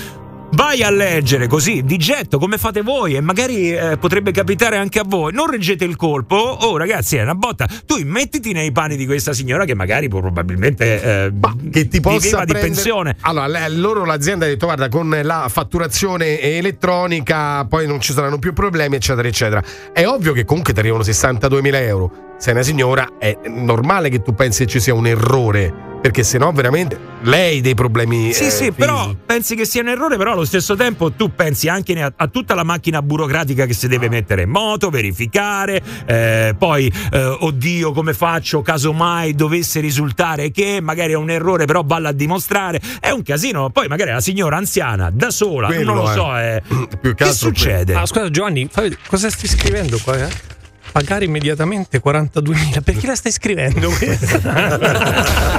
[0.50, 4.98] Vai a leggere così di getto come fate voi e magari eh, potrebbe capitare anche
[4.98, 5.32] a voi.
[5.32, 6.36] Non reggete il colpo.
[6.36, 7.66] Oh, ragazzi, è una botta.
[7.86, 11.32] Tu mettiti nei panni di questa signora che magari probabilmente eh,
[11.70, 13.16] che ti possa viveva di prendere- pensione.
[13.20, 18.52] Allora, loro l'azienda ha detto guarda con la fatturazione elettronica poi non ci saranno più
[18.52, 19.62] problemi eccetera eccetera.
[19.92, 22.27] È ovvio che comunque ti arrivano 62.000 euro.
[22.39, 26.52] Sei una signora, è normale che tu pensi che ci sia un errore perché sennò
[26.52, 30.44] veramente lei dei problemi Sì, eh, sì, però pensi che sia un errore, però allo
[30.44, 34.43] stesso tempo tu pensi anche a, a tutta la macchina burocratica che si deve mettere
[34.43, 41.16] in moto, verificare, eh, poi eh, oddio come faccio casomai dovesse risultare che magari è
[41.16, 45.31] un errore, però valla a dimostrare, è un casino, poi magari la signora anziana da
[45.31, 46.62] sola, Quello non lo so, eh,
[47.01, 47.94] Più che succede?
[47.94, 48.69] Ah, scusa Giovanni,
[49.09, 50.24] cosa stai scrivendo qua?
[50.24, 50.56] eh?
[50.98, 52.82] Pagare immediatamente 42.000.
[52.82, 54.38] Perché la stai scrivendo questa?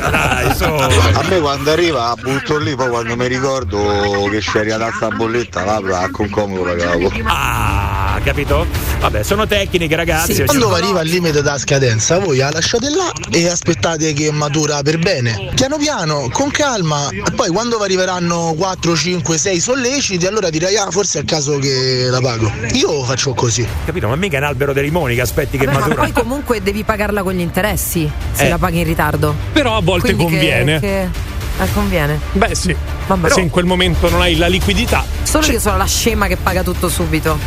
[0.09, 0.47] Dai.
[0.59, 5.63] A me quando arriva butto lì, poi quando mi ricordo che c'è arrivata sta bolletta,
[5.63, 7.09] l'apro a con comodo la cavo.
[7.23, 8.67] Ah, capito?
[8.99, 10.43] Vabbè, sono tecniche, ragazzi.
[10.43, 14.99] Quando arriva il limite della scadenza, voi la lasciate là e aspettate che matura per
[14.99, 15.51] bene.
[15.55, 20.75] Piano piano, con calma, e poi quando vi arriveranno 4, 5, 6 solleciti, allora direi
[20.75, 22.51] ah, forse è il caso che la pago.
[22.73, 23.65] Io faccio così.
[23.85, 24.09] Capito?
[24.09, 26.03] Ma mica è un albero dei limoni aspetti che Vabbè, ma matura.
[26.03, 28.49] poi comunque devi pagarla con gli interessi se Eh.
[28.49, 29.33] la paghi in ritardo.
[29.53, 30.79] Però a volte Quindi che- conviene.
[30.79, 32.19] Che, eh, conviene.
[32.33, 32.75] Beh, sì.
[33.07, 33.29] Vabbè.
[33.29, 36.63] Se in quel momento non hai la liquidità, Solo io sono la scema che paga
[36.63, 37.37] tutto subito.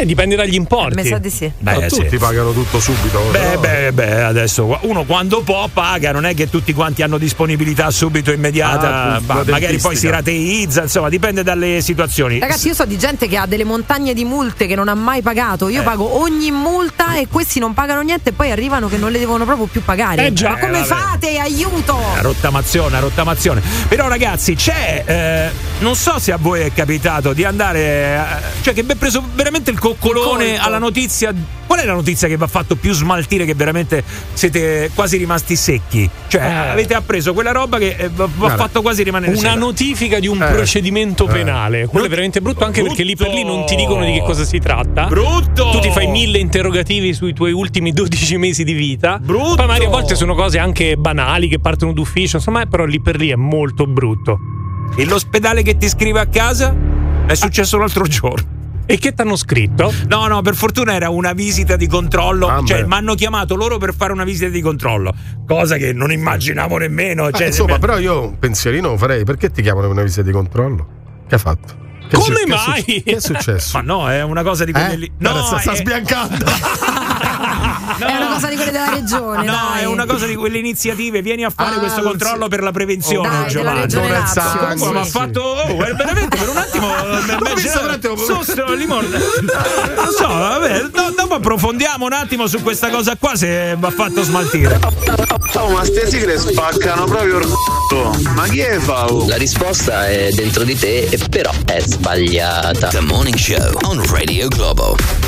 [0.00, 1.00] Eh, dipende dagli importi.
[1.02, 1.50] Mi sa di sì.
[1.58, 2.00] Beh, Ma sì.
[2.02, 3.20] tutti pagano tutto subito.
[3.30, 7.18] Beh, però- beh, beh, adesso uno quando può paga, non è che tutti quanti hanno
[7.18, 12.38] disponibilità subito immediata, Ah, ma magari poi si rateizza, insomma, dipende dalle situazioni.
[12.38, 15.22] Ragazzi, io so di gente che ha delle montagne di multe che non ha mai
[15.22, 15.68] pagato.
[15.68, 15.84] Io Eh.
[15.84, 19.44] pago ogni multa e questi non pagano niente e poi arrivano che non le devono
[19.44, 20.26] proprio più pagare.
[20.26, 20.50] Eh già.
[20.50, 21.00] Ma come Eh, vabbè.
[21.02, 21.38] fate?
[21.38, 21.96] Aiuto!
[22.16, 23.62] A rottamazione, a rottamazione.
[23.88, 25.50] Però ragazzi, c'è, eh,
[25.80, 28.20] non so se a voi è capitato di andare, eh,
[28.62, 30.66] cioè che vi è preso veramente il coccolone colpo.
[30.66, 31.32] alla notizia.
[31.68, 34.02] Qual è la notizia che vi ha fatto più smaltire che veramente
[34.32, 36.08] siete quasi rimasti secchi?
[36.28, 36.68] Cioè Eh.
[36.70, 39.58] avete appreso quella roba che eh, vi ha fatto quasi rimanere Una secchi.
[39.58, 40.50] notifica di un Eh.
[40.50, 41.32] procedimento Eh.
[41.32, 41.86] penale.
[41.86, 44.44] Quello è veramente brutto anche perché lì per lì non ti dicono di che cosa
[44.44, 45.06] si tratta.
[45.08, 45.68] Brutto!
[45.72, 49.18] Tu ti fai mille interrogativi sui tuoi ultimi 12 mesi di vita.
[49.18, 49.56] Brutto!
[49.56, 53.16] Poi magari a volte sono cose anche banali che partono d'ufficio, insomma, però lì per
[53.18, 54.38] lì è molto brutto.
[54.96, 56.74] E l'ospedale che ti scrive a casa?
[57.26, 58.56] È successo l'altro giorno.
[58.90, 59.92] E che ti hanno scritto?
[60.08, 62.46] No, no, per fortuna era una visita di controllo.
[62.48, 65.12] Ah, cioè, mi hanno chiamato loro per fare una visita di controllo.
[65.46, 67.28] Cosa che non immaginavo nemmeno.
[67.28, 69.24] Eh, Cioè, insomma, nemmeno- però io un pensierino lo farei.
[69.24, 70.86] Perché ti chiamano per una visita di controllo?
[71.28, 71.86] Che ha fatto?
[72.16, 72.82] Come che è mai?
[72.82, 73.02] successo?
[73.04, 73.70] Che è successo?
[73.78, 74.96] Ma no, è una cosa di quelle Eh?
[74.96, 75.12] lì.
[75.18, 76.44] Guarda, sta, sta è- sbiancando.
[77.98, 79.44] È una cosa di quelle della regione.
[79.44, 79.80] No, dai.
[79.82, 81.20] è una cosa di quelle iniziative.
[81.22, 83.90] Vieni a fare Ah, questo controllo si- per la prevenzione, Oh, dai, Giovanni.
[84.28, 85.10] Sangue, mi ha sì.
[85.10, 88.74] fatto oh, eh, veramente per un attimo mi- mi- visto un attimo.
[88.74, 89.08] Limone.
[89.08, 93.90] non so vabbè do- dopo approfondiamo un attimo su questa cosa qua se mi ha
[93.90, 94.78] fatto smaltire
[95.54, 98.12] Oh, ma ste sigle spaccano proprio il c***o.
[98.34, 99.26] Ma chi è Fau?
[99.26, 102.90] La risposta è dentro di te, e però è sbagliata.
[102.90, 105.27] The Morning Show on Radio Globo.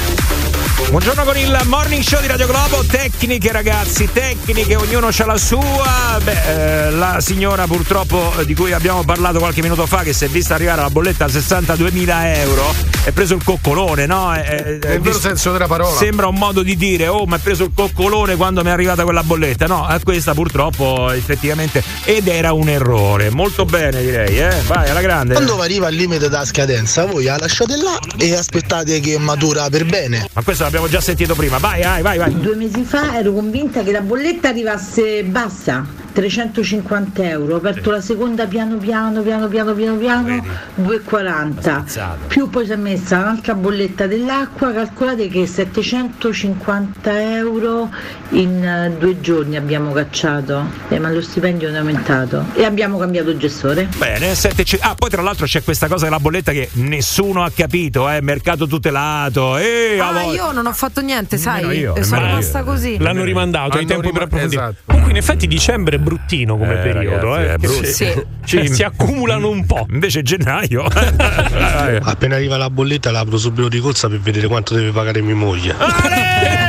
[0.89, 6.19] Buongiorno con il morning show di Radio Globo, tecniche ragazzi, tecniche, ognuno ha la sua.
[6.21, 10.25] Beh, eh, la signora purtroppo eh, di cui abbiamo parlato qualche minuto fa che si
[10.25, 12.75] è vista arrivare la bolletta a 62.000 euro,
[13.05, 14.33] è preso il coccolone, no?
[14.35, 15.97] È- è- è Nel vero vis- senso della parola.
[15.97, 19.05] Sembra un modo di dire, oh, ma è preso il coccolone quando mi è arrivata
[19.05, 19.67] quella bolletta.
[19.67, 23.31] No, a questa purtroppo effettivamente ed era un errore.
[23.31, 24.57] Molto bene direi, eh?
[24.67, 25.35] Vai alla grande.
[25.35, 29.85] Quando arriva al limite della scadenza, voi la lasciate là e aspettate che matura per
[29.85, 30.29] bene.
[30.33, 31.59] Ma questo l'abbiamo già sentito prima.
[31.59, 32.41] Vai, vai, vai, vai.
[32.41, 37.55] Due mesi fa ero convinta che la bolletta arrivasse bassa, 350 euro.
[37.55, 40.43] Ho aperto la seconda piano piano, piano piano, piano piano,
[40.83, 42.17] 2,40.
[42.29, 47.91] Più poi si è messa un'altra bolletta dell'acqua, calcolate che 750 euro
[48.31, 52.99] in eh, due giorni abbiamo cacciato, Eh, ma lo stipendio non è aumentato e abbiamo
[52.99, 53.89] cambiato gestore.
[53.97, 57.51] Bene, 7 c- Ah, poi tra l'altro c'è questa cosa della bolletta che nessuno ha
[57.55, 59.57] capito, eh, mercato tutelato.
[59.59, 61.79] Eh, Ah, io non ho fatto niente, sai?
[61.79, 62.99] Io, E sono rimasta così.
[62.99, 64.63] L'hanno rimandato, hai Hanno tempo per rima- approfondire.
[64.63, 64.77] esatto.
[64.87, 67.35] Comunque, in effetti, dicembre bruttino come Eh, periodo.
[67.35, 67.85] ragazzi, eh, è brutto.
[67.85, 68.25] si- Sì.
[68.45, 69.87] cioè, si accumulano un po'.
[69.91, 70.85] Invece gennaio.
[72.03, 75.35] Appena arriva la bolletta la apro subito di corsa per vedere quanto deve pagare mia
[75.35, 75.75] moglie.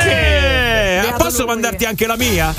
[0.06, 2.54] Eh, posso mandarti anche la mia?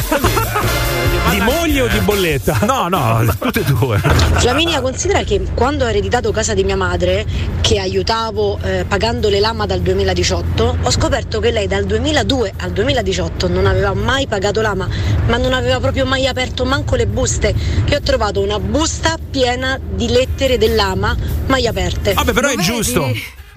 [1.31, 2.59] Di moglie o di bolletta?
[2.67, 3.99] No, no, tutte e due.
[3.99, 7.25] Flaminia considera che quando ho ereditato casa di mia madre,
[7.61, 12.73] che aiutavo eh, pagando le lama dal 2018, ho scoperto che lei dal 2002 al
[12.73, 14.87] 2018 non aveva mai pagato lama,
[15.27, 17.55] ma non aveva proprio mai aperto manco le buste,
[17.85, 21.17] che ho trovato una busta piena di lettere dell'ama
[21.47, 22.13] mai aperte.
[22.13, 22.69] Vabbè, però Lo è vedi?
[22.69, 23.11] giusto.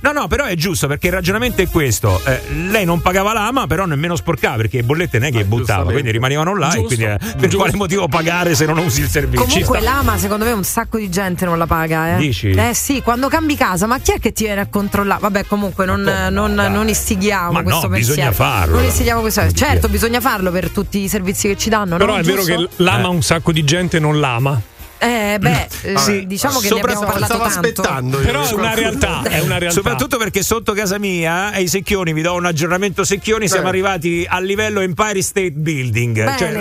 [0.06, 2.22] No, no, però è giusto perché il ragionamento è questo.
[2.26, 5.92] Eh, lei non pagava l'ama, però nemmeno sporcava perché le bollette non è che buttava,
[5.92, 7.58] quindi rimanevano là e Giusto, quindi eh, per giusto.
[7.58, 9.48] quale motivo pagare se non usi il servizio?
[9.48, 12.18] Comunque l'ama secondo me un sacco di gente non la paga, eh.
[12.18, 12.52] Dici?
[12.52, 15.22] Eh sì, quando cambi casa, ma chi è che ti viene a controllare?
[15.22, 18.32] Vabbè, comunque non, non, non istighiamo Ma no, questo bisogna pensiero.
[18.34, 18.76] farlo.
[18.76, 22.20] Non istighiamo questo Certo, bisogna farlo per tutti i servizi che ci danno, Però no?
[22.20, 22.68] è vero Giusto?
[22.78, 24.62] che l'ama un sacco di gente non l'ama.
[25.06, 26.26] Eh, beh, eh, Sì.
[26.26, 27.60] diciamo che Sopra ne abbiamo stavo- parlato stavo tanto.
[27.88, 29.70] aspettando Però è una realtà, è una realtà.
[29.80, 34.44] Soprattutto perché sotto casa mia, ai secchioni, vi do un aggiornamento secchioni, siamo arrivati al
[34.44, 36.24] livello Empire State Building.
[36.24, 36.38] Bene.
[36.38, 36.52] Cioè,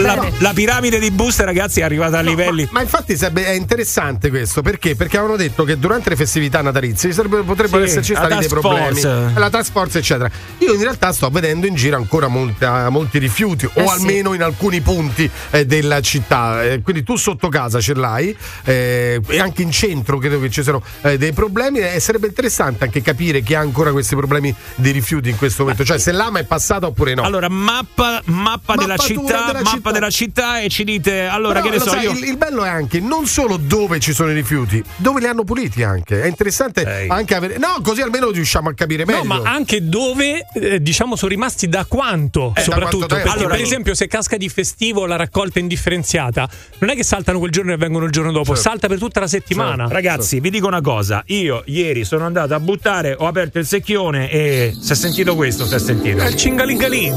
[0.00, 0.32] la, Bene.
[0.38, 2.62] la piramide di buste, ragazzi, è arrivata a No, livelli.
[2.64, 4.96] Ma, ma infatti è interessante questo perché?
[4.96, 9.00] Perché avevano detto che durante le festività natalizie potrebbero Sì, esserci la stati dei problemi.
[9.00, 9.30] force.
[9.34, 10.30] La task force, eccetera.
[10.58, 13.94] Io in realtà sto vedendo in giro ancora molta- molti rifiuti, Eh o sì.
[13.94, 16.62] almeno in alcuni punti eh, della città.
[16.62, 20.62] Eh, quindi tu sotto casa ce l'hai, eh, e anche in centro credo che ci
[20.62, 21.78] siano eh, dei problemi.
[21.80, 25.84] E sarebbe interessante anche capire chi ha ancora questi problemi di rifiuti in questo momento.
[25.84, 27.22] Cioè, se l'ama è passata oppure no.
[27.22, 29.90] Allora, mappa, mappa della città, della mappa città.
[29.92, 32.10] della città e ci dite, allora Però, che ne so sai, io.
[32.12, 35.44] il, il bello è anche non solo dove ci sono i rifiuti, dove li hanno
[35.44, 36.22] puliti anche.
[36.22, 37.58] È interessante anche avere.
[37.58, 39.22] No, così almeno riusciamo a capire meglio.
[39.24, 43.06] No, ma anche dove eh, diciamo sono rimasti da quanto, Eh, da soprattutto.
[43.06, 46.48] quanto perché, Allora, per esempio, se casca di festivo la raccolta indifferenziata,
[46.78, 49.28] non è che saltano quel giorno e vengono il giorno dopo, salta per tutta la
[49.28, 49.86] settimana.
[49.88, 51.22] Ragazzi, vi dico una cosa.
[51.26, 55.64] Io ieri sono andato a buttare, ho aperto il secchione e si è sentito questo,
[55.66, 56.22] si è sentito.
[56.22, 57.08] È il cingalingalì.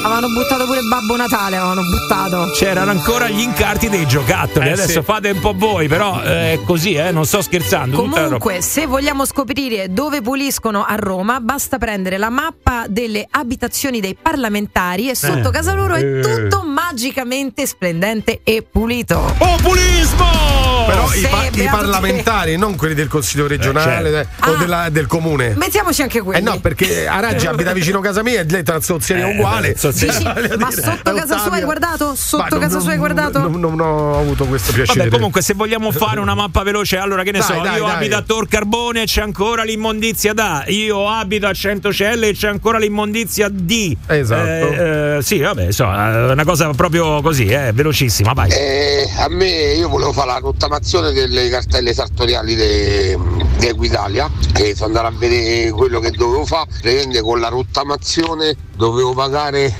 [0.00, 2.50] Avevano buttato pure Babbo Natale, avevano buttato.
[2.54, 4.68] C'erano ancora gli incarti dei giocattoli.
[4.68, 5.02] Eh, Adesso sì.
[5.02, 7.96] fate un po' voi, però eh, è così, eh, non sto scherzando.
[7.96, 14.16] Comunque, se vogliamo scoprire dove puliscono a Roma, basta prendere la mappa delle abitazioni dei
[14.20, 15.52] parlamentari e sotto Eh.
[15.52, 16.20] casa loro è Eh.
[16.20, 19.34] tutto magicamente splendente e pulito.
[19.68, 20.57] Populismo!
[20.88, 24.46] Però i, pa- i parlamentari, non quelli del consiglio regionale certo.
[24.46, 24.58] eh, o Ah.
[24.58, 25.54] della- del comune.
[25.56, 26.42] Mettiamoci anche Eh quelli.
[26.42, 29.72] no, perché a Raggi abita vicino a casa mia e lei transozzieria Eh, uguale.
[29.74, 30.18] transozzieria.
[30.18, 32.14] Dici, Voglio ma sotto è casa sua hai guardato?
[32.14, 33.38] Sotto non- casa sua hai non- guardato?
[33.48, 34.98] Non, non ho avuto questo piacere.
[35.00, 37.84] Vabbè, comunque, se vogliamo fare una mappa veloce, allora che ne Dai, so, dai, io
[37.86, 37.94] dai.
[37.96, 40.64] abito a Tor Carbone e c'è ancora l'immondizia da.
[40.68, 43.96] Io abito a Centocelle e c'è ancora l'immondizia di.
[44.06, 44.42] Esatto.
[44.46, 48.50] Eh, eh, sì, vabbè, so, è una cosa proprio così, eh, velocissima, vai.
[48.50, 50.76] Eh, a me io volevo fare la rottamazione
[51.12, 56.66] delle cartelle sartoriali di Equitalia che sono andato a vedere quello che dovevo fare
[57.20, 59.74] con la rottamazione dovevo pagare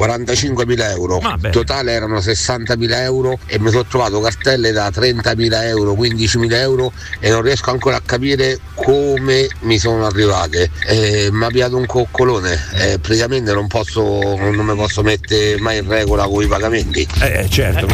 [0.00, 1.18] 45.000 euro.
[1.18, 1.46] Vabbè.
[1.48, 6.92] In totale erano 60.000 euro e mi sono trovato cartelle da 30.000 euro, 15.000 euro
[7.18, 10.70] e non riesco ancora a capire come mi sono arrivate.
[10.86, 14.02] Eh, mi ha piato un coccolone, eh, praticamente non posso,
[14.36, 17.06] non mi posso mettere mai in regola con i pagamenti.
[17.20, 17.86] Eh, certo.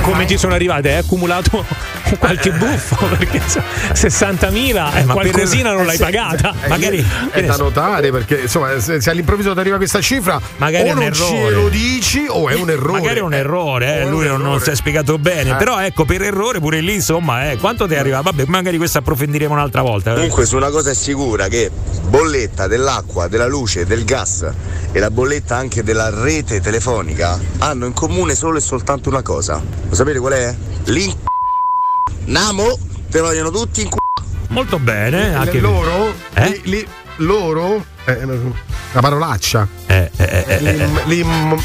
[0.00, 0.90] Come ti sono arrivate?
[0.92, 1.64] Hai accumulato
[2.18, 2.96] qualche buffo?
[3.16, 3.62] Perché so-
[3.92, 6.54] 60.000 eh, ma per- qualcosina non eh, l'hai pagata.
[6.64, 10.88] eh, Magari è da notare perché insomma se, se all'improvviso ti arriva questa cifra Magari
[10.88, 11.62] è o un non ce errore.
[11.62, 14.30] lo dici o è un errore Magari è un errore, eh, O è lui un
[14.32, 14.64] non, non errore.
[14.64, 15.50] si è spiegato bene.
[15.50, 15.56] Eh.
[15.56, 18.20] Però ecco, per errore pure lì, insomma, eh, quanto ti arriva?
[18.20, 20.10] Vabbè, magari questo approfondiremo un'altra volta.
[20.12, 20.14] eh.
[20.14, 21.70] Comunque su una cosa è sicura che
[22.08, 24.46] bolletta dell'acqua, della luce, del gas
[24.92, 29.62] e la bolletta anche della rete telefonica hanno in comune solo e soltanto una cosa.
[29.88, 30.54] Lo sapete qual è?
[30.84, 31.12] L'in
[32.26, 32.78] Namo
[33.10, 33.88] te lo vogliono tutti in
[34.48, 35.34] Molto bene.
[35.34, 36.48] Anche loro Eh?
[36.48, 36.86] li- li-
[37.16, 38.26] loro eh,
[38.92, 40.60] una parolaccia Eh, eh, eh, eh, eh.
[40.60, 41.62] Lim- lim-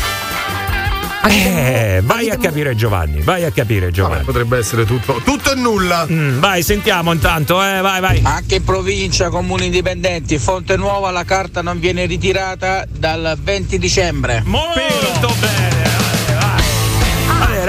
[1.29, 4.23] Eh, vai a capire Giovanni, vai a capire Giovanni.
[4.23, 8.21] potrebbe essere tutto tutto e nulla Mm, vai, sentiamo intanto, eh, vai, vai.
[8.23, 14.41] Anche in provincia, comuni indipendenti, Fonte Nuova la carta non viene ritirata dal 20 dicembre.
[14.45, 15.76] Molto bene.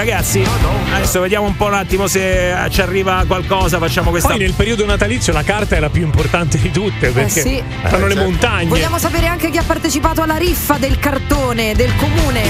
[0.09, 0.43] Ragazzi,
[0.95, 3.77] adesso vediamo un po' un attimo se eh, ci arriva qualcosa.
[3.77, 4.31] Facciamo questa.
[4.31, 7.63] Poi nel periodo natalizio la carta è la più importante di tutte perché Eh sì.
[7.83, 8.31] fanno le certo.
[8.31, 8.69] montagne.
[8.71, 12.41] Vogliamo sapere anche chi ha partecipato alla riffa del cartone del comune.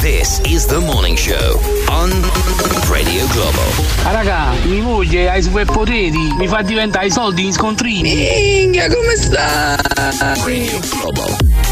[0.00, 1.60] This is the morning show
[1.90, 2.10] on
[2.88, 3.60] Radio Globo.
[4.02, 8.12] Ah, raga, mi moglie ha i superpoteri, mi fa diventare i soldi in scontrini.
[8.12, 9.76] Minchia, come sta?
[10.44, 11.63] Radio Globo.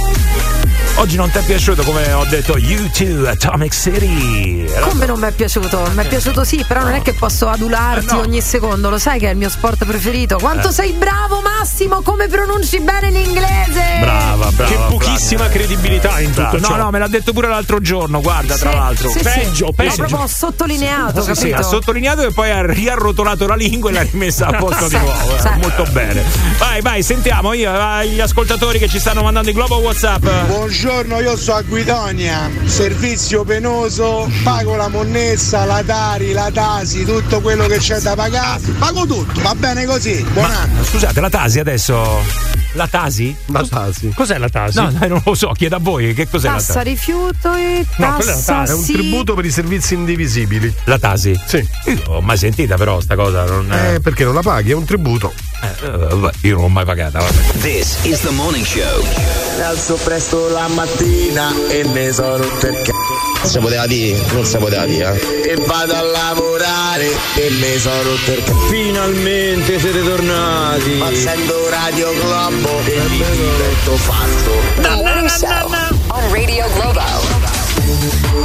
[0.97, 4.64] Oggi non ti è piaciuto come ho detto U2 Atomic City?
[4.89, 5.90] Come non mi è piaciuto?
[5.94, 9.27] Mi è piaciuto sì, però non è che posso adularti ogni secondo, lo sai che
[9.27, 10.36] è il mio sport preferito.
[10.39, 10.73] Quanto Eh.
[10.73, 13.81] sei bravo Massimo, come pronunci bene l'inglese?
[14.01, 14.70] Brava, brava.
[14.70, 16.77] Che pochissima credibilità in tutto no, ciò.
[16.77, 19.09] No, me l'ha detto pure l'altro giorno, guarda, tra Sì, l'altro.
[19.10, 19.24] sì, sì.
[19.24, 19.94] Peggio, L'ho peggio.
[20.05, 24.47] proprio sottolineato, Sì, sì, ha sottolineato e poi ha riarrotolato la lingua e l'ha rimessa
[24.47, 25.36] a posto di Sì, nuovo.
[25.36, 25.48] eh, sì.
[25.59, 26.23] Molto bene.
[26.59, 30.20] Vai, vai, sentiamo io, vai, gli ascoltatori che ci stanno mandando in globo WhatsApp.
[30.23, 37.41] Buongiorno, io sono a Guidonia, servizio penoso, pago la monnessa, la Tari, la Tasi, tutto
[37.41, 40.83] quello che c'è da pagare, pago tutto, va bene così, buon anno.
[40.83, 42.51] Scusate, la Tasi adesso.
[42.73, 43.37] La Tasi?
[43.47, 44.13] La Tasi.
[44.13, 44.81] Cos'è la Tasi?
[44.81, 46.89] No, dai, non lo so, chiedo a voi che cos'è Tassa la Tasi.
[46.89, 48.93] rifiuto e No, quella è la tassa tassa, è un sì.
[48.95, 51.39] tributo per i servizi indivisibili La Tasi?
[51.47, 53.45] sì Io non l'ho mai sentita però sta cosa.
[53.45, 55.33] Non, eh, perché non la paghi è un tributo
[55.63, 57.21] eh, vabbè, io non l'ho mai pagata.
[57.21, 57.59] Vabbè.
[57.61, 59.41] This is the morning show.
[59.57, 63.47] Mi alzo presto la mattina e mi sono rotto il c***o.
[63.47, 65.20] Si poteva dire, non si poteva dire.
[65.45, 65.51] eh.
[65.51, 68.59] E vado a lavorare e mi sono rotto il c***o.
[68.69, 70.99] Finalmente siete tornati.
[70.99, 74.91] Facendo Radio Globo e mi divento fatto.
[74.97, 75.70] Morning Show
[76.09, 77.32] on Radio Globo.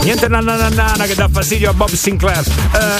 [0.03, 2.39] Niente nananana che dà fastidio a Bob Sinclair.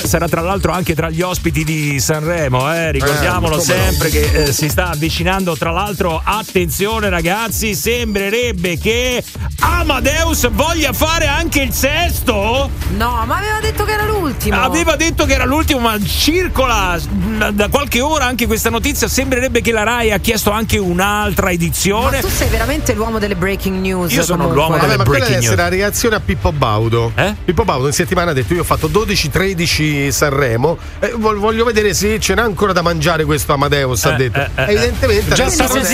[0.02, 3.82] Eh, sarà tra l'altro anche tra gli ospiti di Sanremo, eh, ricordiamolo Eh, come no.
[3.84, 5.56] sempre che eh, si sta avvicinando.
[5.56, 9.24] Tra l'altro, attenzione ragazzi, sembrerebbe che
[9.62, 12.70] Amadeus voglia fare anche il sesto.
[12.98, 14.60] No, ma aveva detto che era l'ultimo.
[14.62, 19.08] Aveva detto che era l'ultimo, ma circola mh, da qualche ora anche questa notizia.
[19.08, 22.20] Sembrerebbe che la Rai ha chiesto anche un'altra Ma edizione.
[22.20, 24.12] tu sei veramente l'uomo delle breaking news.
[24.12, 24.56] Io sono comunque.
[24.58, 25.78] l'uomo Vabbè, delle ma quella breaking deve essere news.
[25.80, 26.52] la reazione a Pippo
[26.88, 27.12] Baudo.
[27.16, 27.36] Eh?
[27.46, 30.78] Pippo Baudo in settimana ha detto: Io ho fatto 12-13 Sanremo.
[31.00, 34.06] E vol- voglio vedere se ce n'è ancora da mangiare questo Amadeus.
[34.06, 34.40] ha Eh, detto.
[34.40, 35.88] eh, eh, Evidentemente Già Amadeus-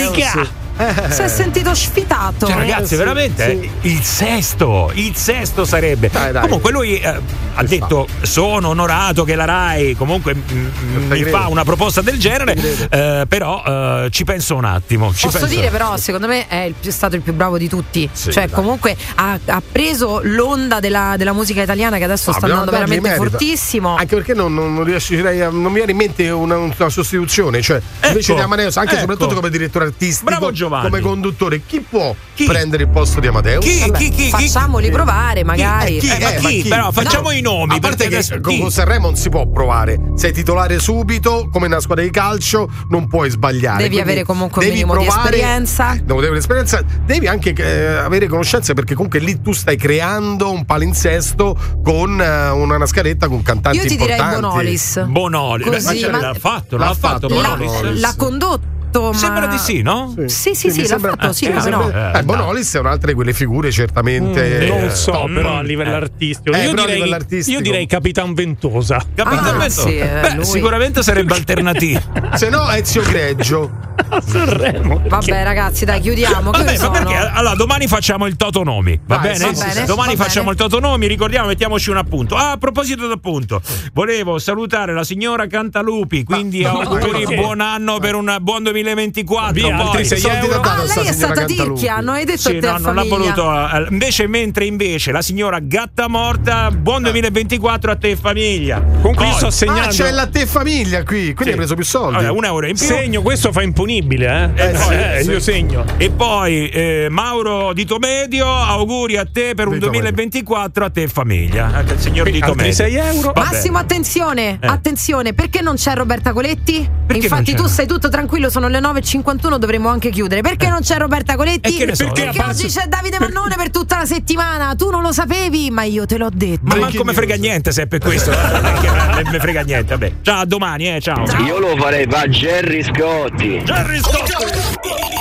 [1.10, 2.46] Si è sentito sfitato.
[2.46, 3.70] Cioè, ragazzi, sì, veramente sì.
[3.88, 6.08] eh, il sesto, il sesto sarebbe.
[6.12, 6.42] Dai, dai.
[6.42, 7.20] Comunque lui eh,
[7.54, 12.56] ha detto: Sono onorato che la Rai comunque mm, mi fa una proposta del genere,
[12.90, 15.12] eh, però eh, ci penso un attimo.
[15.14, 15.54] Ci Posso penso.
[15.54, 18.08] dire però, secondo me è, il più- è stato il più bravo di tutti.
[18.12, 18.54] Sì, cioè, dai.
[18.54, 22.86] comunque ha, ha preso l'onda della, della musica italiana che adesso No, sta dobbiamo andando
[22.92, 23.94] veramente fortissimo.
[23.96, 27.62] Anche perché non, non, non riuscirei a- non mi viene in mente una, una sostituzione.
[27.62, 29.00] Cioè, invece Ecco, di Amadeus, anche e ecco.
[29.10, 30.88] soprattutto come direttore artistico, Bravo Giovanni.
[30.90, 32.44] come conduttore, chi può Chi?
[32.44, 33.64] prendere il posto di Amadeus?
[33.64, 34.30] Chi, Vabbè, chi, chi, chi?
[34.30, 35.98] facciamoli provare, magari.
[35.98, 36.06] Chi?
[36.08, 36.66] Eh, ma Eh, ma chi?
[36.68, 37.36] Però facciamo No.
[37.36, 37.76] i nomi.
[37.76, 39.98] A parte che adesso- con, Sanremo non si può provare.
[40.16, 43.76] Sei titolare subito, come nella squadra di calcio, non puoi sbagliare.
[43.82, 45.92] Devi Quindi avere comunque un devi minimo di provare- esperienza.
[45.94, 50.50] Eh, Devi avere esperienza, devi anche eh, avere conoscenze perché comunque lì tu stai creando
[50.50, 54.40] un palinsesto con eh, una, una scaletta con cantanti Io ti direi importanti.
[54.40, 55.04] Bonolis.
[55.06, 55.64] Bonoli.
[55.64, 57.70] Così, Beh, ma ma- l'ha fatto, l'ha, L'ha fatto fatto, Bonolis.
[57.72, 58.00] Bonolis.
[58.00, 58.66] l'ha condotto
[59.00, 59.12] fatto.
[59.12, 59.52] Sembra ma...
[59.52, 60.14] di sì, no?
[60.26, 62.18] Sì, sì, sì, l'ha sembra- fatto, sì, mi come sembra- no.
[62.18, 64.60] eh, Bonolis è un'altra di quelle figure certamente.
[64.64, 65.32] Mm, non eh, so, top.
[65.32, 66.56] però a livello artistico.
[66.56, 67.56] Eh, io, direi, livello artistico.
[67.56, 69.02] io direi Capitan Ventosa.
[69.14, 69.42] Capito?
[69.42, 70.44] Ah, Beh, sì, eh, Beh, lui.
[70.44, 72.00] sicuramente sarebbe alternativo.
[72.34, 73.92] Se no, Ezio Greggio.
[74.26, 75.02] Sanremo.
[75.06, 76.50] Vabbè, ragazzi, dai, chiudiamo.
[76.50, 76.90] Vabbè, ma sono?
[76.90, 77.14] perché?
[77.16, 79.00] Allora, domani facciamo il Totonomi.
[79.06, 79.54] Va Vai, bene?
[79.54, 79.84] sì, sì, sì.
[79.84, 80.62] Domani Va facciamo bene.
[80.64, 81.06] il Totonomi.
[81.06, 82.34] Ricordiamo, mettiamoci un appunto.
[82.34, 83.60] Ah, a proposito d'appunto,
[83.92, 86.24] volevo salutare la signora Cantalupi.
[86.24, 87.36] Quindi auguri, perché?
[87.36, 89.52] buon anno per un buon 2024.
[89.52, 90.48] Via, Poi- altri sei soldi euro.
[90.48, 93.34] da dare Ah, lei è stata ticchia, non hai detto Sì, no, non l'ha famiglia.
[93.34, 93.68] voluto.
[93.76, 98.80] eh, Invece, mentre invece la signora Gatta Morta, buon 2024 a te e famiglia.
[98.82, 99.82] Con qui Poi- sto segnando.
[99.82, 101.48] Ah, c'è la te famiglia qui, quindi Sì.
[101.50, 102.16] hai preso più soldi.
[102.16, 102.84] Vabbè, un euro in più.
[102.86, 104.70] Segno, questo fa imponibile, eh?
[104.70, 105.30] Eh, sì, Eh, sì.
[105.30, 105.84] io segno.
[105.96, 111.02] E poi eh, Mauro Dito Medio, auguri a te per un Dito 2024 a te
[111.02, 111.70] e famiglia.
[111.72, 112.74] Anche il signor Dito Altri Medio.
[112.74, 113.32] 6 euro.
[113.32, 113.50] Vabbè.
[113.52, 114.66] Massimo, attenzione, Eh.
[114.66, 116.88] attenzione, perché non c'è Roberta Coletti?
[117.06, 120.40] Perché Infatti, tu stai tutto tranquillo, sono le 9.51, dovremmo anche chiudere.
[120.40, 121.74] Perché non c'è Roberta Coletti?
[121.74, 124.74] Che ne so, perché perché oggi c'è Davide Mannone per tutta la settimana.
[124.74, 126.62] Tu non lo sapevi, ma io te l'ho detto.
[126.64, 128.30] Ma manco me frega niente se è per questo.
[128.30, 129.96] Non che non me frega niente.
[129.96, 130.12] Vabbè.
[130.22, 131.00] Ciao, a domani, eh.
[131.00, 131.24] Ciao.
[131.44, 133.62] Io lo farei va Jerry Scotti.
[133.64, 134.32] Jerry Scotti.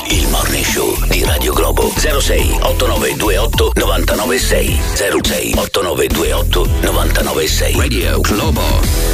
[0.10, 9.14] Il Morning Show di Radio Globo 06 8928 996 06 8928 996 Radio Globo